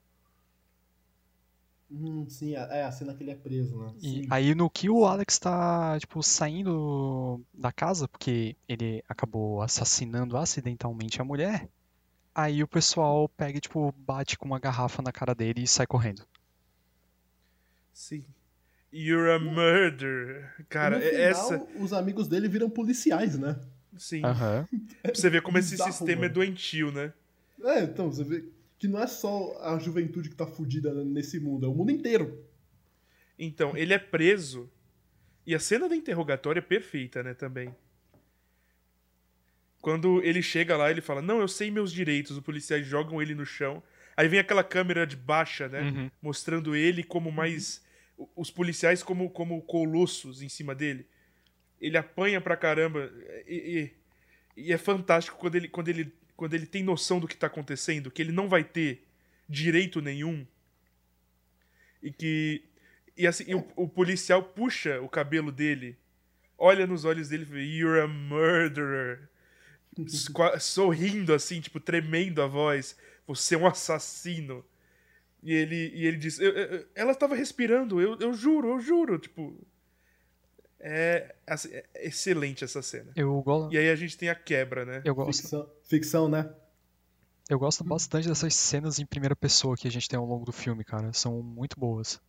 Hum, 1.95 2.25
sim, 2.27 2.55
é 2.55 2.79
é 2.79 2.83
a 2.83 2.91
cena 2.91 3.13
que 3.13 3.23
ele 3.23 3.31
é 3.31 3.35
preso, 3.35 3.77
né? 3.77 3.93
E 4.01 4.21
Sim. 4.21 4.27
aí 4.29 4.55
no 4.55 4.69
que 4.69 4.89
o 4.89 5.05
Alex 5.05 5.37
tá, 5.37 5.97
tipo, 5.99 6.23
saindo 6.23 7.39
da 7.53 7.71
casa, 7.71 8.07
porque 8.07 8.55
ele 8.67 9.03
acabou 9.07 9.61
assassinando 9.61 10.35
acidentalmente 10.35 11.21
a 11.21 11.23
mulher, 11.23 11.69
aí 12.33 12.63
o 12.63 12.67
pessoal 12.67 13.29
pega 13.29 13.57
e, 13.59 13.61
tipo, 13.61 13.91
bate 13.97 14.37
com 14.37 14.45
uma 14.45 14.59
garrafa 14.59 15.01
na 15.03 15.11
cara 15.11 15.35
dele 15.35 15.63
e 15.63 15.67
sai 15.67 15.85
correndo. 15.85 16.25
Sim. 17.93 18.25
You're 18.91 19.31
a 19.31 19.39
murderer. 19.39 20.51
Cara, 20.69 20.97
no 20.97 21.03
é- 21.03 21.09
final, 21.09 21.29
essa. 21.29 21.67
os 21.79 21.93
amigos 21.93 22.27
dele 22.27 22.47
viram 22.47 22.69
policiais, 22.69 23.37
né? 23.37 23.59
Sim. 23.97 24.23
Aham. 24.23 24.67
Pra 25.01 25.13
você 25.15 25.29
ver 25.29 25.41
como 25.41 25.57
esse 25.57 25.71
Bizarro, 25.71 25.91
sistema 25.91 26.21
é 26.25 26.29
mano. 26.29 26.33
doentio, 26.33 26.91
né? 26.91 27.13
É, 27.63 27.83
então, 27.83 28.11
você 28.11 28.23
vê 28.23 28.43
que 28.83 28.87
não 28.89 29.01
é 29.01 29.07
só 29.07 29.57
a 29.61 29.79
juventude 29.79 30.27
que 30.29 30.35
tá 30.35 30.45
fudida 30.45 30.93
nesse 31.05 31.39
mundo, 31.39 31.65
é 31.65 31.69
o 31.69 31.73
mundo 31.73 31.89
inteiro. 31.89 32.45
Então, 33.39 33.77
ele 33.77 33.93
é 33.93 33.97
preso. 33.97 34.69
E 35.47 35.55
a 35.55 35.59
cena 35.59 35.87
da 35.87 35.95
interrogatória 35.95 36.59
é 36.59 36.61
perfeita, 36.61 37.23
né, 37.23 37.33
também. 37.33 37.73
Quando 39.81 40.21
ele 40.21 40.41
chega 40.41 40.75
lá, 40.75 40.91
ele 40.91 40.99
fala: 41.01 41.21
Não, 41.21 41.39
eu 41.39 41.47
sei 41.47 41.71
meus 41.71 41.93
direitos. 41.93 42.31
Os 42.35 42.43
policiais 42.43 42.85
jogam 42.85 43.21
ele 43.21 43.33
no 43.33 43.45
chão. 43.45 43.81
Aí 44.17 44.27
vem 44.27 44.39
aquela 44.39 44.63
câmera 44.65 45.07
de 45.07 45.15
baixa, 45.15 45.67
né? 45.69 45.81
Uhum. 45.81 46.11
Mostrando 46.21 46.75
ele 46.75 47.03
como 47.03 47.31
mais 47.31 47.81
os 48.35 48.51
policiais 48.51 49.01
como, 49.01 49.29
como 49.29 49.61
colossos 49.61 50.41
em 50.41 50.49
cima 50.49 50.75
dele. 50.75 51.07
Ele 51.81 51.97
apanha 51.97 52.39
pra 52.41 52.55
caramba. 52.57 53.09
E, 53.47 53.91
e- 54.57 54.63
e 54.65 54.71
é 54.73 54.77
fantástico 54.77 55.37
quando 55.37 55.55
ele, 55.55 55.67
quando, 55.67 55.87
ele, 55.89 56.13
quando 56.35 56.53
ele 56.53 56.65
tem 56.65 56.83
noção 56.83 57.19
do 57.19 57.27
que 57.27 57.37
tá 57.37 57.47
acontecendo, 57.47 58.11
que 58.11 58.21
ele 58.21 58.31
não 58.31 58.49
vai 58.49 58.63
ter 58.63 59.05
direito 59.47 60.01
nenhum. 60.01 60.45
E 62.01 62.11
que. 62.11 62.63
E 63.15 63.27
assim, 63.27 63.45
e 63.47 63.55
o, 63.55 63.65
o 63.75 63.87
policial 63.87 64.41
puxa 64.43 64.99
o 65.01 65.07
cabelo 65.07 65.51
dele, 65.51 65.95
olha 66.57 66.87
nos 66.87 67.05
olhos 67.05 67.29
dele 67.29 67.45
e 67.61 67.77
You're 67.79 68.01
a 68.01 68.07
murderer. 68.07 69.29
Sorrindo 70.59 71.33
assim, 71.33 71.61
tipo, 71.61 71.79
tremendo 71.79 72.41
a 72.41 72.47
voz. 72.47 72.97
Você 73.27 73.55
é 73.55 73.57
um 73.57 73.67
assassino. 73.67 74.65
E 75.43 75.53
ele, 75.53 75.91
e 75.93 76.05
ele 76.07 76.17
diz: 76.17 76.39
"Eu- 76.39 76.51
eu- 76.51 76.87
Ela 76.95 77.13
tava 77.13 77.35
respirando, 77.35 78.01
eu, 78.01 78.17
eu 78.19 78.33
juro, 78.33 78.69
eu 78.69 78.79
juro. 78.79 79.19
Tipo. 79.19 79.55
É, 80.85 81.33
assim, 81.47 81.69
é 81.71 81.85
excelente 82.07 82.61
essa 82.65 82.81
cena. 82.81 83.13
Eu, 83.15 83.41
go 83.41 83.69
E 83.71 83.77
aí 83.77 83.89
a 83.89 83.95
gente 83.95 84.17
tem 84.17 84.27
a 84.27 84.35
quebra, 84.35 84.83
né? 84.83 85.01
eu, 85.05 85.15
gosto, 85.15 85.41
Ficção, 85.41 85.69
ficção, 85.81 86.29
né? 86.29 86.53
eu 87.49 87.57
gosto 87.57 87.85
bastante 87.85 88.27
dessas 88.27 88.53
cenas 88.53 88.99
em 88.99 89.05
primeira 89.05 89.33
pessoa 89.33 89.77
que 89.77 89.87
a 89.87 89.91
gente 89.91 90.09
tem 90.09 90.19
ao 90.19 90.25
longo 90.25 90.43
do 90.43 90.51
filme, 90.51 90.83
cara. 90.83 91.13
São 91.13 91.41
muito 91.41 91.79
boas. 91.79 92.19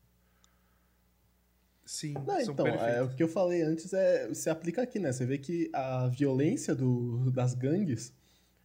Sim, 1.84 2.14
Não, 2.14 2.40
são 2.44 2.54
então, 2.54 2.66
é, 2.68 3.02
o 3.02 3.12
que 3.12 3.24
eu 3.24 3.28
falei 3.28 3.62
antes 3.62 3.92
é 3.92 4.32
se 4.32 4.48
aplica 4.48 4.82
aqui, 4.82 5.00
né? 5.00 5.10
Você 5.10 5.26
vê 5.26 5.36
que 5.36 5.68
a 5.72 6.06
violência 6.06 6.76
do, 6.76 7.32
das 7.32 7.54
gangues 7.54 8.14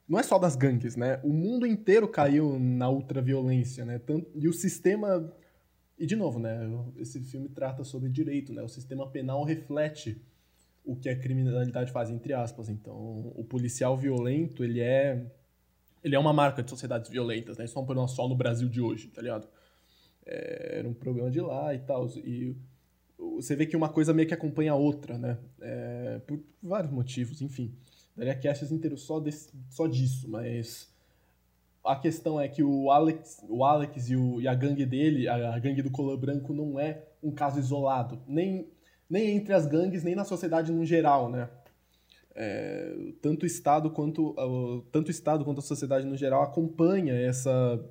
não 0.07 0.19
é 0.19 0.23
só 0.23 0.37
das 0.37 0.55
gangues, 0.55 0.95
né? 0.95 1.19
O 1.23 1.33
mundo 1.33 1.65
inteiro 1.65 2.07
caiu 2.07 2.59
na 2.59 2.89
ultraviolência, 2.89 3.85
né? 3.85 3.97
Tanto, 3.97 4.29
e 4.35 4.47
o 4.47 4.53
sistema 4.53 5.33
e 5.99 6.05
de 6.05 6.15
novo, 6.15 6.39
né? 6.39 6.57
Esse 6.97 7.19
filme 7.19 7.49
trata 7.49 7.83
sobre 7.83 8.09
direito, 8.09 8.53
né? 8.53 8.63
O 8.63 8.69
sistema 8.69 9.05
penal 9.07 9.43
reflete 9.43 10.21
o 10.83 10.95
que 10.95 11.09
a 11.09 11.19
criminalidade 11.19 11.91
faz 11.91 12.09
entre 12.09 12.33
aspas. 12.33 12.69
Então, 12.69 13.33
o 13.35 13.43
policial 13.43 13.97
violento, 13.97 14.63
ele 14.63 14.79
é 14.79 15.25
ele 16.01 16.15
é 16.15 16.19
uma 16.19 16.31
marca 16.31 16.63
de 16.63 16.69
sociedades 16.69 17.09
violentas, 17.09 17.57
né? 17.57 17.65
Isso 17.65 17.77
é 17.77 17.81
um 17.81 17.85
problema 17.85 18.07
só 18.07 18.27
no 18.27 18.35
Brasil 18.35 18.69
de 18.69 18.79
hoje, 18.79 19.09
tá 19.09 19.21
ligado? 19.21 19.47
É, 20.25 20.79
era 20.79 20.87
um 20.87 20.93
problema 20.93 21.29
de 21.29 21.41
lá 21.41 21.73
e 21.73 21.79
tal. 21.79 22.07
E 22.17 22.55
você 23.17 23.55
vê 23.55 23.65
que 23.65 23.75
uma 23.75 23.89
coisa 23.89 24.13
meio 24.13 24.27
que 24.27 24.33
acompanha 24.33 24.71
a 24.71 24.75
outra, 24.75 25.17
né? 25.17 25.37
É, 25.59 26.21
por 26.25 26.39
vários 26.63 26.91
motivos, 26.93 27.41
enfim. 27.41 27.75
Daria 28.15 28.35
casts 28.35 28.71
inteiros 28.71 29.01
só, 29.01 29.21
só 29.69 29.87
disso, 29.87 30.29
mas 30.29 30.89
a 31.91 31.95
questão 31.95 32.39
é 32.39 32.47
que 32.47 32.63
o 32.63 32.91
Alex, 32.91 33.43
o 33.49 33.63
Alex 33.63 34.09
e, 34.09 34.15
o, 34.15 34.39
e 34.41 34.47
a 34.47 34.53
gangue 34.55 34.85
dele, 34.85 35.27
a, 35.27 35.55
a 35.55 35.59
gangue 35.59 35.81
do 35.81 35.91
Color 35.91 36.17
Branco, 36.17 36.53
não 36.53 36.79
é 36.79 37.03
um 37.21 37.31
caso 37.31 37.59
isolado. 37.59 38.19
Nem, 38.27 38.67
nem 39.09 39.35
entre 39.35 39.53
as 39.53 39.65
gangues, 39.65 40.03
nem 40.03 40.15
na 40.15 40.23
sociedade 40.23 40.71
no 40.71 40.85
geral, 40.85 41.29
né? 41.29 41.49
É, 42.35 42.95
tanto 43.21 43.43
o 43.43 43.45
Estado 43.45 43.89
quanto 43.91 44.29
uh, 44.39 44.81
tanto 44.91 45.07
o 45.07 45.11
Estado 45.11 45.43
quanto 45.43 45.59
a 45.59 45.63
sociedade 45.63 46.05
no 46.05 46.15
geral 46.15 46.41
acompanha 46.43 47.13
essa 47.13 47.83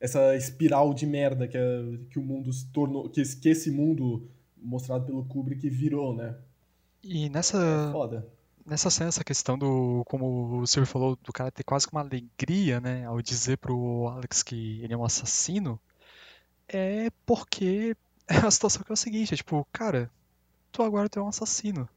essa 0.00 0.34
espiral 0.36 0.94
de 0.94 1.06
merda 1.06 1.46
que, 1.48 1.56
é- 1.56 1.98
que 2.10 2.18
o 2.18 2.22
mundo 2.22 2.52
se 2.52 2.70
tornou 2.72 3.08
que, 3.10 3.20
esse- 3.20 3.38
que 3.38 3.48
esse 3.48 3.70
mundo 3.70 4.30
mostrado 4.56 5.04
pelo 5.04 5.24
Kubrick 5.24 5.68
virou, 5.68 6.14
né? 6.14 6.36
E 7.02 7.26
É 7.26 7.28
nessa, 7.28 7.90
foda. 7.92 8.26
Nessa 8.64 8.90
cena, 8.90 9.08
essa 9.08 9.24
questão 9.24 9.58
do, 9.58 10.04
como 10.06 10.60
o 10.60 10.66
Silvio 10.66 10.90
falou, 10.90 11.16
do 11.16 11.32
cara 11.32 11.50
ter 11.50 11.64
quase 11.64 11.86
uma 11.92 12.00
alegria, 12.00 12.80
né, 12.80 13.04
ao 13.04 13.20
dizer 13.20 13.58
pro 13.58 14.08
Alex 14.08 14.42
que 14.42 14.80
ele 14.82 14.94
é 14.94 14.96
um 14.96 15.04
assassino, 15.04 15.80
é 16.68 17.10
porque 17.26 17.96
a 18.28 18.50
situação 18.50 18.82
que 18.82 18.90
é 18.90 18.94
o 18.94 18.96
seguinte, 18.96 19.34
é 19.34 19.36
tipo, 19.36 19.66
cara, 19.72 20.10
tu 20.72 20.82
agora 20.82 21.08
tu 21.08 21.18
é 21.18 21.22
um 21.22 21.28
assassino. 21.28 21.88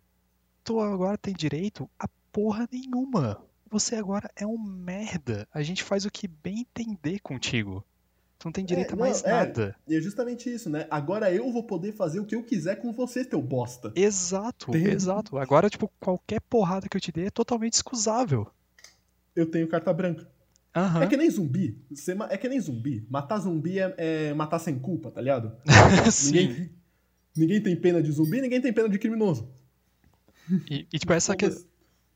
Tu 0.64 0.80
agora 0.80 1.18
tem 1.18 1.34
direito 1.34 1.90
a 1.98 2.08
porra 2.32 2.68
nenhuma. 2.72 3.42
Você 3.70 3.96
agora 3.96 4.30
é 4.36 4.46
um 4.46 4.58
merda. 4.58 5.48
A 5.54 5.62
gente 5.62 5.84
faz 5.84 6.06
o 6.06 6.12
que 6.12 6.28
bem 6.28 6.60
entender 6.60 7.20
contigo. 7.20 7.84
Tu 8.40 8.46
não 8.46 8.52
tem 8.52 8.64
direito 8.64 8.94
a 8.94 8.96
não, 8.96 9.04
mais 9.06 9.24
é. 9.24 9.32
nada. 9.32 9.76
E 9.88 9.96
é 9.96 10.02
justamente 10.02 10.54
isso, 10.54 10.70
né? 10.70 10.86
Agora 10.92 11.34
eu 11.34 11.52
vou 11.52 11.64
poder 11.64 11.94
fazer 11.94 12.20
o 12.20 12.26
que 12.26 12.36
eu 12.36 12.44
quiser 12.44 12.76
com 12.76 12.94
você, 12.94 13.26
teu 13.26 13.42
bosta. 13.42 13.92
Exato, 13.96 14.72
Tem- 14.72 14.86
exato. 14.86 15.38
Agora, 15.40 15.70
tipo, 15.70 15.92
qualquer 16.00 16.40
porrada 16.42 16.88
que 16.88 16.96
eu 16.96 17.02
te 17.02 17.12
dê 17.12 17.26
é 17.26 17.30
totalmente 17.32 17.74
excusável. 17.74 18.48
Eu 19.36 19.48
tenho 19.50 19.68
carta 19.68 19.92
branca. 19.92 20.28
Aham. 20.76 21.02
É 21.02 21.08
que 21.08 21.18
nem 21.18 21.30
zumbi. 21.32 21.80
É 22.30 22.38
que 22.38 22.48
nem 22.48 22.60
zumbi. 22.60 23.08
Matar 23.10 23.40
zumbi 23.40 23.80
é, 23.80 23.96
é 23.98 24.34
matar 24.36 24.60
sem 24.60 24.78
culpa, 24.78 25.10
tá 25.10 25.20
ligado? 25.20 25.52
Sim. 26.12 26.32
Ninguém, 26.32 26.72
ninguém 27.36 27.62
tem 27.64 27.76
pena 27.76 28.04
de 28.04 28.12
zumbi, 28.12 28.40
ninguém 28.42 28.62
tem 28.62 28.72
pena 28.72 28.88
de 28.88 29.00
criminoso. 29.00 29.50
E, 30.70 30.88
e, 30.94 31.00
tipo, 31.00 31.12
essa, 31.12 31.36
que- 31.36 31.50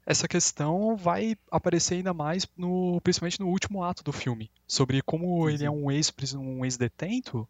essa 0.05 0.27
questão 0.27 0.95
vai 0.95 1.37
aparecer 1.49 1.95
ainda 1.95 2.13
mais, 2.13 2.47
no, 2.57 2.99
principalmente 3.01 3.39
no 3.39 3.47
último 3.47 3.83
ato 3.83 4.03
do 4.03 4.11
filme. 4.11 4.49
Sobre 4.67 5.01
como 5.01 5.47
Sim, 5.47 5.53
ele 5.53 5.65
é 5.65 5.71
um 5.71 5.91
ex 5.91 6.11
um 6.33 6.65
ex-detento, 6.65 7.47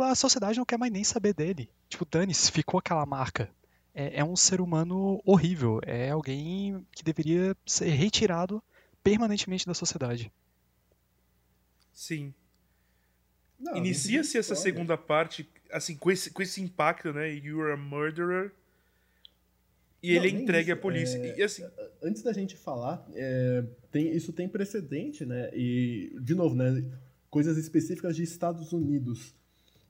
a 0.00 0.14
sociedade 0.14 0.58
não 0.58 0.66
quer 0.66 0.78
mais 0.78 0.92
nem 0.92 1.04
saber 1.04 1.34
dele. 1.34 1.70
Tipo, 1.88 2.04
dane-se, 2.04 2.52
ficou 2.52 2.78
aquela 2.78 3.06
marca. 3.06 3.50
É, 3.94 4.20
é 4.20 4.24
um 4.24 4.36
ser 4.36 4.60
humano 4.60 5.20
horrível. 5.24 5.80
É 5.84 6.10
alguém 6.10 6.86
que 6.92 7.02
deveria 7.02 7.56
ser 7.64 7.88
retirado 7.88 8.62
permanentemente 9.02 9.66
da 9.66 9.74
sociedade. 9.74 10.30
Sim. 11.92 12.34
Inicia-se 13.74 14.36
essa 14.36 14.54
segunda 14.54 14.98
parte, 14.98 15.48
assim, 15.72 15.96
com 15.96 16.10
esse, 16.10 16.30
com 16.30 16.42
esse 16.42 16.60
impacto, 16.60 17.12
né? 17.12 17.32
You're 17.32 17.72
a 17.72 17.76
murderer. 17.76 18.52
E 20.02 20.14
Não, 20.16 20.24
ele 20.24 20.42
entregue 20.42 20.70
à 20.72 20.76
polícia. 20.76 21.16
é- 21.18 21.38
E 21.38 21.42
assim, 21.42 21.64
Antes 22.02 22.22
da 22.22 22.32
gente 22.32 22.56
falar, 22.56 23.04
é, 23.14 23.64
tem, 23.90 24.14
isso 24.14 24.32
tem 24.32 24.48
precedente, 24.48 25.24
né? 25.24 25.50
E, 25.54 26.14
de 26.20 26.34
novo, 26.34 26.54
né? 26.54 26.84
Coisas 27.30 27.56
específicas 27.56 28.14
de 28.14 28.22
Estados 28.22 28.72
Unidos. 28.72 29.34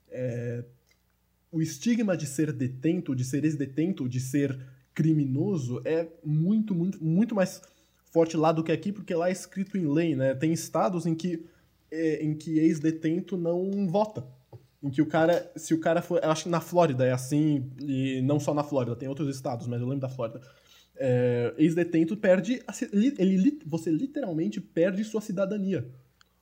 É, 0.09 0.63
o 1.51 1.61
estigma 1.61 2.15
de 2.17 2.25
ser 2.25 2.51
detento, 2.51 3.15
de 3.15 3.23
ser 3.23 3.43
ex-detento, 3.43 4.07
de 4.07 4.19
ser 4.19 4.57
criminoso 4.93 5.81
é 5.85 6.07
muito, 6.23 6.73
muito, 6.73 7.03
muito 7.03 7.35
mais 7.35 7.61
forte 8.11 8.35
lá 8.35 8.51
do 8.51 8.63
que 8.63 8.71
aqui, 8.71 8.91
porque 8.91 9.13
lá 9.13 9.29
é 9.29 9.31
escrito 9.31 9.77
em 9.77 9.85
lei, 9.87 10.15
né? 10.15 10.33
Tem 10.33 10.51
estados 10.51 11.05
em 11.05 11.13
que, 11.13 11.45
é, 11.91 12.23
em 12.23 12.33
que 12.33 12.57
ex-detento 12.57 13.37
não 13.37 13.87
vota. 13.87 14.25
Em 14.87 14.89
que 14.89 15.01
o 15.01 15.05
cara, 15.05 15.51
se 15.55 15.73
o 15.73 15.79
cara 15.81 16.01
for, 16.01 16.23
eu 16.23 16.31
acho 16.31 16.43
que 16.43 16.49
na 16.49 16.61
Flórida 16.61 17.05
é 17.05 17.11
assim, 17.11 17.69
e 17.81 18.21
não 18.21 18.39
só 18.39 18.53
na 18.53 18.63
Flórida, 18.63 18.95
tem 18.95 19.09
outros 19.09 19.27
estados, 19.35 19.67
mas 19.67 19.81
eu 19.81 19.85
lembro 19.87 20.01
da 20.01 20.09
Flórida. 20.09 20.39
É, 20.95 21.53
ex-detento 21.57 22.15
perde, 22.15 22.63
ele, 23.19 23.59
você 23.65 23.91
literalmente 23.91 24.61
perde 24.61 25.03
sua 25.03 25.19
cidadania. 25.21 25.85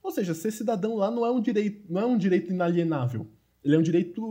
Ou 0.03 0.11
seja, 0.11 0.35
ser 0.35 0.51
cidadão 0.51 0.95
lá 0.95 1.09
não 1.09 1.25
é 1.25 1.31
um 1.31 1.41
direito, 1.41 1.91
não 1.91 1.99
é 2.01 2.05
um 2.05 2.17
direito 2.17 2.51
inalienável. 2.51 3.27
Ele 3.63 3.75
é 3.75 3.79
um 3.79 3.81
direito 3.81 4.21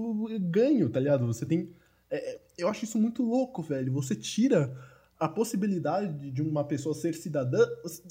ganho, 0.42 0.88
tá 0.88 1.00
ligado? 1.00 1.26
Você 1.26 1.44
tem, 1.44 1.70
é, 2.08 2.38
eu 2.56 2.68
acho 2.68 2.84
isso 2.84 2.98
muito 2.98 3.22
louco, 3.24 3.60
velho. 3.62 3.92
Você 3.94 4.14
tira 4.14 4.72
a 5.18 5.28
possibilidade 5.28 6.30
de 6.30 6.40
uma 6.42 6.62
pessoa 6.64 6.94
ser 6.94 7.14
cidadã, 7.14 7.58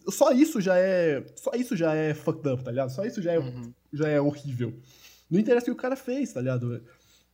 só 0.09 0.31
isso 0.31 0.59
já 0.59 0.77
é, 0.77 1.23
só 1.35 1.51
isso 1.55 1.75
já 1.75 1.95
é 1.95 2.13
fucked 2.13 2.47
up, 2.49 2.63
tá 2.63 2.71
ligado? 2.71 2.89
Só 2.89 3.05
isso 3.05 3.21
já 3.21 3.31
é, 3.31 3.39
Uhum. 3.39 3.73
já 3.93 4.07
é 4.09 4.19
horrível. 4.19 4.73
Não 5.33 5.39
interessa 5.39 5.65
o 5.65 5.73
que 5.73 5.79
o 5.79 5.81
cara 5.81 5.95
fez, 5.95 6.31
tá 6.31 6.39
ligado? 6.39 6.79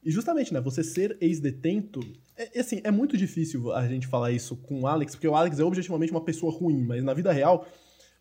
E 0.02 0.10
justamente, 0.10 0.54
né, 0.54 0.62
você 0.62 0.82
ser 0.82 1.18
ex-detento, 1.20 2.00
é, 2.38 2.58
assim, 2.58 2.80
é 2.82 2.90
muito 2.90 3.18
difícil 3.18 3.74
a 3.74 3.86
gente 3.86 4.08
falar 4.08 4.32
isso 4.32 4.56
com 4.56 4.82
o 4.82 4.88
Alex, 4.88 5.16
porque 5.16 5.28
o 5.28 5.36
Alex 5.36 5.60
é 5.60 5.64
objetivamente 5.66 6.14
uma 6.14 6.24
pessoa 6.24 6.50
ruim, 6.50 6.82
mas 6.82 7.04
na 7.04 7.14
vida 7.14 7.34
real 7.34 7.68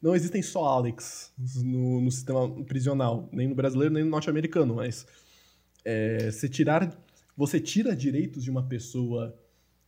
não 0.03 0.17
existem 0.17 0.43
só 0.43 0.65
Alex 0.65 1.33
no, 1.63 2.01
no 2.01 2.11
sistema 2.11 2.65
prisional, 2.65 3.29
nem 3.33 3.47
no 3.47 3.55
brasileiro, 3.55 3.95
nem 3.95 4.03
no 4.03 4.11
norte-americano, 4.11 4.75
mas 4.75 5.07
é, 5.85 6.29
você 6.33 6.49
tirar, 6.49 6.93
você 7.37 7.61
tira 7.61 7.95
direitos 7.95 8.43
de 8.43 8.51
uma 8.51 8.65
pessoa 8.65 9.39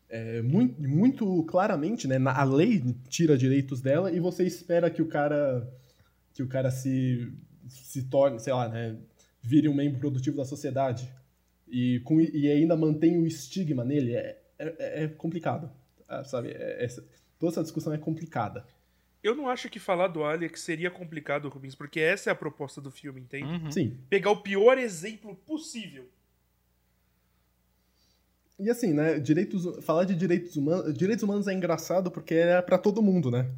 é, 0.08 0.40
muito, 0.42 0.80
muito 0.80 1.42
claramente, 1.42 2.06
né, 2.06 2.16
a 2.24 2.44
lei 2.44 2.80
tira 3.08 3.36
direitos 3.36 3.80
dela 3.80 4.12
e 4.12 4.20
você 4.20 4.44
espera 4.44 4.88
que 4.88 5.02
o 5.02 5.08
cara 5.08 5.68
que 6.32 6.44
o 6.44 6.48
cara 6.48 6.70
se 6.70 7.32
se 7.68 8.04
torne, 8.04 8.38
sei 8.40 8.52
lá, 8.52 8.68
né, 8.68 8.96
vire 9.42 9.68
um 9.68 9.74
membro 9.74 9.98
produtivo 10.00 10.36
da 10.36 10.44
sociedade 10.44 11.08
e, 11.68 12.00
com, 12.04 12.20
e 12.20 12.50
ainda 12.50 12.76
mantém 12.76 13.16
o 13.18 13.26
estigma 13.26 13.84
nele, 13.84 14.14
é, 14.14 14.38
é, 14.58 15.04
é 15.04 15.08
complicado, 15.08 15.70
ah, 16.08 16.24
sabe? 16.24 16.48
É- 16.50 16.84
essa- 16.84 17.04
toda 17.38 17.52
essa 17.52 17.62
discussão 17.62 17.92
é 17.92 17.98
complicada. 17.98 18.66
eu 19.22 19.34
não 19.34 19.48
acho 19.48 19.68
que 19.68 19.78
falar 19.78 20.08
do 20.08 20.24
Alex 20.24 20.60
seria 20.62 20.90
complicado, 20.90 21.48
Rubens, 21.48 21.74
porque 21.74 22.00
essa 22.00 22.30
é 22.30 22.32
a 22.32 22.36
proposta 22.36 22.80
do 22.80 22.90
filme, 22.90 23.20
entende? 23.20 23.44
Uhum. 23.44 23.70
Sim. 23.70 23.98
Pegar 24.08 24.30
o 24.30 24.42
pior 24.42 24.78
exemplo 24.78 25.36
possível. 25.46 26.08
E 28.58 28.68
assim, 28.68 28.92
né, 28.92 29.18
direitos, 29.18 29.82
falar 29.84 30.04
de 30.04 30.14
direitos 30.14 30.56
humanos, 30.56 30.94
direitos 30.96 31.22
humanos 31.22 31.48
é 31.48 31.52
engraçado 31.54 32.10
porque 32.10 32.34
é 32.34 32.60
pra 32.60 32.76
todo 32.78 33.00
mundo, 33.02 33.30
né? 33.30 33.50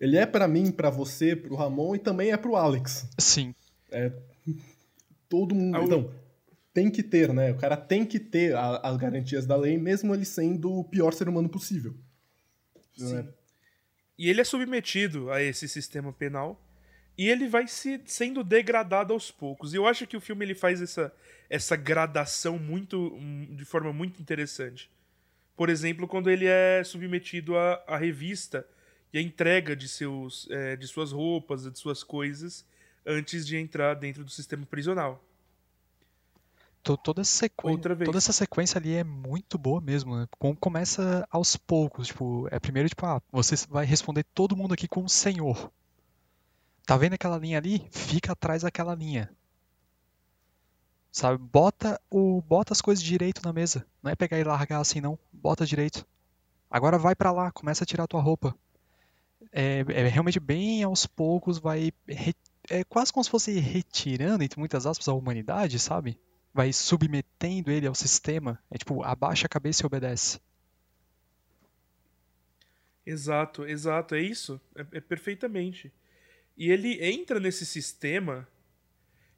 Ele 0.00 0.16
é 0.16 0.24
pra 0.26 0.46
mim, 0.48 0.70
pra 0.70 0.88
você, 0.90 1.34
pro 1.36 1.54
Ramon 1.56 1.94
e 1.94 1.98
também 1.98 2.30
é 2.30 2.36
pro 2.36 2.56
Alex. 2.56 3.06
Sim. 3.18 3.54
Todo 5.28 5.54
mundo. 5.54 5.78
Então, 5.82 6.12
tem 6.72 6.90
que 6.90 7.02
ter, 7.02 7.32
né? 7.32 7.52
O 7.52 7.56
cara 7.56 7.76
tem 7.76 8.04
que 8.04 8.20
ter 8.20 8.54
a- 8.54 8.80
as 8.82 8.96
garantias 8.96 9.46
da 9.46 9.56
lei, 9.56 9.78
mesmo 9.78 10.14
ele 10.14 10.24
sendo 10.24 10.72
o 10.72 10.84
pior 10.84 11.12
ser 11.12 11.28
humano 11.28 11.48
possível. 11.48 11.94
Né? 12.98 13.26
E 14.18 14.28
ele 14.28 14.40
é 14.40 14.44
submetido 14.44 15.30
a 15.30 15.42
esse 15.42 15.68
sistema 15.68 16.12
penal 16.12 16.62
e 17.18 17.28
ele 17.28 17.48
vai 17.48 17.66
se 17.66 18.00
sendo 18.06 18.42
degradado 18.44 19.12
aos 19.12 19.30
poucos. 19.30 19.72
E 19.72 19.76
eu 19.76 19.86
acho 19.86 20.06
que 20.06 20.16
o 20.16 20.20
filme 20.20 20.44
ele 20.44 20.54
faz 20.54 20.80
essa, 20.80 21.12
essa 21.48 21.76
gradação 21.76 22.58
muito 22.58 23.14
hum, 23.14 23.54
de 23.56 23.64
forma 23.64 23.92
muito 23.92 24.20
interessante. 24.20 24.90
Por 25.56 25.70
exemplo, 25.70 26.06
quando 26.06 26.30
ele 26.30 26.46
é 26.46 26.82
submetido 26.84 27.56
à, 27.56 27.82
à 27.86 27.96
revista 27.96 28.66
e 29.12 29.18
à 29.18 29.22
entrega 29.22 29.74
de, 29.74 29.88
seus, 29.88 30.46
é, 30.50 30.76
de 30.76 30.86
suas 30.86 31.12
roupas, 31.12 31.70
de 31.70 31.78
suas 31.78 32.02
coisas, 32.02 32.66
antes 33.06 33.46
de 33.46 33.56
entrar 33.56 33.94
dentro 33.94 34.24
do 34.24 34.30
sistema 34.30 34.66
prisional. 34.66 35.22
To- 36.82 36.96
Toda 36.96 37.20
essa, 37.22 37.30
sequen- 37.38 37.70
toda 38.06 38.18
essa 38.18 38.32
sequência 38.32 38.78
ali 38.78 38.94
é 38.94 39.02
muito 39.04 39.58
boa 39.58 39.80
mesmo, 39.80 40.16
né? 40.16 40.28
Com- 40.38 40.54
Começa 40.54 41.26
aos 41.30 41.56
poucos, 41.56 42.08
tipo, 42.08 42.46
é 42.50 42.60
primeiro 42.60 42.88
tipo, 42.88 43.04
ah, 43.06 43.20
você 43.32 43.56
vai 43.68 43.84
responder 43.84 44.24
todo 44.34 44.56
mundo 44.56 44.72
aqui 44.74 44.86
com 44.86 45.02
o 45.04 45.08
senhor. 45.08 45.70
Tá 46.86 46.96
vendo 46.96 47.14
aquela 47.14 47.36
linha 47.38 47.58
ali? 47.58 47.84
Fica 47.90 48.32
atrás 48.32 48.62
daquela 48.62 48.94
linha. 48.94 49.28
Sabe? 51.10 51.38
Bota 51.38 52.00
o 52.10 52.40
bota 52.42 52.72
as 52.72 52.80
coisas 52.80 53.02
direito 53.02 53.40
na 53.44 53.52
mesa. 53.52 53.84
Não 54.02 54.10
é 54.10 54.14
pegar 54.14 54.38
e 54.38 54.44
largar 54.44 54.80
assim 54.80 55.00
não, 55.00 55.18
bota 55.32 55.66
direito. 55.66 56.06
Agora 56.70 56.98
vai 56.98 57.14
pra 57.16 57.32
lá, 57.32 57.50
começa 57.50 57.82
a 57.84 57.86
tirar 57.86 58.04
a 58.04 58.06
tua 58.08 58.20
roupa. 58.20 58.54
É, 59.52 59.80
é 59.88 60.08
realmente 60.08 60.38
bem 60.38 60.82
aos 60.82 61.06
poucos 61.06 61.58
vai 61.58 61.90
re- 62.06 62.34
é 62.70 62.84
quase 62.84 63.12
como 63.12 63.24
se 63.24 63.30
fosse 63.30 63.58
retirando 63.58 64.42
entre 64.42 64.58
muitas 64.58 64.86
aspas 64.86 65.08
a 65.08 65.12
humanidade, 65.12 65.78
sabe? 65.78 66.18
vai 66.56 66.72
submetendo 66.72 67.70
ele 67.70 67.86
ao 67.86 67.94
sistema. 67.94 68.58
É 68.70 68.78
tipo, 68.78 69.02
abaixa 69.02 69.44
a 69.44 69.48
cabeça 69.48 69.82
e 69.82 69.86
obedece. 69.86 70.40
Exato, 73.04 73.66
exato, 73.66 74.14
é 74.14 74.22
isso. 74.22 74.58
É, 74.74 74.96
é 74.96 75.00
perfeitamente. 75.00 75.92
E 76.56 76.70
ele 76.70 77.04
entra 77.04 77.38
nesse 77.38 77.66
sistema 77.66 78.48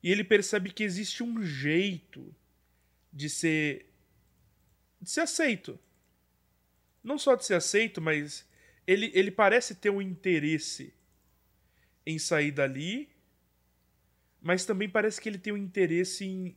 e 0.01 0.13
ele 0.13 0.23
percebe 0.23 0.71
que 0.71 0.85
existe 0.85 1.25
um 1.25 1.43
jeito 1.43 2.33
de 3.13 3.29
ser 3.29 3.87
de 5.01 5.11
ser 5.11 5.23
aceito. 5.23 5.79
Não 7.03 7.19
só 7.19 7.35
de 7.35 7.45
ser 7.45 7.55
aceito, 7.55 8.01
mas 8.01 8.47
ele, 8.87 9.11
ele 9.13 9.33
parece 9.33 9.75
ter 9.75 9.91
um 9.91 10.01
interesse 10.01 10.95
em 12.07 12.17
sair 12.17 12.53
dali, 12.53 13.09
mas 14.41 14.65
também 14.65 14.89
parece 14.89 15.21
que 15.21 15.29
ele 15.29 15.39
tem 15.39 15.53
um 15.53 15.57
interesse 15.57 16.25
em, 16.25 16.57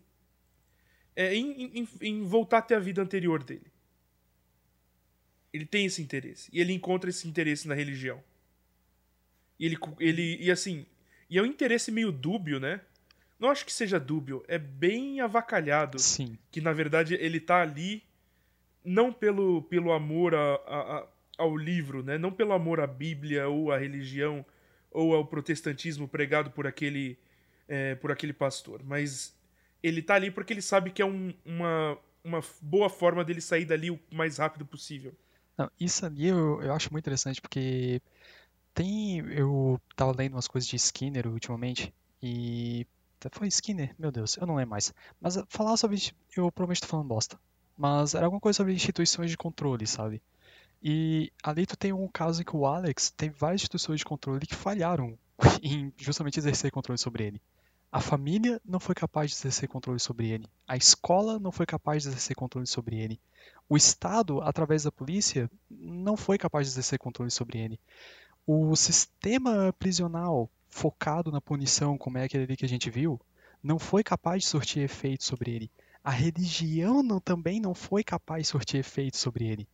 é, 1.16 1.34
em, 1.36 1.80
em, 1.80 1.88
em 2.02 2.24
voltar 2.24 2.60
a 2.60 2.62
ter 2.62 2.76
a 2.76 2.80
vida 2.80 3.02
anterior 3.02 3.44
dele. 3.44 3.72
Ele 5.54 5.66
tem 5.66 5.86
esse 5.86 6.02
interesse. 6.02 6.50
E 6.54 6.60
ele 6.62 6.74
encontra 6.74 7.10
esse 7.10 7.28
interesse 7.28 7.68
na 7.68 7.76
religião. 7.76 8.24
E 9.60 9.66
ele, 9.66 9.78
ele. 10.00 10.38
E 10.42 10.50
assim. 10.50 10.86
E 11.30 11.38
é 11.38 11.42
um 11.42 11.46
interesse 11.46 11.92
meio 11.92 12.12
dúbio, 12.12 12.60
né? 12.60 12.82
Não 13.40 13.50
acho 13.50 13.66
que 13.66 13.74
seja 13.74 14.00
dúbio. 14.00 14.44
É 14.48 14.58
bem 14.58 15.20
avacalhado. 15.20 16.00
Sim. 16.00 16.38
Que 16.52 16.62
na 16.62 16.72
verdade 16.72 17.16
ele 17.16 17.40
tá 17.40 17.62
ali. 17.62 18.04
Não 18.84 19.12
pelo, 19.14 19.62
pelo 19.64 19.92
amor 19.92 20.34
a- 20.34 20.56
a- 20.66 21.08
ao 21.38 21.56
livro, 21.56 22.02
né? 22.04 22.18
Não 22.18 22.32
pelo 22.32 22.54
amor 22.54 22.80
à 22.80 22.88
Bíblia 22.88 23.48
ou 23.48 23.72
à 23.72 23.78
religião 23.78 24.46
ou 24.90 25.14
ao 25.14 25.26
protestantismo 25.26 26.08
pregado 26.08 26.50
por 26.52 26.66
aquele, 26.66 27.18
é, 27.72 27.96
por 27.96 28.12
aquele 28.12 28.34
pastor. 28.34 28.82
Mas 28.84 29.34
ele 29.82 30.02
tá 30.02 30.16
ali 30.16 30.30
porque 30.30 30.52
ele 30.52 30.62
sabe 30.62 30.92
que 30.92 31.02
é 31.02 31.06
um- 31.06 31.34
uma, 31.46 31.98
uma 32.22 32.42
boa 32.62 32.90
forma 32.90 33.24
dele 33.24 33.40
sair 33.40 33.64
dali 33.66 33.90
o 33.90 34.00
mais 34.12 34.38
rápido 34.38 34.66
possível. 34.66 35.14
Não, 35.58 35.70
isso 35.80 36.06
ali 36.06 36.28
eu, 36.28 36.62
eu 36.62 36.74
acho 36.74 36.92
muito 36.92 37.04
interessante 37.04 37.42
porque 37.42 38.02
tem. 38.74 39.20
Eu 39.32 39.80
tava 39.96 40.14
lendo 40.18 40.34
umas 40.34 40.48
coisas 40.48 40.68
de 40.70 40.76
Skinner 40.76 41.28
ultimamente 41.28 41.94
e. 42.22 42.86
Foi 43.32 43.48
Skinner? 43.48 43.94
Meu 44.00 44.12
Deus, 44.12 44.36
eu 44.38 44.48
não 44.48 44.56
lembro 44.56 44.72
mais. 44.72 44.94
Mas 45.20 45.38
eh, 45.38 45.44
falar 45.48 45.78
sobre. 45.78 45.98
Eu 46.36 46.52
provavelmente 46.52 46.82
tô 46.82 46.88
falando 46.88 47.08
bosta. 47.08 47.40
Mas 47.78 48.16
era 48.16 48.26
alguma 48.26 48.42
coisa 48.42 48.58
sobre 48.58 48.74
instituições 48.74 49.30
de 49.32 49.38
controle, 49.38 49.86
sabe? 49.88 50.22
E 50.84 51.32
ali 51.44 51.66
tu 51.66 51.78
tem 51.78 51.94
um 51.94 52.08
caso 52.08 52.42
em 52.42 52.46
que 52.46 52.56
o 52.56 52.66
Alex 52.66 53.12
tem 53.12 53.30
várias 53.30 53.62
instituições 53.62 54.00
de 54.00 54.06
controle 54.06 54.46
que 54.48 54.56
falharam 54.56 55.18
em 55.62 55.94
justamente 55.98 56.40
exercer 56.40 56.72
controle 56.72 56.98
sobre 56.98 57.26
ele. 57.26 57.42
A 57.92 58.00
família 58.00 58.62
não 58.64 58.80
foi 58.80 58.96
capaz 58.96 59.32
de 59.32 59.38
exercer 59.38 59.68
controle 59.68 60.00
sobre 60.00 60.30
ele. 60.30 60.48
A 60.68 60.78
escola 60.78 61.38
não 61.40 61.52
foi 61.52 61.66
capaz 61.66 62.04
de 62.04 62.10
exercer 62.10 62.36
controle 62.36 62.66
sobre 62.66 62.98
ele. 62.98 63.20
O 63.68 63.76
Estado, 63.76 64.42
através 64.42 64.84
da 64.84 64.92
polícia, 64.92 65.50
não 65.70 66.16
foi 66.16 66.38
capaz 66.38 66.68
de 66.68 66.74
exercer 66.74 66.98
controle 67.00 67.30
sobre 67.32 67.60
ele. 67.60 67.80
O 68.48 68.76
sistema 68.76 69.74
prisional 69.78 70.50
focado 70.70 71.32
na 71.32 71.42
punição, 71.42 71.98
como 71.98 72.18
é 72.18 72.24
aquele 72.24 72.46
ali 72.46 72.56
que 72.56 72.66
a 72.66 72.70
gente 72.70 72.90
viu, 72.90 73.20
não 73.62 73.78
foi 73.78 74.04
capaz 74.04 74.44
de 74.44 74.50
surtir 74.50 74.84
efeito 74.84 75.24
sobre 75.26 75.52
ele. 75.52 75.72
A 76.04 76.10
religião 76.12 77.04
não- 77.04 77.20
também 77.20 77.60
não 77.60 77.76
foi 77.76 78.04
capaz 78.04 78.44
de 78.44 78.48
surtir 78.50 78.80
efeito 78.80 79.18
sobre 79.18 79.46
ele. 79.46 79.68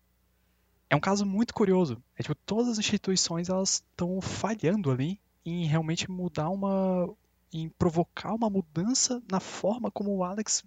É 0.90 0.96
um 0.96 1.00
caso 1.00 1.26
muito 1.26 1.54
curioso. 1.54 2.02
É 2.18 2.24
tipo, 2.24 2.34
todas 2.34 2.68
as 2.70 2.80
instituições 2.80 3.48
elas 3.48 3.74
estão 3.76 4.20
falhando 4.22 4.90
ali 4.90 5.20
em 5.46 5.66
realmente 5.66 6.10
mudar 6.10 6.50
uma. 6.50 7.08
Em 7.54 7.70
provocar 7.70 8.34
uma 8.34 8.50
mudança 8.50 9.22
na 9.32 9.40
forma 9.40 9.90
como 9.92 10.16
o 10.16 10.24
Alex 10.24 10.64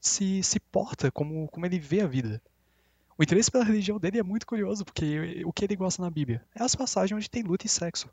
se, 0.00 0.42
se 0.42 0.58
porta, 0.58 1.10
como, 1.10 1.46
como 1.48 1.64
ele 1.66 1.78
vê 1.78 2.00
a 2.00 2.06
vida. 2.06 2.42
O 3.16 3.22
interesse 3.22 3.50
pela 3.50 3.64
religião 3.64 4.00
dele 4.00 4.18
é 4.18 4.22
muito 4.22 4.46
curioso, 4.46 4.84
porque 4.84 5.42
o 5.44 5.52
que 5.52 5.64
ele 5.64 5.76
gosta 5.76 6.02
na 6.02 6.10
Bíblia 6.10 6.44
é 6.54 6.62
as 6.62 6.74
passagens 6.74 7.16
onde 7.16 7.30
tem 7.30 7.42
luta 7.42 7.66
e 7.66 7.68
sexo. 7.68 8.08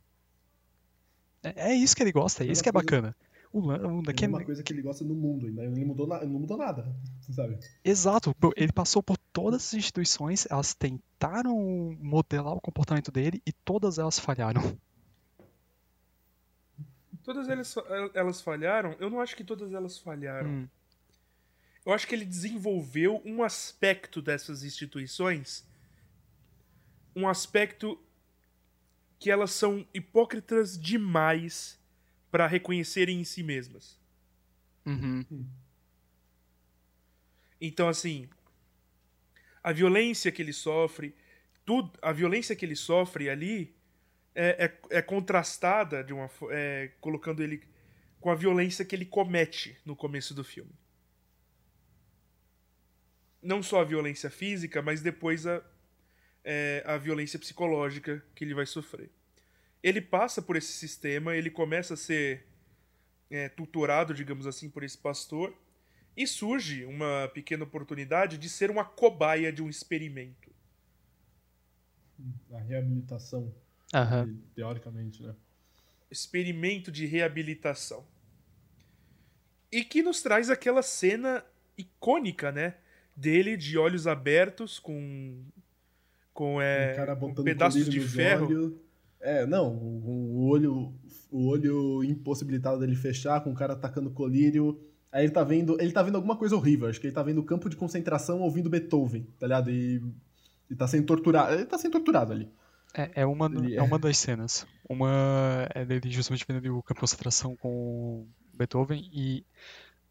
É, 1.42 1.72
é 1.72 1.74
isso 1.76 1.96
que 1.96 2.04
ele 2.04 2.12
gosta, 2.12 2.44
é 2.44 2.48
É 2.48 2.52
isso 2.52 2.60
uma 2.60 2.64
que 2.64 2.70
é 2.70 2.72
bacana. 2.72 3.16
O, 3.52 3.60
o 3.62 3.72
É 3.72 4.24
é- 4.24 4.28
uma 4.28 4.44
coisa 4.46 4.62
que 4.62 4.72
ele 4.72 4.82
gosta 4.84 5.04
no 5.04 5.16
mundo 5.16 5.48
ainda. 5.48 5.64
Ele 5.64 5.84
mudou 5.84 6.06
na- 6.06 6.24
não 6.24 6.40
mudou 6.40 6.58
nada, 6.58 6.96
sabe? 7.32 7.58
Exato, 7.84 8.36
ele 8.56 8.72
passou 8.72 9.02
por 9.02 9.18
todas 9.34 9.66
as 9.66 9.74
instituições, 9.74 10.46
elas 10.52 10.76
tentaram 10.76 11.58
modelar 12.00 12.54
o 12.54 12.62
comportamento 12.62 13.12
dele 13.12 13.42
e 13.48 13.52
todas 13.52 13.98
elas 13.98 14.20
falharam. 14.20 14.62
Todas 17.30 17.48
elas, 17.48 17.76
elas 18.16 18.42
falharam? 18.42 18.96
Eu 19.00 19.08
não 19.08 19.22
acho 19.22 19.36
que 19.36 19.44
todas 19.44 19.72
elas 19.72 20.00
falharam. 20.00 20.50
Hum, 20.50 20.68
Eu 21.86 21.94
acho 21.94 22.08
que 22.08 22.16
ele 22.16 22.26
desenvolveu 22.26 23.22
um 23.24 23.44
aspecto 23.44 24.20
dessas 24.20 24.64
instituições, 24.64 25.64
um 27.16 27.28
aspecto 27.28 28.04
que 29.20 29.30
elas 29.30 29.52
são 29.52 29.88
hipócritas 29.94 30.76
demais 30.76 31.80
para 32.32 32.48
reconhecerem 32.48 33.22
em 33.22 33.24
si 33.24 33.44
mesmas. 33.44 33.96
uhum, 34.88 35.24
Então, 37.62 37.88
assim, 37.88 38.28
a 39.62 39.72
violência 39.72 40.32
que 40.32 40.42
ele 40.42 40.54
sofre, 40.54 41.14
tudo, 41.64 41.92
a 42.02 42.12
violência 42.12 42.56
que 42.56 42.66
ele 42.66 42.76
sofre 42.76 43.30
ali 43.30 43.78
é, 44.42 44.66
é, 44.66 44.98
é 45.00 45.02
contrastada 45.02 46.02
de 46.02 46.14
uma, 46.14 46.30
é, 46.50 46.92
colocando 47.02 47.44
ele 47.44 47.62
com 48.22 48.32
a 48.32 48.36
violência 48.36 48.86
que 48.86 48.96
ele 48.96 49.06
comete 49.06 49.78
no 49.86 49.98
começo 49.98 50.34
do 50.34 50.46
filme. 50.46 50.72
Não 53.42 53.62
só 53.62 53.82
a 53.82 53.84
violência 53.84 54.30
física, 54.30 54.82
mas 54.82 55.02
depois 55.02 55.46
a, 55.46 55.62
é, 56.42 56.82
a 56.86 56.96
violência 56.96 57.38
psicológica 57.38 58.24
que 58.34 58.46
ele 58.46 58.54
vai 58.54 58.66
sofrer. 58.66 59.10
Ele 59.84 60.00
passa 60.00 60.42
por 60.42 60.56
esse 60.56 60.72
sistema, 60.72 61.36
ele 61.36 61.50
começa 61.50 61.96
a 61.96 61.98
ser 61.98 62.46
é, 63.30 63.50
tutorado, 63.50 64.14
digamos 64.14 64.48
assim, 64.48 64.70
por 64.70 64.84
esse 64.84 64.98
pastor. 64.98 65.54
E 66.16 66.26
surge 66.26 66.86
uma 66.86 67.30
pequena 67.34 67.66
oportunidade 67.66 68.38
de 68.38 68.50
ser 68.50 68.72
uma 68.72 68.86
cobaia 68.86 69.52
de 69.52 69.62
um 69.62 69.70
experimento. 69.70 70.50
A 72.54 72.60
reabilitação, 72.60 73.54
aham. 73.94 74.36
teoricamente, 74.56 75.24
né? 75.24 75.36
Experimento 76.10 76.92
de 76.92 77.06
reabilitação. 77.06 78.06
E 79.72 79.84
que 79.84 80.02
nos 80.02 80.22
traz 80.22 80.50
aquela 80.50 80.82
cena 80.82 81.44
icônica, 81.78 82.52
né? 82.52 82.76
Dele 83.16 83.56
de 83.56 83.78
olhos 83.78 84.08
abertos, 84.08 84.80
com. 84.80 85.44
com 86.34 86.62
é, 86.62 86.94
um 86.94 86.96
cara 86.96 87.16
com 87.16 87.28
botando 87.28 87.46
pedaços 87.46 87.84
colírio 87.84 88.08
de 88.08 88.10
ferro. 88.10 88.46
olhos. 88.48 88.74
É, 89.20 89.46
não, 89.46 89.76
o, 89.76 90.38
o 90.38 90.48
olho 90.48 90.94
o 91.32 91.48
olho 91.48 92.04
impossibilitado 92.04 92.80
dele 92.80 92.96
fechar, 92.96 93.42
com 93.42 93.52
o 93.52 93.56
cara 93.56 93.74
atacando 93.74 94.10
colírio. 94.10 94.80
Aí 95.12 95.26
ele 95.26 95.32
tá 95.32 95.44
vendo, 95.44 95.80
ele 95.80 95.92
tá 95.92 96.04
vendo 96.04 96.16
alguma 96.16 96.36
coisa 96.36 96.56
horrível, 96.56 96.88
acho 96.88 97.00
que 97.00 97.08
ele 97.08 97.14
tá 97.14 97.24
vendo 97.24 97.40
o 97.40 97.44
campo 97.44 97.70
de 97.70 97.76
concentração 97.76 98.42
ouvindo 98.42 98.70
Beethoven, 98.70 99.28
tá 99.40 99.48
ligado? 99.48 99.72
E, 99.72 100.04
e 100.70 100.76
tá 100.76 100.88
sendo 100.88 101.06
torturado, 101.06 101.54
ele 101.54 101.66
tá 101.66 101.78
sendo 101.78 101.94
torturado 101.94 102.32
ali. 102.32 102.52
É, 102.94 103.22
é 103.22 103.26
uma, 103.26 103.46
Ele 103.48 103.76
é 103.76 103.80
é- 103.80 103.82
uma 103.82 104.00
das 104.00 104.18
cenas. 104.18 104.66
Uma 104.88 105.68
é 105.76 105.86
dele 105.86 106.10
justamente 106.10 106.46
vendo 106.48 106.78
o 106.78 106.82
campo 106.82 106.96
de 106.96 107.02
concentração 107.02 107.56
com 107.56 108.28
Beethoven 108.54 109.08
e 109.14 109.46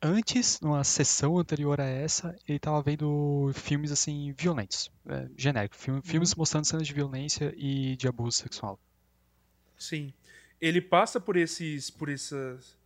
antes, 0.01 0.61
numa 0.61 0.85
sessão 0.85 1.37
anterior 1.39 1.81
a 1.81 1.85
essa, 1.85 2.37
ele 2.47 2.59
tava 2.61 2.81
vendo 2.83 3.51
filmes 3.53 3.91
assim 3.91 4.33
violentos, 4.39 4.93
é, 5.09 5.29
genérico, 5.37 5.75
filme- 5.77 6.03
filmes 6.05 6.35
mostrando 6.37 6.65
cenas 6.67 6.87
de 6.87 6.95
violência 6.95 7.53
e 7.57 7.97
de 7.97 8.07
abuso 8.07 8.37
sexual. 8.39 8.79
Sim. 9.77 10.13
Ele 10.61 10.81
passa 10.81 11.21
por 11.21 11.37
esses. 11.37 11.91
por 11.91 12.09
essas. 12.09 12.77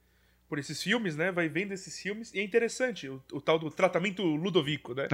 por 0.49 0.59
esses 0.59 0.82
filmes, 0.82 1.16
né? 1.16 1.30
Vai 1.32 1.49
vendo 1.49 1.72
esses 1.72 1.99
filmes. 2.01 2.32
E 2.34 2.38
é 2.38 2.43
interessante, 2.43 3.09
o, 3.09 3.22
o 3.32 3.40
tal 3.40 3.59
do 3.59 3.70
tratamento 3.70 4.22
Ludovico, 4.22 4.95
né? 4.95 5.09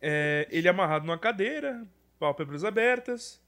É, 0.00 0.48
ele 0.50 0.66
é 0.66 0.70
amarrado 0.70 1.06
numa 1.06 1.18
cadeira, 1.18 1.86
pálpebras 2.20 2.62
abertas, 2.62 3.40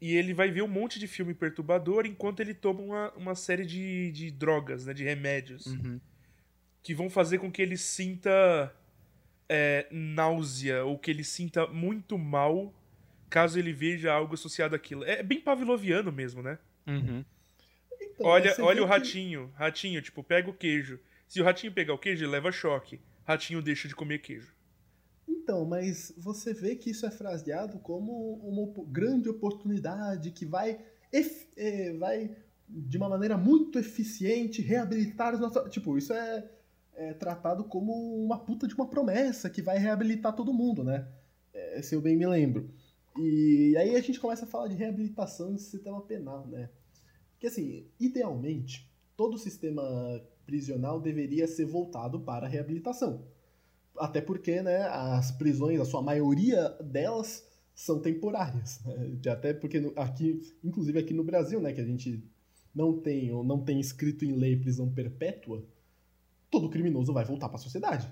e 0.00 0.16
ele 0.16 0.32
vai 0.34 0.50
ver 0.50 0.62
um 0.62 0.68
monte 0.68 0.98
de 0.98 1.06
filme 1.06 1.34
perturbador 1.34 2.06
enquanto 2.06 2.40
ele 2.40 2.54
toma 2.54 2.80
uma, 2.80 3.12
uma 3.12 3.34
série 3.34 3.64
de, 3.66 4.10
de 4.10 4.30
drogas, 4.30 4.86
né? 4.86 4.94
De 4.94 5.04
remédios. 5.04 5.66
Uhum. 5.66 6.00
Que 6.82 6.94
vão 6.94 7.10
fazer 7.10 7.38
com 7.38 7.50
que 7.52 7.60
ele 7.60 7.76
sinta 7.76 8.74
é, 9.48 9.86
náusea 9.90 10.84
ou 10.84 10.98
que 10.98 11.10
ele 11.10 11.22
sinta 11.24 11.66
muito 11.66 12.16
mal 12.16 12.72
caso 13.28 13.58
ele 13.58 13.72
veja 13.72 14.10
algo 14.12 14.34
associado 14.34 14.74
àquilo. 14.74 15.04
É 15.04 15.22
bem 15.22 15.40
pavloviano 15.40 16.10
mesmo, 16.10 16.42
né? 16.42 16.58
Uhum. 16.86 17.22
Então, 18.00 18.26
olha 18.26 18.54
olha 18.60 18.82
o 18.82 18.86
que- 18.86 18.90
ratinho. 18.92 19.52
Ratinho, 19.56 20.00
tipo, 20.00 20.22
pega 20.24 20.48
o 20.48 20.54
queijo. 20.54 20.98
Se 21.26 21.40
o 21.40 21.44
ratinho 21.44 21.72
pegar 21.72 21.92
o 21.92 21.98
queijo, 21.98 22.24
ele 22.24 22.32
leva 22.32 22.50
choque. 22.50 22.98
Ratinho 23.26 23.60
deixa 23.60 23.86
de 23.86 23.94
comer 23.94 24.20
queijo. 24.20 24.50
Então, 25.48 25.64
mas 25.64 26.12
você 26.18 26.52
vê 26.52 26.76
que 26.76 26.90
isso 26.90 27.06
é 27.06 27.10
fraseado 27.10 27.78
como 27.78 28.34
uma 28.34 28.70
grande 28.86 29.30
oportunidade 29.30 30.30
que 30.30 30.44
vai, 30.44 30.78
eh, 31.10 31.94
vai 31.94 32.36
de 32.68 32.98
uma 32.98 33.08
maneira 33.08 33.38
muito 33.38 33.78
eficiente 33.78 34.60
reabilitar 34.60 35.32
os 35.32 35.40
nossos. 35.40 35.70
Tipo, 35.70 35.96
isso 35.96 36.12
é, 36.12 36.46
é 36.92 37.14
tratado 37.14 37.64
como 37.64 37.94
uma 38.22 38.38
puta 38.38 38.68
de 38.68 38.74
uma 38.74 38.90
promessa 38.90 39.48
que 39.48 39.62
vai 39.62 39.78
reabilitar 39.78 40.36
todo 40.36 40.52
mundo, 40.52 40.84
né? 40.84 41.08
É, 41.54 41.80
se 41.80 41.94
eu 41.94 42.02
bem 42.02 42.14
me 42.14 42.26
lembro. 42.26 42.68
E 43.16 43.74
aí 43.78 43.96
a 43.96 44.02
gente 44.02 44.20
começa 44.20 44.44
a 44.44 44.48
falar 44.48 44.68
de 44.68 44.74
reabilitação 44.74 45.54
do 45.54 45.58
sistema 45.58 46.02
penal, 46.02 46.46
né? 46.46 46.68
Porque 47.30 47.46
assim, 47.46 47.86
idealmente, 47.98 48.86
todo 49.16 49.36
o 49.36 49.38
sistema 49.38 49.82
prisional 50.44 51.00
deveria 51.00 51.48
ser 51.48 51.64
voltado 51.64 52.20
para 52.20 52.44
a 52.44 52.50
reabilitação. 52.50 53.24
Até 53.98 54.20
porque, 54.20 54.62
né, 54.62 54.82
as 54.88 55.30
prisões, 55.30 55.80
a 55.80 55.84
sua 55.84 56.02
maioria 56.02 56.68
delas 56.82 57.46
são 57.74 58.00
temporárias. 58.00 58.80
Né? 58.84 59.18
Até 59.30 59.52
porque 59.52 59.92
aqui, 59.96 60.40
inclusive 60.64 60.98
aqui 60.98 61.14
no 61.14 61.24
Brasil, 61.24 61.60
né, 61.60 61.72
que 61.72 61.80
a 61.80 61.84
gente 61.84 62.24
não 62.74 62.98
tem 62.98 63.32
ou 63.32 63.44
não 63.44 63.64
tem 63.64 63.80
escrito 63.80 64.24
em 64.24 64.32
lei 64.32 64.56
prisão 64.56 64.92
perpétua, 64.92 65.64
todo 66.50 66.68
criminoso 66.68 67.12
vai 67.12 67.24
voltar 67.24 67.48
para 67.48 67.56
a 67.56 67.60
sociedade. 67.60 68.08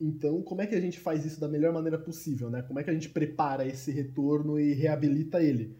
Então, 0.00 0.42
como 0.42 0.60
é 0.60 0.66
que 0.66 0.74
a 0.74 0.80
gente 0.80 0.98
faz 0.98 1.24
isso 1.24 1.40
da 1.40 1.48
melhor 1.48 1.72
maneira 1.72 1.98
possível, 1.98 2.50
né? 2.50 2.62
Como 2.62 2.78
é 2.78 2.82
que 2.82 2.90
a 2.90 2.92
gente 2.92 3.08
prepara 3.08 3.66
esse 3.66 3.92
retorno 3.92 4.58
e 4.58 4.72
reabilita 4.72 5.42
ele? 5.42 5.76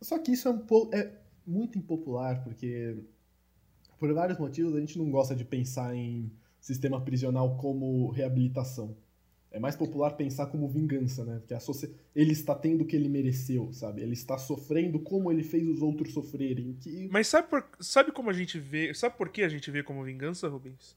Só 0.00 0.18
que 0.18 0.32
isso 0.32 0.48
é 0.48 0.50
um 0.50 0.64
é 0.92 1.12
muito 1.46 1.78
impopular, 1.78 2.42
porque 2.42 2.96
por 3.98 4.12
vários 4.12 4.38
motivos 4.38 4.74
a 4.74 4.80
gente 4.80 4.98
não 4.98 5.10
gosta 5.10 5.34
de 5.34 5.44
pensar 5.44 5.94
em 5.94 6.30
sistema 6.66 7.00
prisional 7.00 7.56
como 7.56 8.10
reabilitação. 8.10 8.96
É 9.52 9.60
mais 9.60 9.76
popular 9.76 10.10
pensar 10.16 10.46
como 10.48 10.68
vingança, 10.68 11.24
né? 11.24 11.38
Porque 11.38 11.54
ele 12.14 12.32
está 12.32 12.54
tendo 12.56 12.82
o 12.82 12.84
que 12.86 12.96
ele 12.96 13.08
mereceu, 13.08 13.72
sabe? 13.72 14.02
Ele 14.02 14.12
está 14.12 14.36
sofrendo 14.36 14.98
como 14.98 15.30
ele 15.30 15.44
fez 15.44 15.66
os 15.66 15.80
outros 15.80 16.12
sofrerem. 16.12 16.74
Que 16.80 17.08
Mas 17.10 17.28
sabe, 17.28 17.48
por- 17.48 17.64
sabe 17.80 18.10
como 18.10 18.28
a 18.28 18.32
gente 18.32 18.58
vê. 18.58 18.92
Sabe 18.92 19.16
por 19.16 19.28
que 19.28 19.42
a 19.42 19.48
gente 19.48 19.70
vê 19.70 19.82
como 19.82 20.02
vingança, 20.02 20.48
Rubens? 20.48 20.96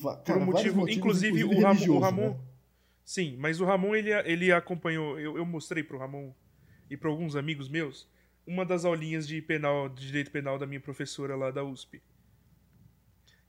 va- 0.00 0.16
Por 0.16 0.24
cara, 0.24 0.38
um 0.38 0.46
motivo. 0.46 0.88
inclusive, 0.88 1.40
inclusive 1.40 1.44
o 1.44 1.48
Ramon. 1.48 1.60
O 1.60 1.72
religioso, 1.72 2.00
Ramon 2.00 2.28
né? 2.30 2.40
Sim, 3.04 3.36
mas 3.38 3.60
o 3.60 3.64
Ramon 3.64 3.94
ele, 3.96 4.10
ele 4.24 4.52
acompanhou. 4.52 5.18
Eu, 5.18 5.36
eu 5.36 5.44
mostrei 5.44 5.82
pro 5.82 5.98
Ramon 5.98 6.32
e 6.88 6.96
para 6.96 7.10
alguns 7.10 7.34
amigos 7.34 7.68
meus 7.68 8.08
uma 8.46 8.64
das 8.64 8.84
aulinhas 8.84 9.26
de 9.26 9.42
penal, 9.42 9.88
de 9.88 10.06
direito 10.06 10.30
penal 10.30 10.58
da 10.58 10.66
minha 10.66 10.80
professora 10.80 11.34
lá 11.34 11.50
da 11.50 11.62
USP. 11.64 12.00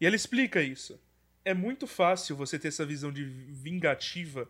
E 0.01 0.05
ela 0.05 0.15
explica 0.15 0.61
isso. 0.63 0.99
É 1.43 1.53
muito 1.53 1.87
fácil 1.87 2.35
você 2.35 2.59
ter 2.59 2.67
essa 2.67 2.85
visão 2.85 3.11
de 3.11 3.23
vingativa, 3.23 4.47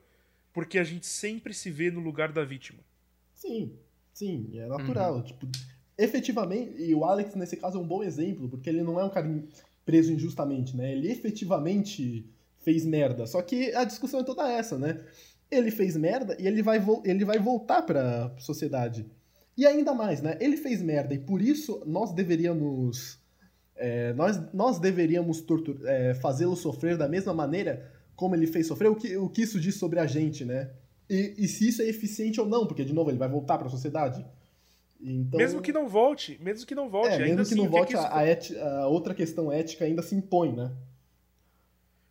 porque 0.53 0.77
a 0.77 0.83
gente 0.83 1.05
sempre 1.05 1.53
se 1.53 1.71
vê 1.71 1.89
no 1.89 1.99
lugar 2.01 2.31
da 2.31 2.43
vítima. 2.43 2.79
Sim, 3.33 3.73
sim, 4.13 4.49
é 4.59 4.65
natural. 4.67 5.23
Tipo, 5.23 5.47
efetivamente, 5.97 6.81
e 6.81 6.93
o 6.93 7.05
Alex 7.05 7.35
nesse 7.35 7.55
caso 7.57 7.77
é 7.77 7.81
um 7.81 7.87
bom 7.87 8.03
exemplo, 8.03 8.49
porque 8.49 8.69
ele 8.69 8.83
não 8.83 8.99
é 8.99 9.03
um 9.05 9.09
cara 9.09 9.29
preso 9.85 10.11
injustamente, 10.11 10.75
né? 10.75 10.91
Ele 10.91 11.09
efetivamente 11.11 12.25
fez 12.59 12.85
merda. 12.85 13.25
Só 13.25 13.41
que 13.41 13.73
a 13.73 13.83
discussão 13.83 14.19
é 14.19 14.23
toda 14.23 14.49
essa, 14.51 14.77
né? 14.77 15.03
Ele 15.49 15.71
fez 15.71 15.95
merda 15.97 16.35
e 16.39 16.47
ele 16.47 16.61
vai, 16.61 16.79
vo- 16.79 17.01
ele 17.05 17.25
vai 17.25 17.39
voltar 17.39 17.81
pra 17.81 18.33
sociedade. 18.37 19.05
E 19.57 19.65
ainda 19.65 19.93
mais, 19.93 20.21
né? 20.21 20.37
Ele 20.39 20.55
fez 20.57 20.81
merda 20.81 21.13
e 21.13 21.19
por 21.19 21.41
isso 21.41 21.83
nós 21.85 22.13
deveríamos. 22.13 23.19
É, 23.81 24.13
nós, 24.13 24.39
nós 24.53 24.79
deveríamos 24.79 25.43
é, 25.85 26.13
fazê-lo 26.15 26.55
sofrer 26.55 26.97
da 26.97 27.07
mesma 27.07 27.33
maneira 27.33 27.91
como 28.15 28.35
ele 28.35 28.45
fez 28.47 28.67
sofrer, 28.67 28.89
o 28.89 28.95
que, 28.95 29.17
o 29.17 29.27
que 29.27 29.41
isso 29.41 29.59
diz 29.59 29.75
sobre 29.75 29.99
a 29.99 30.05
gente, 30.05 30.45
né? 30.45 30.69
E, 31.09 31.33
e 31.39 31.47
se 31.47 31.67
isso 31.67 31.81
é 31.81 31.85
eficiente 31.89 32.39
ou 32.39 32.45
não, 32.47 32.67
porque, 32.67 32.85
de 32.85 32.93
novo, 32.93 33.09
ele 33.09 33.17
vai 33.17 33.27
voltar 33.27 33.57
pra 33.57 33.67
sociedade. 33.67 34.23
Então, 35.01 35.39
Mesmo 35.39 35.59
que 35.61 35.73
não 35.73 35.89
volte, 35.89 36.37
mesmo 36.39 36.65
que 36.67 36.75
não 36.75 36.87
volte, 36.87 37.09
é, 37.09 37.23
ainda 37.23 37.25
mesmo 37.27 37.37
que 37.37 37.41
assim, 37.41 37.55
não 37.55 37.63
o 37.63 37.67
que 37.67 37.71
volte, 37.77 37.87
que 37.93 37.97
isso- 37.97 38.05
a, 38.07 38.17
a 38.19 38.23
éti- 38.23 38.57
a 38.57 38.87
outra 38.87 39.15
questão 39.15 39.51
ética 39.51 39.85
ainda 39.85 40.03
se 40.03 40.13
impõe, 40.13 40.53
né? 40.55 40.71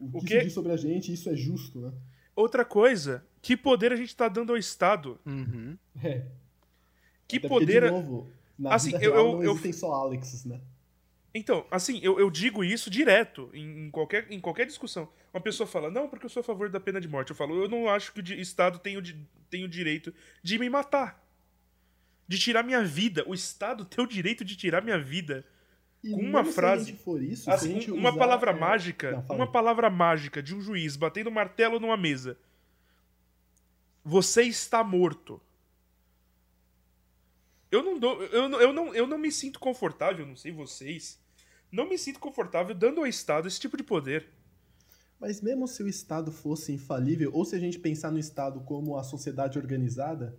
O 0.00 0.10
que, 0.10 0.16
O 0.18 0.20
que- 0.24 0.34
isso 0.34 0.44
diz 0.44 0.52
sobre 0.52 0.72
a 0.72 0.76
gente, 0.76 1.12
isso 1.12 1.30
é 1.30 1.36
justo, 1.36 1.78
né? 1.80 1.92
Outra 2.34 2.64
coisa, 2.64 3.22
que 3.40 3.56
poder 3.56 3.92
a 3.92 3.96
gente 3.96 4.16
tá 4.16 4.28
dando 4.28 4.50
ao 4.50 4.56
Estado? 4.58 5.18
Uhum. 5.24 5.76
É. 6.02 6.22
Que 7.28 7.36
Até 7.36 7.48
porque, 7.48 7.64
poder. 7.66 7.84
de 7.84 7.90
novo, 7.90 8.28
na 8.58 8.74
Assim, 8.74 8.90
vida 8.92 9.04
eu- 9.04 9.12
real 9.12 9.26
eu- 9.26 9.32
não 9.34 9.42
eu- 9.44 9.50
existem 9.52 9.72
só 9.72 9.92
Alexes, 9.92 10.44
né? 10.44 10.60
Então, 11.32 11.64
assim, 11.70 12.00
eu, 12.02 12.18
eu 12.18 12.28
digo 12.30 12.64
isso 12.64 12.90
direto 12.90 13.50
em, 13.54 13.86
em 13.86 13.90
qualquer, 13.90 14.26
em 14.30 14.40
qualquer 14.40 14.66
discussão. 14.66 15.08
Uma 15.32 15.40
pessoa 15.40 15.66
fala, 15.66 15.88
não, 15.90 16.08
porque 16.08 16.26
eu 16.26 16.30
sou 16.30 16.40
a 16.40 16.44
favor 16.44 16.68
da 16.68 16.80
pena 16.80 17.00
de 17.00 17.06
morte. 17.06 17.30
Eu 17.30 17.36
falo, 17.36 17.62
eu 17.62 17.68
não 17.68 17.88
acho 17.88 18.12
que 18.12 18.20
o 18.20 18.34
Estado 18.40 18.78
tem 18.80 18.96
o, 18.96 19.02
tem 19.48 19.62
o 19.64 19.68
direito 19.68 20.12
de 20.42 20.58
me 20.58 20.68
matar. 20.68 21.24
De 22.26 22.36
tirar 22.38 22.64
minha 22.64 22.82
vida. 22.82 23.22
O 23.28 23.34
Estado 23.34 23.84
tem 23.84 24.04
o 24.04 24.08
direito 24.08 24.44
de 24.44 24.56
tirar 24.56 24.82
minha 24.82 24.98
vida. 24.98 25.44
E 26.02 26.10
Com 26.10 26.20
uma 26.20 26.44
frase- 26.44 26.98
isso, 27.20 27.50
Assim, 27.50 27.90
uma 27.92 28.08
usar, 28.10 28.18
palavra 28.18 28.50
é, 28.50 28.54
mágica. 28.54 29.24
Não, 29.28 29.36
uma 29.36 29.46
palavra 29.50 29.88
mágica 29.90 30.42
de 30.42 30.54
um 30.54 30.60
juiz 30.60 30.96
batendo 30.96 31.30
martelo 31.30 31.78
numa 31.78 31.96
mesa. 31.96 32.36
Você 34.04 34.42
está 34.42 34.82
morto. 34.82 35.40
Eu 37.70 37.82
não 37.84 37.98
dou. 37.98 38.22
Eu, 38.24 38.48
não- 38.48 38.60
eu, 38.60 38.72
não, 38.72 38.94
eu 38.94 39.06
não 39.06 39.18
me 39.18 39.30
sinto 39.30 39.60
confortável, 39.60 40.26
não 40.26 40.34
sei 40.36 40.50
vocês. 40.50 41.19
Não 41.70 41.88
me 41.88 41.96
sinto 41.96 42.18
confortável 42.20 42.74
dando 42.74 43.00
ao 43.00 43.06
Estado 43.06 43.46
esse 43.48 43.60
tipo 43.60 43.76
de 43.76 43.82
poder. 43.82 44.26
Mas 45.18 45.40
mesmo 45.40 45.68
se 45.68 45.82
o 45.82 45.88
Estado 45.88 46.32
fosse 46.32 46.72
infalível, 46.72 47.30
ou 47.34 47.44
se 47.44 47.54
a 47.54 47.58
gente 47.58 47.78
pensar 47.78 48.10
no 48.10 48.18
Estado 48.18 48.60
como 48.60 48.96
a 48.96 49.02
sociedade 49.04 49.58
organizada, 49.58 50.36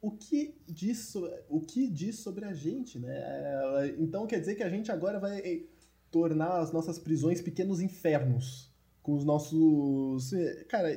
o 0.00 0.10
que 0.12 0.54
diz, 0.66 1.14
o 1.48 1.60
que 1.60 1.88
diz 1.88 2.16
sobre 2.20 2.44
a 2.44 2.54
gente, 2.54 2.98
né? 2.98 3.12
É, 3.12 3.96
Então 3.98 4.26
quer 4.26 4.40
dizer 4.40 4.54
que 4.54 4.62
a 4.62 4.68
gente 4.70 4.90
agora 4.90 5.18
vai 5.18 5.38
eh, 5.40 5.64
tornar 6.10 6.60
as 6.60 6.72
nossas 6.72 6.98
prisões 6.98 7.42
pequenos 7.42 7.80
infernos 7.80 8.70
com 9.02 9.14
os 9.14 9.24
nossos, 9.24 10.30
cara, 10.68 10.88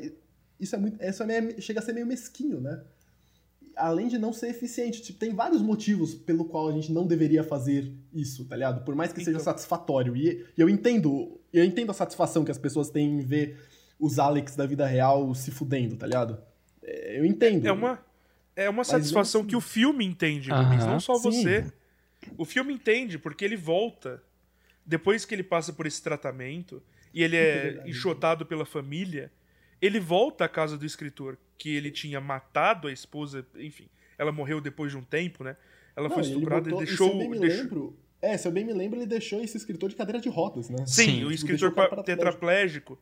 isso 0.59 0.75
é 0.75 0.79
muito, 0.79 1.01
isso 1.03 1.23
é 1.23 1.25
meio- 1.41 1.61
chega 1.61 1.79
a 1.79 1.83
ser 1.83 1.93
meio 1.93 2.05
mesquinho, 2.05 2.61
né? 2.61 2.83
Além 3.75 4.07
de 4.07 4.17
não 4.17 4.31
ser 4.33 4.49
eficiente, 4.49 5.01
tipo, 5.01 5.17
tem 5.19 5.33
vários 5.33 5.61
motivos 5.61 6.13
pelo 6.13 6.45
qual 6.45 6.69
a 6.69 6.71
gente 6.71 6.91
não 6.91 7.05
deveria 7.07 7.43
fazer 7.43 7.91
isso, 8.13 8.45
tá 8.45 8.55
ligado? 8.55 8.83
Por 8.83 8.95
mais 8.95 9.11
que 9.11 9.19
seja 9.19 9.31
Então. 9.31 9.43
satisfatório. 9.43 10.15
E, 10.15 10.45
e 10.57 10.61
eu 10.61 10.69
entendo, 10.69 11.39
eu 11.51 11.63
entendo 11.63 11.89
a 11.89 11.93
satisfação 11.93 12.43
que 12.45 12.51
as 12.51 12.57
pessoas 12.57 12.89
têm 12.89 13.19
em 13.19 13.21
ver 13.21 13.57
os 13.99 14.19
Alex 14.19 14.55
da 14.55 14.65
vida 14.65 14.85
real 14.85 15.33
se 15.33 15.49
fudendo, 15.51 15.95
tá 15.95 16.05
ligado? 16.05 16.37
É, 16.83 17.19
Eu 17.19 17.25
entendo. 17.25 17.65
É 17.65 17.71
uma, 17.71 17.99
é 18.55 18.69
uma 18.69 18.83
satisfação 18.83 19.41
mesmo 19.41 19.49
que 19.49 19.55
o 19.55 19.61
filme 19.61 20.05
entende, 20.05 20.51
Aham. 20.51 20.63
Rubens, 20.63 20.85
não 20.85 20.99
só 20.99 21.15
Sim. 21.15 21.31
você. 21.31 21.71
O 22.37 22.45
filme 22.45 22.73
entende, 22.73 23.17
porque 23.17 23.43
ele 23.43 23.55
volta. 23.57 24.21
Depois 24.85 25.23
que 25.25 25.33
ele 25.33 25.43
passa 25.43 25.71
por 25.73 25.85
esse 25.85 26.01
tratamento 26.01 26.81
e 27.13 27.23
ele 27.23 27.37
É 27.37 27.79
é 27.85 27.89
enxotado 27.89 28.45
pela 28.45 28.65
família, 28.65 29.31
ele 29.81 29.99
volta 29.99 30.45
à 30.45 30.49
casa 30.49 30.77
do 30.77 30.85
escritor, 30.85 31.37
que 31.63 31.73
ele 31.73 31.89
tinha 31.91 32.19
matado 32.19 32.89
a 32.89 32.91
esposa, 32.91 33.45
enfim, 33.55 33.87
ela 34.17 34.33
morreu 34.33 34.59
depois 34.59 34.91
de 34.91 34.97
um 34.97 35.01
tempo, 35.01 35.45
né? 35.45 35.55
Ela 35.95 36.09
Não, 36.09 36.15
foi 36.15 36.23
ele 36.25 36.33
estuprada 36.33 36.69
botou- 36.69 36.83
e 36.83 36.85
deixou. 36.85 37.07
se 37.07 37.13
eu 37.13 37.19
bem 37.19 37.29
me 37.29 37.39
deixou- 37.39 37.63
lembro, 37.63 37.97
é, 38.21 38.37
se 38.37 38.45
eu 38.47 38.51
bem 38.51 38.65
me 38.65 38.73
lembro, 38.73 38.99
ele 38.99 39.05
deixou 39.05 39.41
esse 39.41 39.55
escritor 39.55 39.89
de 39.89 39.95
cadeira 39.95 40.19
de 40.19 40.27
rodas, 40.27 40.69
né? 40.69 40.85
Sim, 40.85 41.05
Sim. 41.05 41.23
o 41.23 41.31
escritor 41.31 41.69
o 41.73 42.03
tetraplégico. 42.03 42.99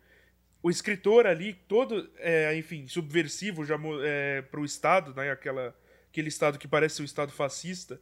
O 0.61 0.69
escritor 0.69 1.25
ali, 1.25 1.55
todo, 1.67 2.07
é, 2.19 2.55
enfim, 2.55 2.87
subversivo 2.87 3.65
já 3.65 3.79
é, 4.03 4.43
pro 4.43 4.63
Estado, 4.63 5.11
né? 5.15 5.31
Aquela, 5.31 5.75
aquele 6.11 6.27
Estado 6.27 6.59
que 6.59 6.67
parece 6.67 7.01
um 7.01 7.05
Estado 7.05 7.31
fascista. 7.31 7.99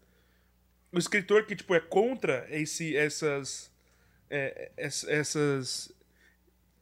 O 0.92 1.00
escritor 1.00 1.46
que, 1.46 1.56
tipo, 1.56 1.74
é 1.74 1.80
contra 1.80 2.46
esse, 2.52 2.98
essas, 2.98 3.72
é, 4.30 4.72
ess- 4.78 5.08
essas 5.08 5.90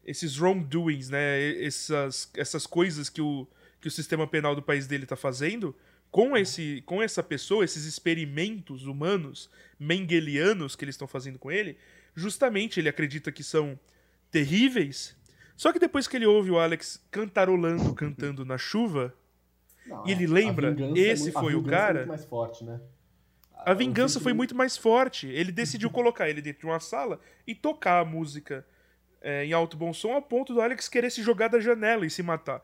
esses 0.04 0.40
wrongdoings, 0.40 1.10
né? 1.12 1.64
Essas, 1.64 2.28
essas 2.36 2.66
coisas 2.66 3.08
que 3.08 3.22
o, 3.22 3.46
que 3.82 3.88
o 3.88 3.92
sistema 3.92 4.26
penal 4.28 4.56
do 4.56 4.62
país 4.62 4.88
dele 4.88 5.06
tá 5.06 5.16
fazendo, 5.16 5.76
com, 6.10 6.36
esse, 6.38 6.82
com 6.86 7.02
essa 7.02 7.22
pessoa, 7.22 7.64
esses 7.66 7.86
experimentos 7.86 8.86
humanos 8.86 9.50
mengelianos 9.80 10.76
que 10.76 10.84
eles 10.86 10.96
estão 10.96 11.08
fazendo 11.08 11.38
com 11.38 11.52
ele, 11.52 11.78
justamente 12.16 12.80
ele 12.80 12.90
acredita 12.90 13.32
que 13.32 13.44
são 13.44 13.78
terríveis. 14.32 15.16
Só 15.56 15.72
que 15.74 15.80
depois 15.80 16.08
que 16.08 16.16
ele 16.18 16.26
ouve 16.26 16.52
o 16.52 16.60
Alex 16.60 17.04
cantarolando, 17.12 17.94
cantando 17.94 18.46
na 18.46 18.58
chuva, 18.58 19.14
Não, 19.86 20.06
E 20.06 20.12
ele 20.12 20.26
a 20.26 20.30
lembra, 20.30 20.76
é 20.96 21.00
esse 21.00 21.24
muito- 21.24 21.38
a 21.38 21.42
foi 21.42 21.56
o 21.56 21.62
vingança 21.62 21.76
é 21.76 21.80
cara? 21.80 21.98
muito 22.00 22.10
mais 22.10 22.26
forte, 22.26 22.64
né? 22.66 22.80
a 23.66 23.74
vingança 23.74 24.20
foi 24.20 24.34
muito 24.34 24.54
mais 24.56 24.76
forte. 24.78 25.28
Ele 25.28 25.52
decidiu 25.52 25.90
colocar 25.92 26.30
ele 26.30 26.42
dentro 26.42 26.60
de 26.62 26.66
uma 26.68 26.80
sala 26.80 27.20
e 27.46 27.56
tocar 27.56 28.00
a 28.02 28.06
música 28.06 28.66
é, 29.22 29.46
em 29.46 29.52
alto 29.54 29.76
bom 29.78 29.94
som 29.94 30.16
a 30.16 30.22
ponto 30.22 30.54
do 30.54 30.62
Alex 30.62 30.88
querer 30.90 31.10
se 31.10 31.24
jogar 31.24 31.48
da 31.48 31.60
janela 31.60 32.06
e 32.06 32.10
se 32.10 32.22
matar. 32.22 32.62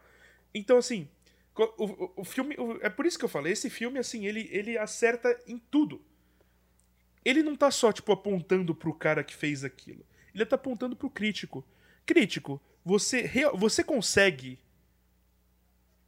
Então, 0.54 0.78
assim, 0.78 1.08
o, 1.56 1.84
o- 1.86 2.14
o 2.18 2.24
filme. 2.24 2.56
o- 2.58 2.78
é 2.82 2.89
por 2.89 3.06
isso 3.06 3.18
que 3.18 3.26
eu 3.26 3.30
falei, 3.30 3.54
esse 3.54 3.70
filme, 3.70 3.99
assim, 3.99 4.26
ele, 4.26 4.47
ele 4.51 4.78
acerta 4.78 5.38
em 5.47 5.58
tudo. 5.58 6.01
Ele 7.26 7.41
não 7.41 7.56
tá 7.56 7.72
só, 7.72 7.91
tipo, 7.91 8.12
apontando 8.12 8.76
pro 8.76 8.93
cara 8.93 9.24
que 9.24 9.34
fez 9.36 9.64
aquilo. 9.64 10.06
Ele 10.34 10.45
tá 10.45 10.56
apontando 10.56 10.95
pro 10.95 11.10
crítico. 11.10 11.64
Crítico, 12.06 12.60
você, 12.84 13.30
você 13.56 13.84
consegue. 13.84 14.60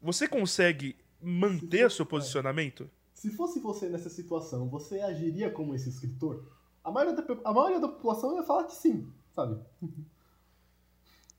Você 0.01 0.27
consegue 0.27 0.95
manter 1.21 1.89
seu 1.89 2.05
posicionamento? 2.05 2.89
Se 3.13 3.31
fosse 3.31 3.59
você 3.59 3.87
nessa 3.87 4.09
situação, 4.09 4.67
você 4.67 4.99
agiria 4.99 5.49
como 5.49 5.73
esse 5.73 5.89
escritor? 5.89 6.45
A 6.83 6.91
maioria 6.91 7.15
da, 7.15 7.23
a 7.45 7.53
maioria 7.53 7.79
da 7.79 7.87
população 7.87 8.35
ia 8.35 8.43
falar 8.43 8.65
que 8.65 8.75
sim, 8.75 9.09
sabe? 9.33 9.59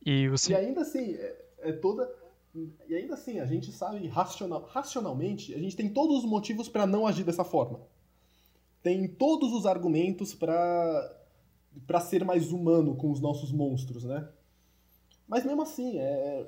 E 0.04 0.28
você. 0.28 0.52
E 0.52 0.56
ainda 0.56 0.80
assim, 0.80 1.12
é, 1.14 1.44
é 1.58 1.72
toda. 1.72 2.08
E 2.88 2.94
ainda 2.94 3.14
assim, 3.14 3.38
a 3.38 3.46
gente 3.46 3.70
sabe 3.72 4.06
racional, 4.08 4.64
racionalmente, 4.64 5.54
a 5.54 5.58
gente 5.58 5.76
tem 5.76 5.92
todos 5.92 6.18
os 6.18 6.24
motivos 6.24 6.68
pra 6.68 6.86
não 6.86 7.06
agir 7.06 7.24
dessa 7.24 7.44
forma. 7.44 7.80
Tem 8.82 9.06
todos 9.08 9.52
os 9.52 9.66
argumentos 9.66 10.34
pra 10.34 11.12
para 11.86 12.00
ser 12.00 12.24
mais 12.24 12.52
humano 12.52 12.96
com 12.96 13.10
os 13.10 13.20
nossos 13.20 13.52
monstros, 13.52 14.04
né? 14.04 14.26
Mas 15.28 15.44
mesmo 15.44 15.60
assim, 15.60 15.98
é 15.98 16.46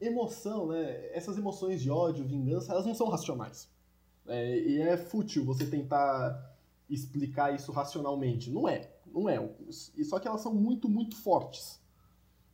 emoção, 0.00 0.66
né? 0.66 1.14
Essas 1.16 1.38
emoções 1.38 1.80
de 1.80 1.90
ódio, 1.90 2.26
vingança, 2.26 2.72
elas 2.72 2.84
não 2.84 2.94
são 2.94 3.08
racionais. 3.08 3.70
É, 4.26 4.58
e 4.58 4.80
é 4.80 4.96
fútil 4.96 5.44
você 5.44 5.66
tentar 5.66 6.56
explicar 6.88 7.54
isso 7.54 7.72
racionalmente. 7.72 8.50
Não 8.50 8.68
é, 8.68 8.90
não 9.06 9.28
é. 9.28 9.38
Só 10.04 10.18
que 10.18 10.28
elas 10.28 10.40
são 10.40 10.54
muito, 10.54 10.88
muito 10.88 11.16
fortes. 11.16 11.80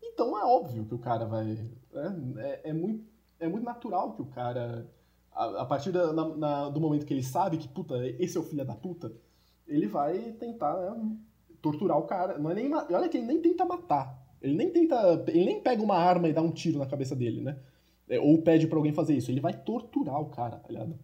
Então 0.03 0.39
é 0.39 0.45
óbvio 0.45 0.85
que 0.85 0.95
o 0.95 0.99
cara 0.99 1.25
vai. 1.25 1.71
Né? 1.93 2.35
É, 2.65 2.71
é 2.71 2.73
muito, 2.73 3.05
é 3.41 3.49
muito 3.49 3.65
natural 3.65 4.13
que 4.15 4.23
o 4.23 4.27
cara, 4.27 4.87
a, 5.33 5.63
a 5.63 5.65
partir 5.67 5.93
da- 5.93 6.13
na- 6.13 6.37
na- 6.37 6.69
do 6.71 6.81
momento 6.81 7.07
que 7.07 7.15
ele 7.15 7.23
sabe 7.23 7.59
que, 7.59 7.69
puta, 7.69 7.95
esse 8.19 8.37
é 8.37 8.41
o 8.41 8.45
filho 8.45 8.65
da 8.65 8.75
puta, 8.75 9.13
ele 9.67 9.87
vai 9.87 10.33
tentar 10.33 10.75
né, 10.95 11.17
torturar 11.61 11.99
o 11.99 12.03
cara. 12.07 12.39
Não 12.39 12.51
é 12.51 12.55
nem, 12.55 12.73
olha 12.75 13.09
que 13.09 13.17
ele 13.19 13.27
nem 13.27 13.41
tenta 13.41 13.65
matar. 13.65 14.19
Ele 14.41 14.55
nem 14.55 14.71
tenta. 14.71 15.25
Ele 15.29 15.45
nem 15.45 15.61
pega 15.61 15.83
uma 15.83 15.97
arma 15.97 16.29
e 16.29 16.33
dá 16.33 16.41
um 16.43 16.51
tiro 16.53 16.79
na 16.79 16.87
cabeça 16.87 17.15
dele, 17.17 17.41
né? 17.43 17.59
É, 18.09 18.19
Ou 18.21 18.41
pede 18.43 18.67
pra 18.67 18.79
alguém 18.79 18.93
fazer 18.93 19.15
isso. 19.17 19.31
Ele 19.31 19.41
vai 19.41 19.53
torturar 19.53 20.21
o 20.21 20.27
cara, 20.27 20.57
tá 20.59 20.69
ligado? 20.71 20.99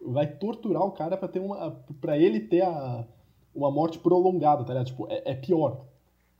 Vai 0.00 0.26
torturar 0.26 0.82
o 0.84 0.92
cara 0.92 1.16
pra 1.16 1.28
ter 1.28 1.40
uma. 1.40 1.72
para 2.00 2.16
ele 2.18 2.40
ter 2.40 2.62
a, 2.62 3.06
uma 3.54 3.70
morte 3.70 3.98
prolongada, 3.98 4.64
tá 4.64 4.72
ligado? 4.72 4.86
Tipo, 4.86 5.06
é, 5.10 5.22
é 5.32 5.34
pior, 5.34 5.84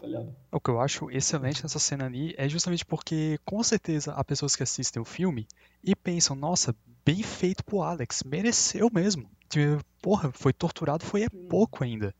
tá 0.00 0.06
ligado? 0.06 0.34
O 0.50 0.60
que 0.60 0.70
eu 0.70 0.80
acho 0.80 1.10
excelente 1.10 1.62
nessa 1.62 1.78
cena 1.78 2.06
ali 2.06 2.34
é 2.36 2.48
justamente 2.48 2.84
porque, 2.84 3.38
com 3.44 3.62
certeza, 3.62 4.12
há 4.14 4.24
pessoas 4.24 4.56
que 4.56 4.62
assistem 4.62 5.00
o 5.00 5.04
filme 5.04 5.46
e 5.82 5.94
pensam, 5.94 6.34
nossa, 6.36 6.74
bem 7.04 7.22
feito 7.22 7.64
pro 7.64 7.82
Alex, 7.82 8.22
mereceu 8.24 8.90
mesmo. 8.92 9.30
Tipo, 9.48 9.84
Porra, 10.02 10.32
foi 10.32 10.52
torturado, 10.52 11.04
foi 11.04 11.24
é 11.24 11.28
pouco 11.28 11.84
ainda. 11.84 12.14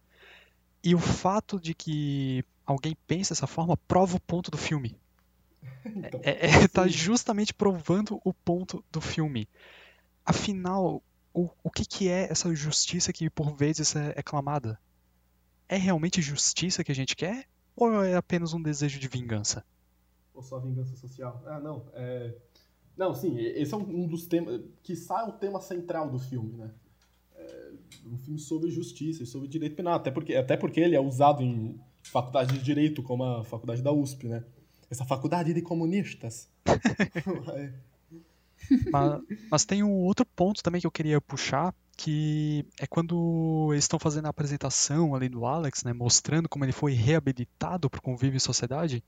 E 0.83 0.95
o 0.95 0.99
fato 0.99 1.59
de 1.61 1.75
que 1.75 2.45
alguém 2.67 2.97
pense 3.07 3.31
dessa 3.31 3.47
forma 3.47 3.77
prova 3.77 4.17
o 4.17 4.21
ponto 4.21 4.51
do 4.51 4.59
filme. 4.59 4.97
Então, 5.85 6.21
É, 6.23 6.65
é, 6.65 6.69
tá 6.69 6.87
justamente 6.89 7.55
provando 7.55 8.21
o 8.25 8.35
ponto 8.35 8.85
do 8.91 9.01
filme. 9.01 9.49
Afinal, 10.25 11.03
o, 11.33 11.49
o 11.63 11.71
que, 11.71 11.85
que 11.85 12.09
é 12.09 12.31
essa 12.31 12.55
justiça 12.55 13.13
que 13.13 13.31
por 13.31 13.55
vezes 13.57 13.97
é, 13.97 14.13
é 14.17 14.23
clamada? 14.23 14.79
É 15.69 15.77
realmente 15.77 16.21
justiça 16.21 16.85
que 16.85 16.93
a 16.93 16.95
gente 16.95 17.17
quer? 17.17 17.47
Ou 17.77 18.03
é 18.03 18.15
apenas 18.15 18.53
um 18.53 18.63
desejo 18.63 18.99
de 18.99 19.09
vingança? 19.09 19.65
Ou 20.35 20.43
só 20.43 20.59
vingança 20.59 20.95
social? 20.97 21.43
Ah, 21.47 21.61
não. 21.61 21.85
É... 21.95 22.35
Não, 22.97 23.15
sim, 23.15 23.39
esse 23.39 23.73
é 23.73 23.77
um 23.77 24.07
dos 24.07 24.27
temas. 24.27 24.61
Que 24.83 24.95
sai 24.95 25.29
o 25.29 25.33
tema 25.33 25.61
central 25.61 26.11
do 26.11 26.19
filme, 26.19 26.57
né? 26.57 26.71
É 27.35 27.73
um 28.05 28.19
filme 28.19 28.39
sobre 28.39 28.71
justiça 28.71 29.23
e 29.23 29.27
sobre 29.27 29.49
direito 29.49 29.77
penal. 29.77 29.95
Até 29.95 30.11
porque, 30.11 30.35
até 30.35 30.57
porque 30.57 30.81
ele 30.81 30.97
é 30.97 31.01
usado 31.01 31.43
em 31.43 31.81
faculdade 32.03 32.59
de 32.59 32.65
direito, 32.65 33.03
como 33.03 33.25
a 33.25 33.45
faculdade 33.45 33.83
da 33.83 33.93
USP, 33.93 34.29
né? 34.29 34.45
Essa 34.91 35.05
faculdade 35.05 35.55
de 35.55 35.63
comunistas. 35.63 36.49
É. 37.55 37.73
Mas, 38.93 39.23
mas 39.51 39.65
tem 39.65 39.83
um 39.83 39.91
outro 39.91 40.25
ponto 40.25 40.63
também 40.63 40.81
que 40.81 40.87
eu 40.87 40.91
queria 40.91 41.21
puxar, 41.21 41.75
que 42.03 42.65
é 42.79 42.87
quando 42.87 43.69
eles 43.73 43.85
estão 43.85 43.99
fazendo 43.99 44.25
a 44.25 44.31
apresentação 44.31 45.15
ali 45.15 45.29
do 45.29 45.45
Alex, 45.45 45.85
né, 45.85 45.93
mostrando 45.93 46.49
como 46.49 46.65
ele 46.65 46.73
foi 46.73 46.95
reabilitado 46.95 47.91
para 47.91 47.99
o 47.99 48.03
convívio 48.03 48.39
em 48.39 48.41
sociedade. 48.41 49.05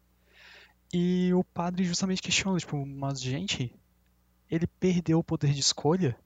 E 0.93 1.33
o 1.33 1.43
padre 1.43 1.85
justamente 1.85 2.21
questiona, 2.21 2.59
tipo, 2.59 2.85
mas 2.85 3.19
gente, 3.19 3.75
ele 4.51 4.67
perdeu 4.67 5.19
o 5.19 5.25
poder 5.25 5.55
de 5.55 5.61
escolha? 5.61 6.19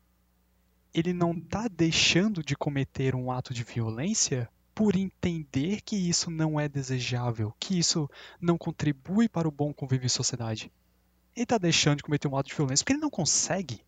Ele 0.92 1.12
não 1.12 1.38
tá 1.38 1.68
deixando 1.68 2.42
de 2.42 2.56
cometer 2.56 3.14
um 3.14 3.30
ato 3.30 3.54
de 3.54 3.62
violência 3.62 4.48
por 4.74 4.96
entender 4.96 5.82
que 5.82 5.94
isso 5.94 6.32
não 6.32 6.58
é 6.58 6.68
desejável, 6.68 7.54
que 7.60 7.78
isso 7.78 8.10
não 8.40 8.58
contribui 8.58 9.28
para 9.28 9.46
o 9.46 9.52
bom 9.52 9.72
convívio 9.72 10.06
em 10.06 10.08
sociedade. 10.08 10.72
Ele 11.36 11.46
tá 11.46 11.58
deixando 11.58 11.98
de 11.98 12.02
cometer 12.02 12.26
um 12.26 12.36
ato 12.36 12.48
de 12.48 12.56
violência 12.56 12.82
porque 12.82 12.94
ele 12.94 13.00
não 13.00 13.10
consegue. 13.10 13.82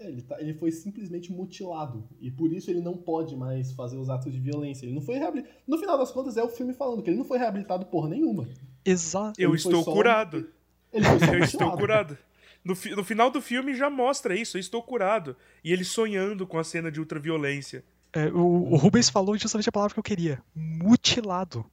É, 0.00 0.08
ele, 0.08 0.22
tá- 0.22 0.40
ele 0.40 0.54
foi 0.54 0.70
simplesmente 0.72 1.30
mutilado. 1.32 2.08
E 2.20 2.30
por 2.30 2.52
isso 2.52 2.70
ele 2.70 2.80
não 2.80 2.96
pode 2.96 3.36
mais 3.36 3.72
fazer 3.72 3.96
os 3.98 4.08
atos 4.10 4.32
de 4.32 4.40
violência. 4.40 4.86
Ele 4.86 4.94
não 4.94 5.02
foi 5.02 5.16
reabilitado. 5.16 5.54
No 5.66 5.78
final 5.78 5.98
das 5.98 6.10
contas, 6.10 6.36
é 6.36 6.42
o 6.42 6.48
filme 6.48 6.72
falando 6.74 7.02
que 7.02 7.10
ele 7.10 7.18
não 7.18 7.24
foi 7.24 7.38
reabilitado 7.38 7.86
por 7.86 8.08
nenhuma. 8.08 8.48
Exato. 8.84 9.40
Eu 9.40 9.54
estou 9.54 9.84
curado. 9.84 10.48
Ele 10.92 11.04
foi 11.04 11.18
só 11.18 11.24
Eu 11.34 11.44
estou 11.44 11.60
mutilado. 11.68 11.76
curado. 11.78 12.18
No, 12.64 12.74
fi- 12.76 12.90
no 12.96 13.04
final 13.04 13.30
do 13.30 13.40
filme 13.40 13.74
já 13.74 13.88
mostra 13.88 14.34
isso, 14.34 14.56
eu 14.56 14.60
estou 14.60 14.82
curado. 14.82 15.36
E 15.64 15.72
ele 15.72 15.84
sonhando 15.84 16.46
com 16.46 16.58
a 16.58 16.64
cena 16.64 16.90
de 16.90 16.98
ultraviolência. 17.00 17.84
É, 18.12 18.26
o, 18.28 18.38
o 18.72 18.76
Rubens 18.76 19.08
falou 19.08 19.36
justamente 19.38 19.68
a 19.68 19.72
palavra 19.72 19.94
que 19.94 20.00
eu 20.00 20.04
queria: 20.04 20.42
mutilado. 20.54 21.64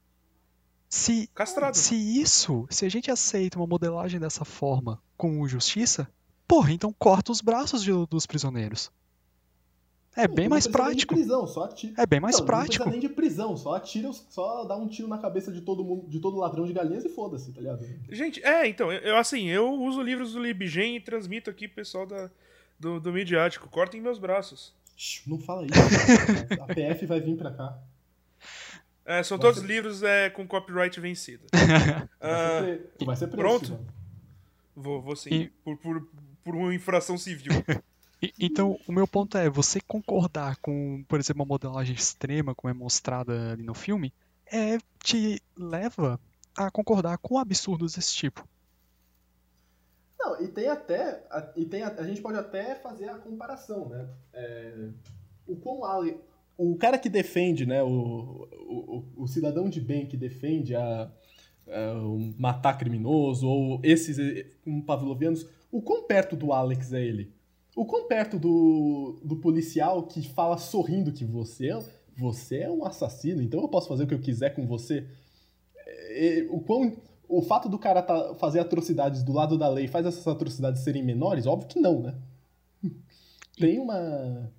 Se, 0.88 1.28
Castrado. 1.34 1.76
se 1.76 1.94
isso, 1.94 2.66
se 2.70 2.86
a 2.86 2.88
gente 2.88 3.10
aceita 3.10 3.58
uma 3.58 3.66
modelagem 3.66 4.18
dessa 4.18 4.44
forma 4.44 4.98
com 5.18 5.46
justiça, 5.46 6.08
porra, 6.48 6.72
então 6.72 6.92
corta 6.98 7.30
os 7.30 7.40
braços 7.40 7.82
de- 7.82 8.06
dos 8.06 8.26
prisioneiros. 8.26 8.90
É 10.16 10.26
bem 10.26 10.46
Não 10.46 10.50
mais 10.50 10.66
prático. 10.66 11.14
prisão. 11.14 11.46
É 11.96 12.04
bem 12.04 12.18
mais 12.18 12.34
Não, 12.36 12.40
Não 12.40 12.46
prático. 12.46 12.82
precisa 12.84 12.90
nem 12.90 12.98
de 13.00 13.08
prisão, 13.08 13.56
só 13.56 13.74
atira, 13.76 14.10
só 14.12 14.64
dá 14.64 14.74
um 14.74 14.88
tiro 14.88 15.06
na 15.06 15.18
cabeça 15.18 15.52
de 15.52 15.60
todo 15.60 15.84
mundo, 15.84 16.08
de 16.08 16.18
todo 16.18 16.36
ladrão 16.38 16.66
de 16.66 16.72
galinhas 16.72 17.04
e 17.04 17.08
foda-se, 17.08 17.52
tá 17.52 17.60
ligado? 17.60 17.86
Gente, 18.10 18.42
é, 18.42 18.66
então, 18.66 18.90
eu, 18.90 19.16
assim, 19.16 19.46
eu 19.46 19.70
uso 19.74 20.02
livros 20.02 20.32
do 20.32 20.42
Libgen 20.42 20.96
e 20.96 21.00
transmito 21.00 21.48
aqui 21.50 21.68
pro 21.68 21.76
pessoal 21.76 22.04
da, 22.04 22.28
do, 22.80 22.98
do 22.98 23.12
midiático. 23.12 23.68
Cortem 23.68 24.00
meus 24.00 24.18
braços. 24.18 24.74
Não 25.24 25.38
fala 25.38 25.64
isso. 25.66 25.74
cara. 25.74 26.64
A 26.64 26.74
PF 26.74 27.06
vai 27.06 27.20
vir 27.20 27.36
pra 27.36 27.52
cá. 27.52 27.78
É, 29.06 29.22
são 29.22 29.38
Vai 29.38 29.46
todos 29.46 29.60
ser- 29.60 29.66
livros 29.68 30.02
é, 30.02 30.28
com 30.30 30.44
copyright 30.48 30.98
vencido. 31.00 31.44
Vai 32.20 32.60
ser 32.60 32.62
pre- 32.64 32.76
Tu 32.98 33.04
vai 33.06 33.16
ser 33.16 33.26
preso. 33.28 33.36
pronto? 33.42 33.66
Silvano. 33.66 33.86
vou, 34.74 35.00
vou 35.00 35.14
sim. 35.16 35.30
E- 35.32 35.48
Por, 35.64 35.76
por, 35.78 36.08
por 36.48 36.56
uma 36.56 36.74
infração 36.74 37.18
civil. 37.18 37.52
Então, 38.36 38.76
o 38.88 38.90
meu 38.90 39.06
ponto 39.06 39.38
é, 39.38 39.48
você 39.48 39.80
concordar 39.80 40.56
com, 40.56 41.04
por 41.06 41.20
exemplo, 41.20 41.40
uma 41.40 41.46
modelagem 41.48 41.94
extrema 41.94 42.52
como 42.52 42.68
é 42.68 42.74
mostrada 42.74 43.52
ali 43.52 43.62
no 43.62 43.74
filme, 43.74 44.12
é 44.50 44.76
te 45.04 45.40
leva 45.56 46.18
a 46.56 46.68
concordar 46.68 47.16
com 47.18 47.38
absurdos 47.38 47.94
desse 47.94 48.12
tipo. 48.16 48.44
Não, 50.18 50.42
e 50.42 50.48
tem 50.48 50.66
até. 50.66 51.24
A, 51.30 51.52
e 51.54 51.64
tem 51.64 51.84
a, 51.84 51.90
a 51.90 52.02
gente 52.02 52.20
pode 52.20 52.36
até 52.36 52.74
fazer 52.74 53.08
a 53.08 53.18
comparação, 53.18 53.88
né? 53.88 54.08
É, 54.32 54.88
o 55.46 55.54
quão 55.54 55.84
Ale- 55.84 56.18
o 56.56 56.76
cara 56.76 56.98
que 56.98 57.08
defende, 57.08 57.64
né? 57.66 57.84
O, 57.84 58.48
o, 58.52 59.06
o, 59.16 59.22
o 59.22 59.28
cidadão 59.28 59.70
de 59.70 59.80
bem 59.80 60.06
que 60.06 60.16
defende 60.16 60.74
a, 60.74 61.02
a- 61.68 61.94
matar 62.36 62.76
criminoso, 62.76 63.46
ou 63.46 63.80
esses 63.84 64.16
como 64.64 64.82
pavlovianos, 64.82 65.46
o 65.70 65.82
quão 65.82 66.04
perto 66.04 66.36
do 66.36 66.52
Alex 66.52 66.92
é 66.92 67.04
ele? 67.04 67.32
O 67.76 67.84
quão 67.84 68.08
perto 68.08 68.38
do, 68.38 69.20
do 69.22 69.36
policial 69.36 70.02
que 70.04 70.26
fala 70.28 70.58
sorrindo 70.58 71.12
que 71.12 71.24
você 71.24 71.70
é, 71.70 71.78
você 72.16 72.58
é 72.58 72.70
um 72.70 72.84
assassino, 72.84 73.40
então 73.40 73.60
eu 73.60 73.68
posso 73.68 73.88
fazer 73.88 74.04
o 74.04 74.06
que 74.06 74.14
eu 74.14 74.20
quiser 74.20 74.54
com 74.54 74.66
você. 74.66 75.06
É, 75.86 76.46
o, 76.50 76.60
quão, 76.60 76.96
o 77.28 77.40
fato 77.40 77.68
do 77.68 77.78
cara 77.78 78.02
tá, 78.02 78.34
fazer 78.34 78.58
atrocidades 78.58 79.22
do 79.22 79.32
lado 79.32 79.56
da 79.56 79.68
lei 79.68 79.86
faz 79.86 80.06
essas 80.06 80.26
atrocidades 80.26 80.82
serem 80.82 81.04
menores? 81.04 81.46
Óbvio 81.46 81.68
que 81.68 81.78
não, 81.78 82.00
né? 82.00 82.14
Tem 83.56 83.78
uma. 83.78 84.52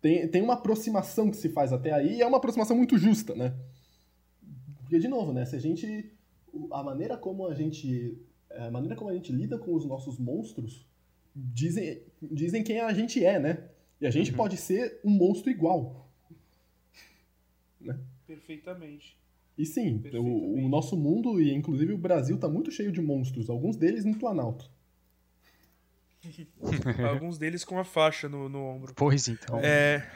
Tem, 0.00 0.26
tem 0.28 0.40
uma 0.40 0.54
aproximação 0.54 1.30
que 1.30 1.36
se 1.36 1.50
faz 1.50 1.72
até 1.72 1.92
aí 1.92 2.16
e 2.16 2.22
é 2.22 2.26
uma 2.26 2.38
aproximação 2.38 2.74
muito 2.74 2.96
justa, 2.96 3.34
né? 3.34 3.54
Porque, 4.78 4.98
de 4.98 5.08
novo, 5.08 5.32
né? 5.32 5.44
Se 5.44 5.56
a 5.56 5.60
gente. 5.60 6.10
A 6.72 6.82
maneira 6.82 7.16
como 7.16 7.46
a 7.46 7.54
gente. 7.54 8.18
A 8.50 8.70
maneira 8.70 8.96
como 8.96 9.10
a 9.10 9.14
gente 9.14 9.32
lida 9.32 9.58
com 9.58 9.74
os 9.74 9.84
nossos 9.84 10.18
monstros 10.18 10.86
dizem, 11.34 12.02
dizem 12.20 12.62
quem 12.64 12.80
a 12.80 12.92
gente 12.92 13.24
é, 13.24 13.38
né? 13.38 13.68
E 14.00 14.06
a 14.06 14.10
gente 14.10 14.30
Uhum. 14.30 14.36
pode 14.36 14.56
ser 14.56 14.98
um 15.04 15.10
monstro 15.10 15.50
igual. 15.50 16.08
Né? 17.80 17.98
Perfeitamente. 18.26 19.16
E 19.56 19.64
sim, 19.66 19.96
o, 19.96 20.00
Perfeitamente. 20.00 20.64
o 20.64 20.68
nosso 20.68 20.96
mundo 20.96 21.40
e 21.40 21.52
inclusive 21.54 21.92
o 21.92 21.98
Brasil 21.98 22.38
tá 22.38 22.48
muito 22.48 22.70
cheio 22.70 22.90
de 22.90 23.00
monstros, 23.00 23.50
alguns 23.50 23.76
deles 23.76 24.04
no 24.04 24.18
Planalto. 24.18 24.70
Alguns 27.10 27.38
deles 27.38 27.64
com 27.64 27.78
a 27.78 27.84
faixa 27.84 28.28
no, 28.28 28.46
no 28.46 28.62
ombro. 28.62 28.92
Pois 28.94 29.26
então. 29.26 29.58
É. 29.60 30.06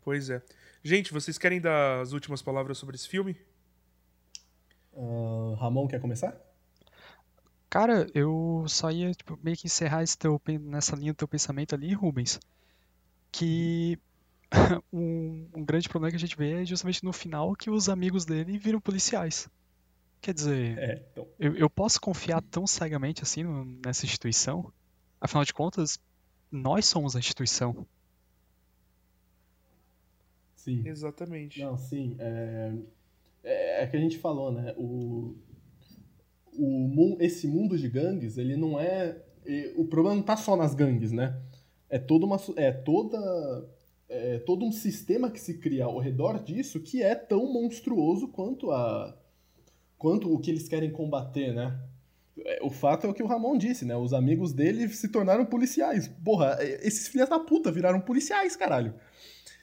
Pois 0.00 0.30
é. 0.30 0.40
Gente, 0.80 1.12
vocês 1.12 1.36
querem 1.36 1.60
dar 1.60 2.00
as 2.00 2.12
últimas 2.12 2.40
palavras 2.40 2.78
sobre 2.78 2.94
esse 2.94 3.08
filme? 3.08 3.36
Ah, 4.96 5.56
Ramon 5.58 5.88
quer 5.88 6.00
começar? 6.00 6.40
Cara, 7.74 8.06
eu 8.14 8.64
só 8.68 8.88
ia 8.88 9.10
tipo, 9.10 9.36
meio 9.42 9.56
que 9.56 9.66
encerrar 9.66 10.04
esse 10.04 10.16
teu, 10.16 10.40
nessa 10.60 10.94
linha 10.94 11.12
do 11.12 11.16
teu 11.16 11.26
pensamento 11.26 11.74
ali, 11.74 11.92
Rubens, 11.92 12.38
que 13.32 13.98
um, 14.92 15.48
um 15.56 15.64
grande 15.64 15.88
problema 15.88 16.10
que 16.12 16.16
a 16.16 16.20
gente 16.20 16.36
vê 16.36 16.62
é 16.62 16.64
justamente 16.64 17.02
no 17.02 17.12
final 17.12 17.52
que 17.56 17.70
os 17.70 17.88
amigos 17.88 18.24
dele 18.24 18.58
viram 18.58 18.80
policiais. 18.80 19.48
Quer 20.22 20.34
dizer, 20.34 20.78
É, 20.78 21.02
então. 21.10 21.26
eu, 21.36 21.56
eu 21.56 21.68
posso 21.68 22.00
confiar 22.00 22.40
tão 22.42 22.64
cegamente 22.64 23.24
assim 23.24 23.42
no- 23.42 23.64
nessa 23.84 24.06
instituição? 24.06 24.72
Afinal 25.20 25.44
de 25.44 25.52
contas, 25.52 25.98
nós 26.52 26.86
somos 26.86 27.16
a 27.16 27.18
instituição. 27.18 27.84
Sim. 30.54 30.86
Exatamente. 30.86 31.60
Não, 31.60 31.76
sim. 31.76 32.16
É, 32.20 32.72
é, 33.42 33.82
é 33.82 33.86
que 33.88 33.96
a 33.96 34.00
gente 34.00 34.18
falou, 34.18 34.52
né? 34.52 34.74
O, 34.78 35.34
o, 36.58 37.16
esse 37.20 37.46
mundo 37.46 37.76
de 37.76 37.88
gangues, 37.88 38.38
ele 38.38 38.56
não 38.56 38.78
é. 38.78 39.22
O 39.76 39.84
problema 39.84 40.16
não 40.16 40.22
tá 40.22 40.36
só 40.36 40.56
nas 40.56 40.74
gangues, 40.74 41.12
né? 41.12 41.36
É 41.88 41.98
toda 41.98 42.26
uma. 42.26 42.40
É 42.56 42.72
toda. 42.72 43.68
É 44.08 44.38
todo 44.38 44.64
um 44.64 44.72
sistema 44.72 45.30
que 45.30 45.40
se 45.40 45.58
cria 45.58 45.86
ao 45.86 45.98
redor 45.98 46.42
disso 46.42 46.80
que 46.80 47.02
é 47.02 47.14
tão 47.14 47.52
monstruoso 47.52 48.28
quanto 48.28 48.70
a. 48.70 49.16
quanto 49.98 50.32
o 50.32 50.38
que 50.38 50.50
eles 50.50 50.68
querem 50.68 50.90
combater, 50.90 51.54
né? 51.54 51.78
É, 52.38 52.60
O 52.62 52.70
fato 52.70 53.06
é 53.06 53.10
o 53.10 53.14
que 53.14 53.22
o 53.22 53.26
Ramon 53.26 53.56
disse, 53.56 53.84
né? 53.84 53.96
Os 53.96 54.12
amigos 54.12 54.52
dele 54.52 54.88
se 54.88 55.08
tornaram 55.08 55.44
policiais. 55.46 56.08
Porra, 56.24 56.56
é, 56.60 56.86
esses 56.86 57.08
filhos 57.08 57.28
da 57.28 57.38
puta 57.38 57.72
viraram 57.72 58.00
policiais, 58.00 58.56
caralho. 58.56 58.94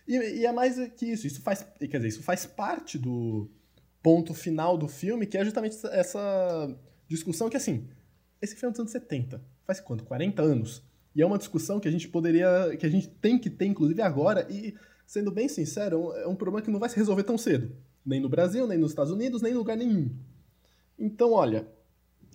E, 0.07 0.15
e 0.15 0.45
é 0.45 0.51
mais 0.51 0.75
que 0.95 1.05
isso. 1.05 1.27
Isso 1.27 1.41
faz, 1.41 1.65
quer 1.79 1.97
dizer, 1.97 2.07
isso 2.07 2.23
faz 2.23 2.45
parte 2.45 2.97
do 2.97 3.49
ponto 4.01 4.33
final 4.33 4.77
do 4.77 4.87
filme, 4.87 5.25
que 5.27 5.37
é 5.37 5.43
justamente 5.45 5.77
essa- 5.91 6.75
discussão 7.07 7.49
que, 7.49 7.57
assim, 7.57 7.87
esse 8.41 8.55
filme 8.55 8.69
é 8.69 8.71
dos 8.71 8.79
anos 8.79 8.91
70. 8.91 9.41
Faz 9.67 9.79
quanto? 9.79 10.03
40 10.05 10.41
anos. 10.41 10.81
E 11.15 11.21
é 11.21 11.25
uma 11.25 11.37
discussão 11.37 11.79
que 11.79 11.87
a 11.87 11.91
gente 11.91 12.07
poderia. 12.07 12.75
que 12.79 12.85
a 12.85 12.89
gente 12.89 13.07
tem 13.09 13.37
que 13.37 13.49
ter, 13.49 13.65
inclusive, 13.65 14.01
agora. 14.01 14.47
E, 14.49 14.73
sendo 15.05 15.29
bem 15.29 15.47
sincero, 15.49 16.13
é 16.13 16.25
um- 16.27 16.35
problema 16.35 16.61
que 16.63 16.71
não 16.71 16.79
vai 16.79 16.87
se 16.89 16.95
resolver 16.95 17.23
tão 17.23 17.37
cedo. 17.37 17.75
Nem 18.05 18.19
no 18.21 18.29
Brasil, 18.29 18.65
nem 18.65 18.77
nos 18.77 18.91
Estados 18.91 19.11
Unidos, 19.11 19.41
nem 19.41 19.51
em 19.51 19.55
lugar 19.55 19.75
nenhum. 19.77 20.09
Então, 20.97 21.33
olha. 21.33 21.67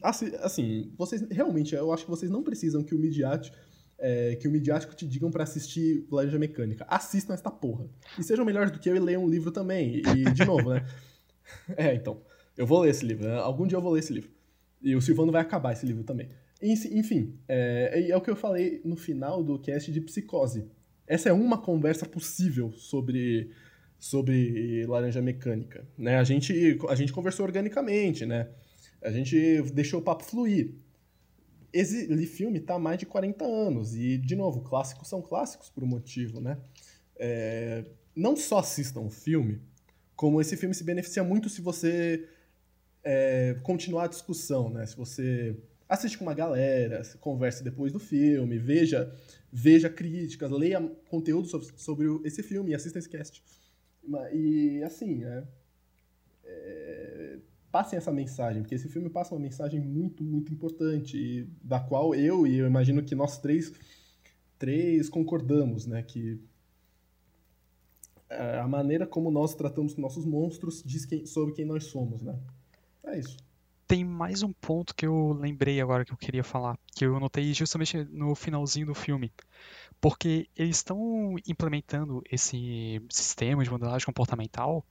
Assim, 0.02 0.30
assim, 0.42 0.92
vocês 0.96 1.22
realmente, 1.30 1.74
eu 1.74 1.90
acho 1.90 2.04
que 2.04 2.10
vocês 2.10 2.30
não 2.30 2.42
precisam 2.42 2.84
que 2.84 2.94
o 2.94 2.98
midiático, 2.98 3.56
é, 3.98 4.36
que 4.36 4.46
o 4.46 4.50
midiático 4.50 4.94
te 4.94 5.06
digam 5.06 5.30
pra 5.30 5.42
assistir 5.44 6.06
Laranja 6.12 6.38
Mecânica. 6.38 6.84
Assistam 6.86 7.32
esta 7.32 7.50
porra. 7.50 7.88
E 8.18 8.22
sejam 8.22 8.44
melhores 8.44 8.70
do 8.70 8.78
que 8.78 8.90
eu 8.90 8.94
e 8.94 9.00
leiam 9.00 9.24
um 9.24 9.28
livro 9.28 9.50
também. 9.50 10.02
E, 10.14 10.30
de 10.32 10.44
novo, 10.44 10.68
né? 10.74 10.84
É, 11.76 11.94
então. 11.94 12.20
Eu 12.56 12.66
vou 12.66 12.80
ler 12.80 12.90
esse 12.90 13.04
livro. 13.04 13.26
né? 13.28 13.34
Algum 13.36 13.66
dia 13.66 13.76
eu 13.76 13.82
vou 13.82 13.92
ler 13.92 14.00
esse 14.00 14.12
livro. 14.12 14.30
E 14.82 14.94
o 14.96 15.00
Silvano 15.00 15.30
vai 15.32 15.42
acabar 15.42 15.72
esse 15.72 15.84
livro 15.86 16.04
também. 16.04 16.30
Enf- 16.62 16.86
Enfim, 16.92 17.38
é, 17.48 18.06
é 18.10 18.16
o 18.16 18.20
que 18.20 18.30
eu 18.30 18.36
falei 18.36 18.80
no 18.84 18.96
final 18.96 19.42
do 19.44 19.58
cast 19.58 19.90
de 19.92 20.00
Psicose. 20.00 20.66
Essa 21.06 21.28
é 21.28 21.32
uma 21.32 21.58
conversa 21.58 22.06
possível 22.06 22.72
sobre, 22.72 23.50
sobre 23.98 24.86
Laranja 24.86 25.20
Mecânica. 25.20 25.86
Né? 25.98 26.16
A, 26.16 26.24
gente, 26.24 26.78
a 26.88 26.94
gente 26.94 27.12
conversou 27.12 27.44
organicamente, 27.46 28.24
né? 28.24 28.48
A 29.02 29.10
gente 29.10 29.62
deixou 29.72 30.00
o 30.00 30.02
papo 30.02 30.24
fluir. 30.24 30.74
Esse 31.72 32.06
filme 32.26 32.58
tá 32.60 32.74
há 32.74 32.78
mais 32.78 32.98
de 32.98 33.04
40 33.06 33.44
anos. 33.44 33.94
E, 33.94 34.16
de 34.16 34.34
novo, 34.34 34.62
clássicos 34.62 35.08
são 35.08 35.20
clássicos 35.20 35.68
por 35.68 35.84
um 35.84 35.86
motivo, 35.86 36.40
né? 36.40 36.58
É, 37.18 37.84
não 38.14 38.34
só 38.36 38.58
assistam 38.58 39.00
o 39.00 39.10
filme, 39.10 39.60
como 40.16 40.40
esse 40.40 40.56
filme 40.56 40.74
se 40.74 40.82
beneficia 40.82 41.22
muito 41.22 41.48
se 41.50 41.60
você 41.60 42.26
é, 43.04 43.54
continuar 43.62 44.04
a 44.04 44.08
discussão, 44.08 44.70
né? 44.70 44.86
Se 44.86 44.96
você 44.96 45.54
assiste 45.88 46.18
com 46.18 46.24
uma 46.24 46.34
galera, 46.34 47.04
se 47.04 47.18
converse 47.18 47.62
depois 47.62 47.92
do 47.92 48.00
filme, 48.00 48.58
veja, 48.58 49.14
veja 49.52 49.88
críticas, 49.88 50.50
leia 50.50 50.80
conteúdo 51.08 51.46
sobre, 51.46 51.68
sobre 51.76 52.06
esse 52.24 52.42
filme 52.42 52.74
assista 52.74 52.98
esse 52.98 53.08
cast. 53.08 53.44
E 54.32 54.82
assim, 54.82 55.16
né? 55.16 55.46
É, 56.44 57.38
passem 57.70 57.96
essa 57.98 58.10
mensagem, 58.10 58.62
porque 58.62 58.74
esse 58.74 58.88
filme 58.88 59.10
passa 59.10 59.34
uma 59.34 59.40
mensagem 59.40 59.78
muito, 59.80 60.24
muito 60.24 60.52
importante, 60.52 61.18
e 61.18 61.44
da 61.62 61.78
qual 61.78 62.14
eu 62.14 62.46
e 62.46 62.56
eu 62.56 62.66
imagino 62.66 63.02
que 63.02 63.14
nós 63.14 63.38
três, 63.38 63.72
três 64.58 65.10
concordamos, 65.10 65.86
né? 65.86 66.02
Que 66.02 66.40
a 68.30 68.66
maneira 68.68 69.06
como 69.06 69.30
nós 69.30 69.54
tratamos 69.54 69.96
nossos 69.96 70.24
monstros 70.24 70.82
diz 70.84 71.04
quem- 71.04 71.24
sobre 71.26 71.54
quem 71.54 71.64
nós 71.64 71.84
somos, 71.84 72.22
né? 72.22 72.38
É 73.04 73.18
isso. 73.18 73.36
Tem 73.86 74.04
mais 74.04 74.42
um 74.42 74.52
ponto 74.52 74.94
que 74.94 75.06
eu 75.06 75.32
lembrei 75.32 75.80
agora 75.80 76.04
que 76.04 76.12
eu 76.12 76.16
queria 76.16 76.42
falar, 76.42 76.76
que 76.94 77.04
eu 77.06 77.20
notei 77.20 77.54
justamente 77.54 77.96
no 78.10 78.34
finalzinho 78.34 78.86
do 78.86 78.94
filme. 78.94 79.32
Porque 80.00 80.48
eles 80.56 80.76
estão 80.78 81.36
implementando 81.46 82.20
esse 82.30 83.00
sistema 83.08 83.62
de 83.62 83.70
modelagem 83.70 84.04
comportamental, 84.04 84.84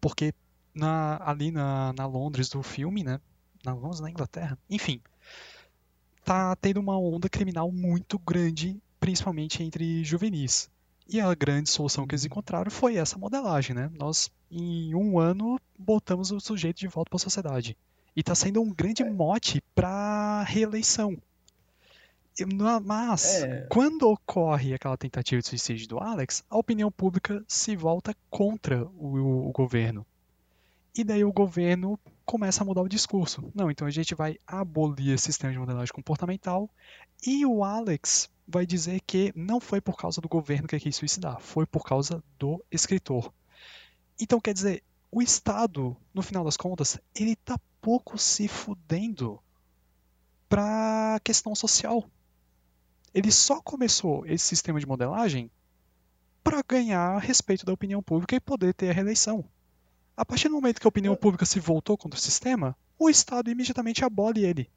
porque 0.00 0.32
na- 0.72 1.18
ali 1.20 1.50
na, 1.50 1.92
na 1.94 2.06
Londres 2.06 2.48
do 2.48 2.62
filme, 2.62 3.02
né? 3.02 3.20
Na 3.64 3.74
Londres, 3.74 3.98
na 4.00 4.08
Inglaterra, 4.08 4.56
enfim, 4.70 5.00
tá 6.24 6.54
tendo 6.56 6.78
uma 6.80 6.98
onda 6.98 7.28
criminal 7.28 7.72
muito 7.72 8.18
grande, 8.20 8.80
principalmente 9.00 9.62
entre 9.62 10.04
juvenis. 10.04 10.70
E 11.08 11.20
a 11.20 11.34
grande 11.34 11.70
solução 11.70 12.06
que 12.06 12.14
eles 12.14 12.26
encontraram 12.26 12.70
foi 12.70 12.96
essa 12.96 13.18
modelagem, 13.18 13.74
né? 13.74 13.90
Nós, 13.94 14.30
em 14.50 14.94
um 14.94 15.18
ano, 15.18 15.58
botamos 15.78 16.30
o 16.30 16.38
sujeito 16.38 16.78
de 16.78 16.86
volta 16.86 17.08
para 17.08 17.16
a 17.16 17.20
sociedade. 17.20 17.76
E 18.14 18.22
tá 18.22 18.34
sendo 18.34 18.60
um 18.60 18.72
grande 18.72 19.02
mote 19.04 19.62
para 19.74 20.42
reeleição. 20.42 21.16
Mas, 22.84 23.42
É. 23.42 23.66
quando 23.68 24.08
ocorre 24.08 24.74
aquela 24.74 24.96
tentativa 24.96 25.40
de 25.40 25.48
suicídio 25.48 25.88
do 25.88 25.98
Alex, 25.98 26.44
a 26.48 26.56
opinião 26.56 26.90
pública 26.90 27.42
se 27.48 27.74
volta 27.74 28.14
contra 28.30 28.84
o, 28.84 29.48
o 29.48 29.52
governo. 29.52 30.06
E 30.96 31.02
daí 31.02 31.24
o 31.24 31.32
governo 31.32 31.98
começa 32.24 32.62
a 32.62 32.66
mudar 32.66 32.82
o 32.82 32.88
discurso. 32.88 33.50
Não, 33.54 33.70
então 33.70 33.86
a 33.86 33.90
gente 33.90 34.14
vai 34.14 34.36
abolir 34.46 35.14
esse 35.14 35.24
sistema 35.24 35.52
de 35.52 35.58
modelagem 35.58 35.92
comportamental 35.92 36.68
e 37.26 37.44
o 37.46 37.64
Alex 37.64 38.30
vai 38.48 38.64
dizer 38.64 39.00
que 39.06 39.30
não 39.36 39.60
foi 39.60 39.78
por 39.78 39.96
causa 39.96 40.22
do 40.22 40.28
governo 40.28 40.66
que 40.66 40.80
quis 40.80 40.96
suicidar, 40.96 41.38
foi 41.38 41.66
por 41.66 41.84
causa 41.84 42.24
do 42.38 42.64
escritor. 42.72 43.30
Então, 44.18 44.40
quer 44.40 44.54
dizer, 44.54 44.82
o 45.12 45.20
Estado, 45.20 45.94
no 46.14 46.22
final 46.22 46.42
das 46.42 46.56
contas, 46.56 46.98
ele 47.14 47.36
tá 47.36 47.60
pouco 47.80 48.16
se 48.16 48.48
fudendo 48.48 49.38
pra 50.48 51.20
questão 51.22 51.54
social. 51.54 52.08
Ele 53.14 53.30
só 53.30 53.60
começou 53.60 54.24
esse 54.26 54.46
sistema 54.46 54.80
de 54.80 54.86
modelagem 54.86 55.50
para 56.42 56.62
ganhar 56.66 57.18
respeito 57.18 57.66
da 57.66 57.72
opinião 57.72 58.02
pública 58.02 58.34
e 58.34 58.40
poder 58.40 58.72
ter 58.72 58.90
a 58.90 58.92
reeleição. 58.94 59.44
A 60.16 60.24
partir 60.24 60.48
do 60.48 60.54
momento 60.54 60.80
que 60.80 60.86
a 60.86 60.88
opinião 60.88 61.14
pública 61.14 61.44
se 61.44 61.60
voltou 61.60 61.96
contra 61.96 62.18
o 62.18 62.22
sistema, 62.22 62.76
o 62.98 63.10
Estado 63.10 63.50
imediatamente 63.50 64.04
abole 64.04 64.44
ele. 64.44 64.70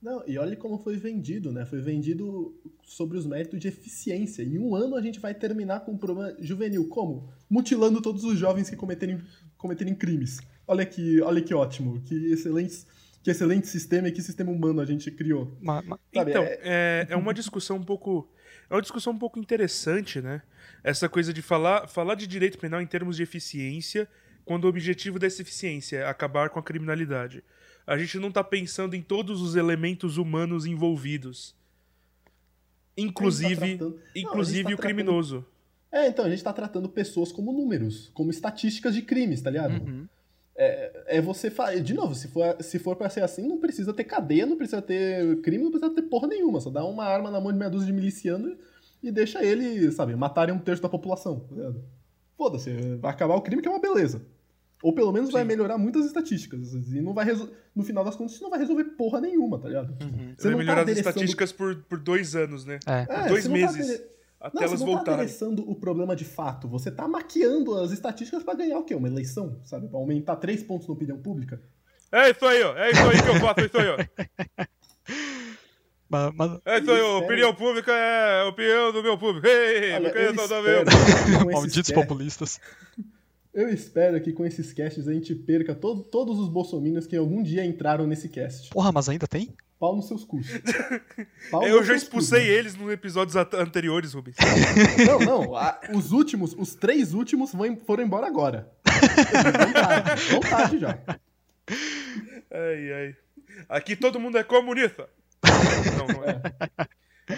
Não, 0.00 0.22
e 0.26 0.38
olha 0.38 0.56
como 0.56 0.78
foi 0.78 0.96
vendido, 0.96 1.50
né? 1.50 1.66
Foi 1.66 1.80
vendido 1.80 2.54
sobre 2.84 3.18
os 3.18 3.26
méritos 3.26 3.58
de 3.58 3.66
eficiência. 3.66 4.42
Em 4.42 4.58
um 4.58 4.74
ano 4.74 4.94
a 4.94 5.02
gente 5.02 5.18
vai 5.18 5.34
terminar 5.34 5.80
com 5.80 5.92
um 5.92 5.98
problema 5.98 6.36
juvenil. 6.38 6.88
Como? 6.88 7.28
Mutilando 7.50 8.00
todos 8.00 8.22
os 8.22 8.38
jovens 8.38 8.70
que 8.70 8.76
cometerem, 8.76 9.20
cometerem 9.56 9.94
crimes. 9.94 10.40
Olha 10.66 10.86
que, 10.86 11.20
olha 11.22 11.42
que 11.42 11.52
ótimo, 11.52 12.00
que 12.02 12.14
excelentes, 12.32 12.86
que 13.22 13.30
excelente 13.30 13.66
sistema 13.66 14.08
e 14.08 14.12
que 14.12 14.22
sistema 14.22 14.52
humano 14.52 14.80
a 14.80 14.84
gente 14.84 15.10
criou. 15.10 15.56
Sabe, 15.64 16.30
então, 16.30 16.44
é- 16.44 16.60
é... 16.62 17.06
É, 17.10 17.16
uma 17.16 17.34
discussão 17.34 17.78
um 17.78 17.82
pouco. 17.82 18.28
É 18.70 18.74
uma 18.74 18.82
discussão 18.82 19.12
um 19.12 19.18
pouco 19.18 19.38
interessante, 19.38 20.20
né? 20.20 20.42
Essa 20.84 21.08
coisa 21.08 21.32
de 21.32 21.42
falar, 21.42 21.88
falar 21.88 22.14
de 22.14 22.26
direito 22.26 22.58
penal 22.58 22.80
em 22.80 22.86
termos 22.86 23.16
de 23.16 23.22
eficiência, 23.22 24.06
quando 24.44 24.64
o 24.64 24.68
objetivo 24.68 25.18
dessa 25.18 25.42
eficiência 25.42 25.98
é 25.98 26.06
acabar 26.06 26.50
com 26.50 26.58
a 26.58 26.62
criminalidade. 26.62 27.42
A 27.88 27.96
gente 27.96 28.18
não 28.18 28.30
tá 28.30 28.44
pensando 28.44 28.94
em 28.94 29.00
todos 29.02 29.40
os 29.40 29.56
elementos 29.56 30.18
humanos 30.18 30.66
envolvidos. 30.66 31.54
Inclusive, 32.96 33.54
tratando- 33.78 33.90
Não, 33.90 33.96
a 33.96 34.06
gente 34.06 34.18
inclusive 34.26 34.62
tá 34.64 34.68
o 34.68 34.76
tratando- 34.76 34.80
criminoso. 34.96 35.46
É, 35.90 36.06
então, 36.08 36.24
a 36.24 36.30
gente 36.30 36.44
tá 36.44 36.52
tratando 36.52 36.88
pessoas 36.88 37.32
como 37.32 37.52
números, 37.52 38.10
como 38.12 38.30
estatísticas 38.30 38.94
de 38.94 39.02
crimes, 39.02 39.40
tá 39.40 39.50
ligado? 39.50 39.82
Uhum. 39.82 40.06
É 41.06 41.20
você 41.22 41.50
fa... 41.50 41.72
De 41.80 41.94
novo, 41.94 42.14
se 42.16 42.26
for, 42.28 42.56
se 42.60 42.78
for 42.80 42.96
pra 42.96 43.08
ser 43.08 43.22
assim, 43.22 43.46
não 43.46 43.58
precisa 43.58 43.94
ter 43.94 44.02
cadeia, 44.04 44.44
não 44.44 44.56
precisa 44.56 44.82
ter 44.82 45.40
crime, 45.40 45.62
não 45.64 45.70
precisa 45.70 45.94
ter 45.94 46.02
porra 46.02 46.26
nenhuma. 46.26 46.60
Só 46.60 46.68
dá 46.68 46.84
uma 46.84 47.04
arma 47.04 47.30
na 47.30 47.40
mão 47.40 47.52
de 47.52 47.58
meia 47.58 47.70
dúzia 47.70 47.86
de 47.86 47.92
miliciano 47.92 48.56
e 49.02 49.10
deixa 49.12 49.42
ele, 49.42 49.90
sabe, 49.92 50.14
matarem 50.16 50.52
um 50.54 50.58
terço 50.58 50.82
da 50.82 50.88
população. 50.88 51.40
tá? 51.40 51.72
Foda-se, 52.36 52.72
vai 52.96 53.12
acabar 53.12 53.36
o 53.36 53.40
crime 53.40 53.62
que 53.62 53.68
é 53.68 53.70
uma 53.70 53.80
beleza. 53.80 54.20
Ou 54.82 54.92
pelo 54.92 55.12
menos 55.12 55.30
vai 55.32 55.42
Sim. 55.42 55.48
melhorar 55.48 55.76
muitas 55.76 56.06
estatísticas. 56.06 56.72
E 56.72 57.00
não 57.00 57.12
vai 57.12 57.26
no 57.74 57.82
final 57.82 58.04
das 58.04 58.14
contas, 58.16 58.34
isso 58.34 58.42
não 58.42 58.50
vai 58.50 58.58
resolver 58.60 58.84
porra 58.84 59.20
nenhuma, 59.20 59.58
tá 59.58 59.66
ligado? 59.68 59.90
Uhum. 60.02 60.34
Você 60.36 60.42
Vai 60.44 60.50
não 60.52 60.58
melhorar 60.58 60.76
tá 60.76 60.82
as 60.82 60.88
adereçando- 60.88 61.08
estatísticas 61.10 61.52
por, 61.52 61.76
por 61.84 61.98
dois 61.98 62.36
anos, 62.36 62.64
né? 62.64 62.78
É. 62.86 63.06
É, 63.08 63.28
dois 63.28 63.44
tá 63.44 63.50
meses. 63.50 63.74
adere- 63.90 64.06
Até 64.40 64.54
Não, 64.54 64.62
elas 64.62 64.78
você 64.78 64.84
não 64.86 64.92
tá 64.92 64.96
voltarem. 64.98 65.20
adereçando 65.22 65.68
o 65.68 65.74
problema 65.74 66.14
de 66.14 66.24
fato. 66.24 66.68
Você 66.68 66.92
tá 66.92 67.08
maquiando 67.08 67.74
as 67.76 67.90
estatísticas 67.90 68.44
pra 68.44 68.54
ganhar 68.54 68.78
o 68.78 68.84
quê? 68.84 68.94
Uma 68.94 69.08
eleição, 69.08 69.60
sabe? 69.64 69.88
Pra 69.88 69.98
aumentar 69.98 70.36
três 70.36 70.62
pontos 70.62 70.86
na 70.86 70.94
opinião 70.94 71.18
pública. 71.18 71.60
É 72.12 72.30
isso 72.30 72.46
aí, 72.46 72.62
ó. 72.62 72.76
É 72.76 72.90
isso 72.92 73.00
aí 73.02 73.20
que 73.22 73.28
eu 73.28 73.34
faço, 73.40 73.60
é 73.60 73.66
isso 73.66 73.78
aí, 73.78 73.88
ó. 73.88 73.96
Ma- 76.08 76.32
mas- 76.34 76.58
É 76.64 76.78
isso 76.78 76.90
aí? 76.90 77.00
Opinião 77.00 77.54
pública 77.54 77.92
é 77.92 78.42
a 78.42 78.48
opinião 78.48 78.92
do 78.92 79.02
meu 79.02 79.18
público. 79.18 79.46
Ei, 79.46 79.92
Olha, 79.92 80.08
eu 80.08 80.14
eu 80.14 80.34
espero, 80.34 80.62
meu. 80.62 81.44
Malditos 81.52 81.90
populistas. 81.90 82.60
Eu 83.62 83.68
espero 83.68 84.20
que 84.20 84.32
com 84.32 84.44
esses 84.44 84.72
casts 84.72 85.06
a 85.08 85.12
gente 85.12 85.34
perca 85.34 85.74
to- 85.74 86.02
todos 86.10 86.38
os 86.38 86.48
bolsominions 86.48 87.06
que 87.06 87.16
algum 87.16 87.42
dia 87.42 87.64
entraram 87.64 88.06
nesse 88.06 88.28
cast. 88.28 88.70
Porra, 88.70 88.92
mas 88.92 89.08
ainda 89.08 89.26
tem? 89.26 89.54
Pau 89.78 89.94
nos 89.94 90.08
seus 90.08 90.24
cus. 90.24 90.46
Pau 91.50 91.62
Eu 91.64 91.84
já 91.84 91.94
expulsei 91.94 92.40
cus, 92.40 92.48
né? 92.48 92.54
eles 92.54 92.74
nos 92.74 92.90
episódios 92.90 93.36
anteriores, 93.36 94.12
Rubens. 94.12 94.36
Não, 95.06 95.18
não. 95.20 95.56
a- 95.56 95.80
os 95.94 96.10
últimos, 96.12 96.52
os 96.58 96.74
três 96.74 97.14
últimos 97.14 97.52
vão, 97.52 97.76
foram 97.76 98.02
embora 98.04 98.26
agora. 98.26 98.70
Vão 100.30 100.40
tarde 100.40 100.78
já. 100.80 100.98
Ai, 102.50 102.92
ai. 102.92 103.16
Aqui 103.68 103.94
todo 103.94 104.18
mundo 104.18 104.36
é 104.38 104.42
comunista. 104.44 105.08
Não, 105.96 106.06
não 106.08 106.24
é. 106.24 106.40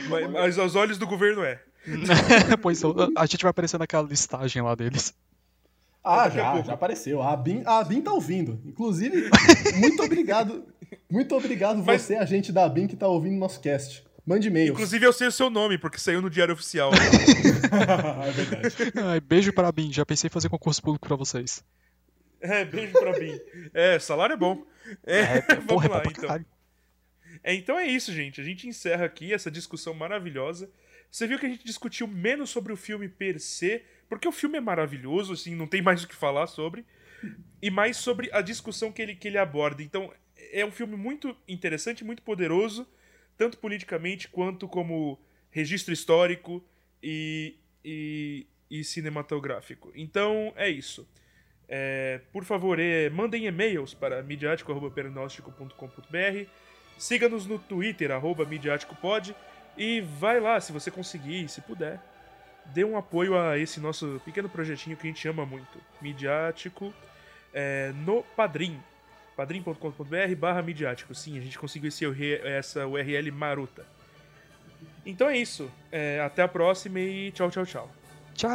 Mas, 0.08 0.30
mas 0.30 0.58
aos 0.58 0.74
olhos 0.76 0.96
do 0.96 1.06
governo 1.06 1.42
é. 1.44 1.60
pois 2.62 2.80
a 3.16 3.26
gente 3.26 3.42
vai 3.42 3.50
aparecer 3.50 3.78
naquela 3.78 4.06
listagem 4.08 4.62
lá 4.62 4.74
deles. 4.74 5.12
Ah, 6.02 6.24
Daqui 6.24 6.36
já, 6.36 6.52
pouco. 6.52 6.66
já 6.66 6.72
apareceu. 6.74 7.22
A 7.22 7.36
Bin, 7.36 7.62
a 7.66 7.84
Bin 7.84 8.00
tá 8.00 8.12
ouvindo. 8.12 8.60
Inclusive, 8.64 9.28
muito 9.78 10.02
obrigado. 10.02 10.64
Muito 11.10 11.34
obrigado 11.36 11.82
Mas- 11.84 12.02
você, 12.02 12.14
agente 12.16 12.50
da 12.52 12.68
Bin, 12.68 12.86
que 12.86 12.96
tá 12.96 13.06
ouvindo 13.06 13.36
nosso 13.38 13.60
cast. 13.60 14.04
Mande 14.26 14.48
e-mail. 14.48 14.72
Inclusive 14.72 15.04
eu 15.04 15.12
sei 15.12 15.26
o 15.28 15.32
seu 15.32 15.50
nome, 15.50 15.76
porque 15.78 15.98
saiu 15.98 16.22
no 16.22 16.30
Diário 16.30 16.54
Oficial. 16.54 16.90
é 18.24 18.30
verdade. 18.30 18.74
Ai, 18.96 19.20
beijo 19.20 19.52
para 19.52 19.68
a 19.68 19.72
Bin, 19.72 19.92
já 19.92 20.04
pensei 20.06 20.28
em 20.28 20.30
fazer 20.32 20.48
concurso 20.48 20.82
público 20.82 21.06
pra 21.06 21.16
vocês. 21.16 21.64
É, 22.40 22.64
beijo 22.64 22.92
pra 22.92 23.18
mim. 23.18 23.38
É, 23.74 23.98
salário 23.98 24.34
é 24.34 24.36
bom. 24.36 24.62
É, 25.06 25.20
É, 25.20 25.40
vamos 25.56 25.66
porra, 25.66 25.86
é 25.86 25.88
lá, 25.90 26.00
pra 26.00 26.10
então. 26.10 26.22
caralho. 26.28 26.46
É, 27.42 27.54
então 27.54 27.78
é 27.78 27.86
isso, 27.86 28.12
gente. 28.12 28.40
A 28.40 28.44
gente 28.44 28.66
encerra 28.68 29.04
aqui 29.04 29.32
essa 29.32 29.50
discussão 29.50 29.94
maravilhosa. 29.94 30.70
Você 31.10 31.26
viu 31.26 31.38
que 31.38 31.46
a 31.46 31.48
gente 31.48 31.64
discutiu 31.64 32.06
menos 32.06 32.50
sobre 32.50 32.72
o 32.72 32.76
filme 32.76 33.08
per 33.08 33.40
se, 33.40 33.82
porque 34.10 34.28
o 34.28 34.32
filme 34.32 34.58
é 34.58 34.60
maravilhoso, 34.60 35.32
assim, 35.32 35.54
não 35.54 35.66
tem 35.68 35.80
mais 35.80 36.02
o 36.02 36.08
que 36.08 36.16
falar 36.16 36.48
sobre, 36.48 36.84
e 37.62 37.70
mais 37.70 37.96
sobre 37.96 38.28
a 38.32 38.42
discussão 38.42 38.90
que 38.90 39.00
ele, 39.00 39.14
que 39.14 39.28
ele 39.28 39.38
aborda. 39.38 39.84
Então, 39.84 40.12
é 40.52 40.66
um 40.66 40.72
filme 40.72 40.96
muito 40.96 41.36
interessante, 41.46 42.02
muito 42.04 42.20
poderoso, 42.22 42.88
tanto 43.38 43.56
politicamente 43.56 44.26
quanto 44.28 44.66
como 44.66 45.16
registro 45.50 45.94
histórico 45.94 46.60
e, 47.00 47.54
e, 47.84 48.48
e 48.68 48.82
cinematográfico. 48.82 49.92
Então, 49.94 50.52
é 50.56 50.68
isso. 50.68 51.08
É, 51.68 52.20
por 52.32 52.42
favor, 52.44 52.80
é, 52.80 53.08
mandem 53.10 53.46
e-mails 53.46 53.94
para 53.94 54.24
midiático.pernóstico.com.br 54.24 56.50
Siga-nos 56.98 57.46
no 57.46 57.60
Twitter, 57.60 58.10
arroba 58.10 58.44
midiáticopod. 58.44 59.36
E 59.76 60.00
vai 60.00 60.40
lá, 60.40 60.60
se 60.60 60.72
você 60.72 60.90
conseguir, 60.90 61.48
se 61.48 61.60
puder. 61.60 62.09
Dê 62.72 62.84
um 62.84 62.96
apoio 62.96 63.38
a 63.38 63.58
esse 63.58 63.80
nosso 63.80 64.20
pequeno 64.24 64.48
projetinho 64.48 64.96
que 64.96 65.06
a 65.06 65.10
gente 65.10 65.26
ama 65.28 65.44
muito. 65.44 65.78
Midiático 66.00 66.92
é, 67.52 67.92
no 68.04 68.22
Padrim. 68.36 68.80
padrim.com.br 69.36 70.34
barra 70.38 70.62
midiático. 70.62 71.14
Sim, 71.14 71.38
a 71.38 71.40
gente 71.40 71.58
conseguiu 71.58 71.88
esse, 71.88 72.04
essa 72.44 72.86
URL 72.86 73.30
marota. 73.32 73.84
Então 75.04 75.28
é 75.28 75.36
isso. 75.36 75.70
É, 75.90 76.20
até 76.20 76.42
a 76.42 76.48
próxima 76.48 77.00
e 77.00 77.32
tchau, 77.32 77.50
tchau, 77.50 77.66
tchau. 77.66 77.90
Tchau! 78.34 78.50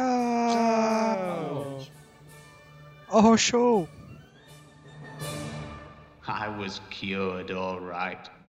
Oh, 3.08 3.36
show! 3.36 3.88
I 6.26 6.48
was 6.48 6.80
cured, 6.90 7.52
all 7.52 7.78
right. 7.78 8.28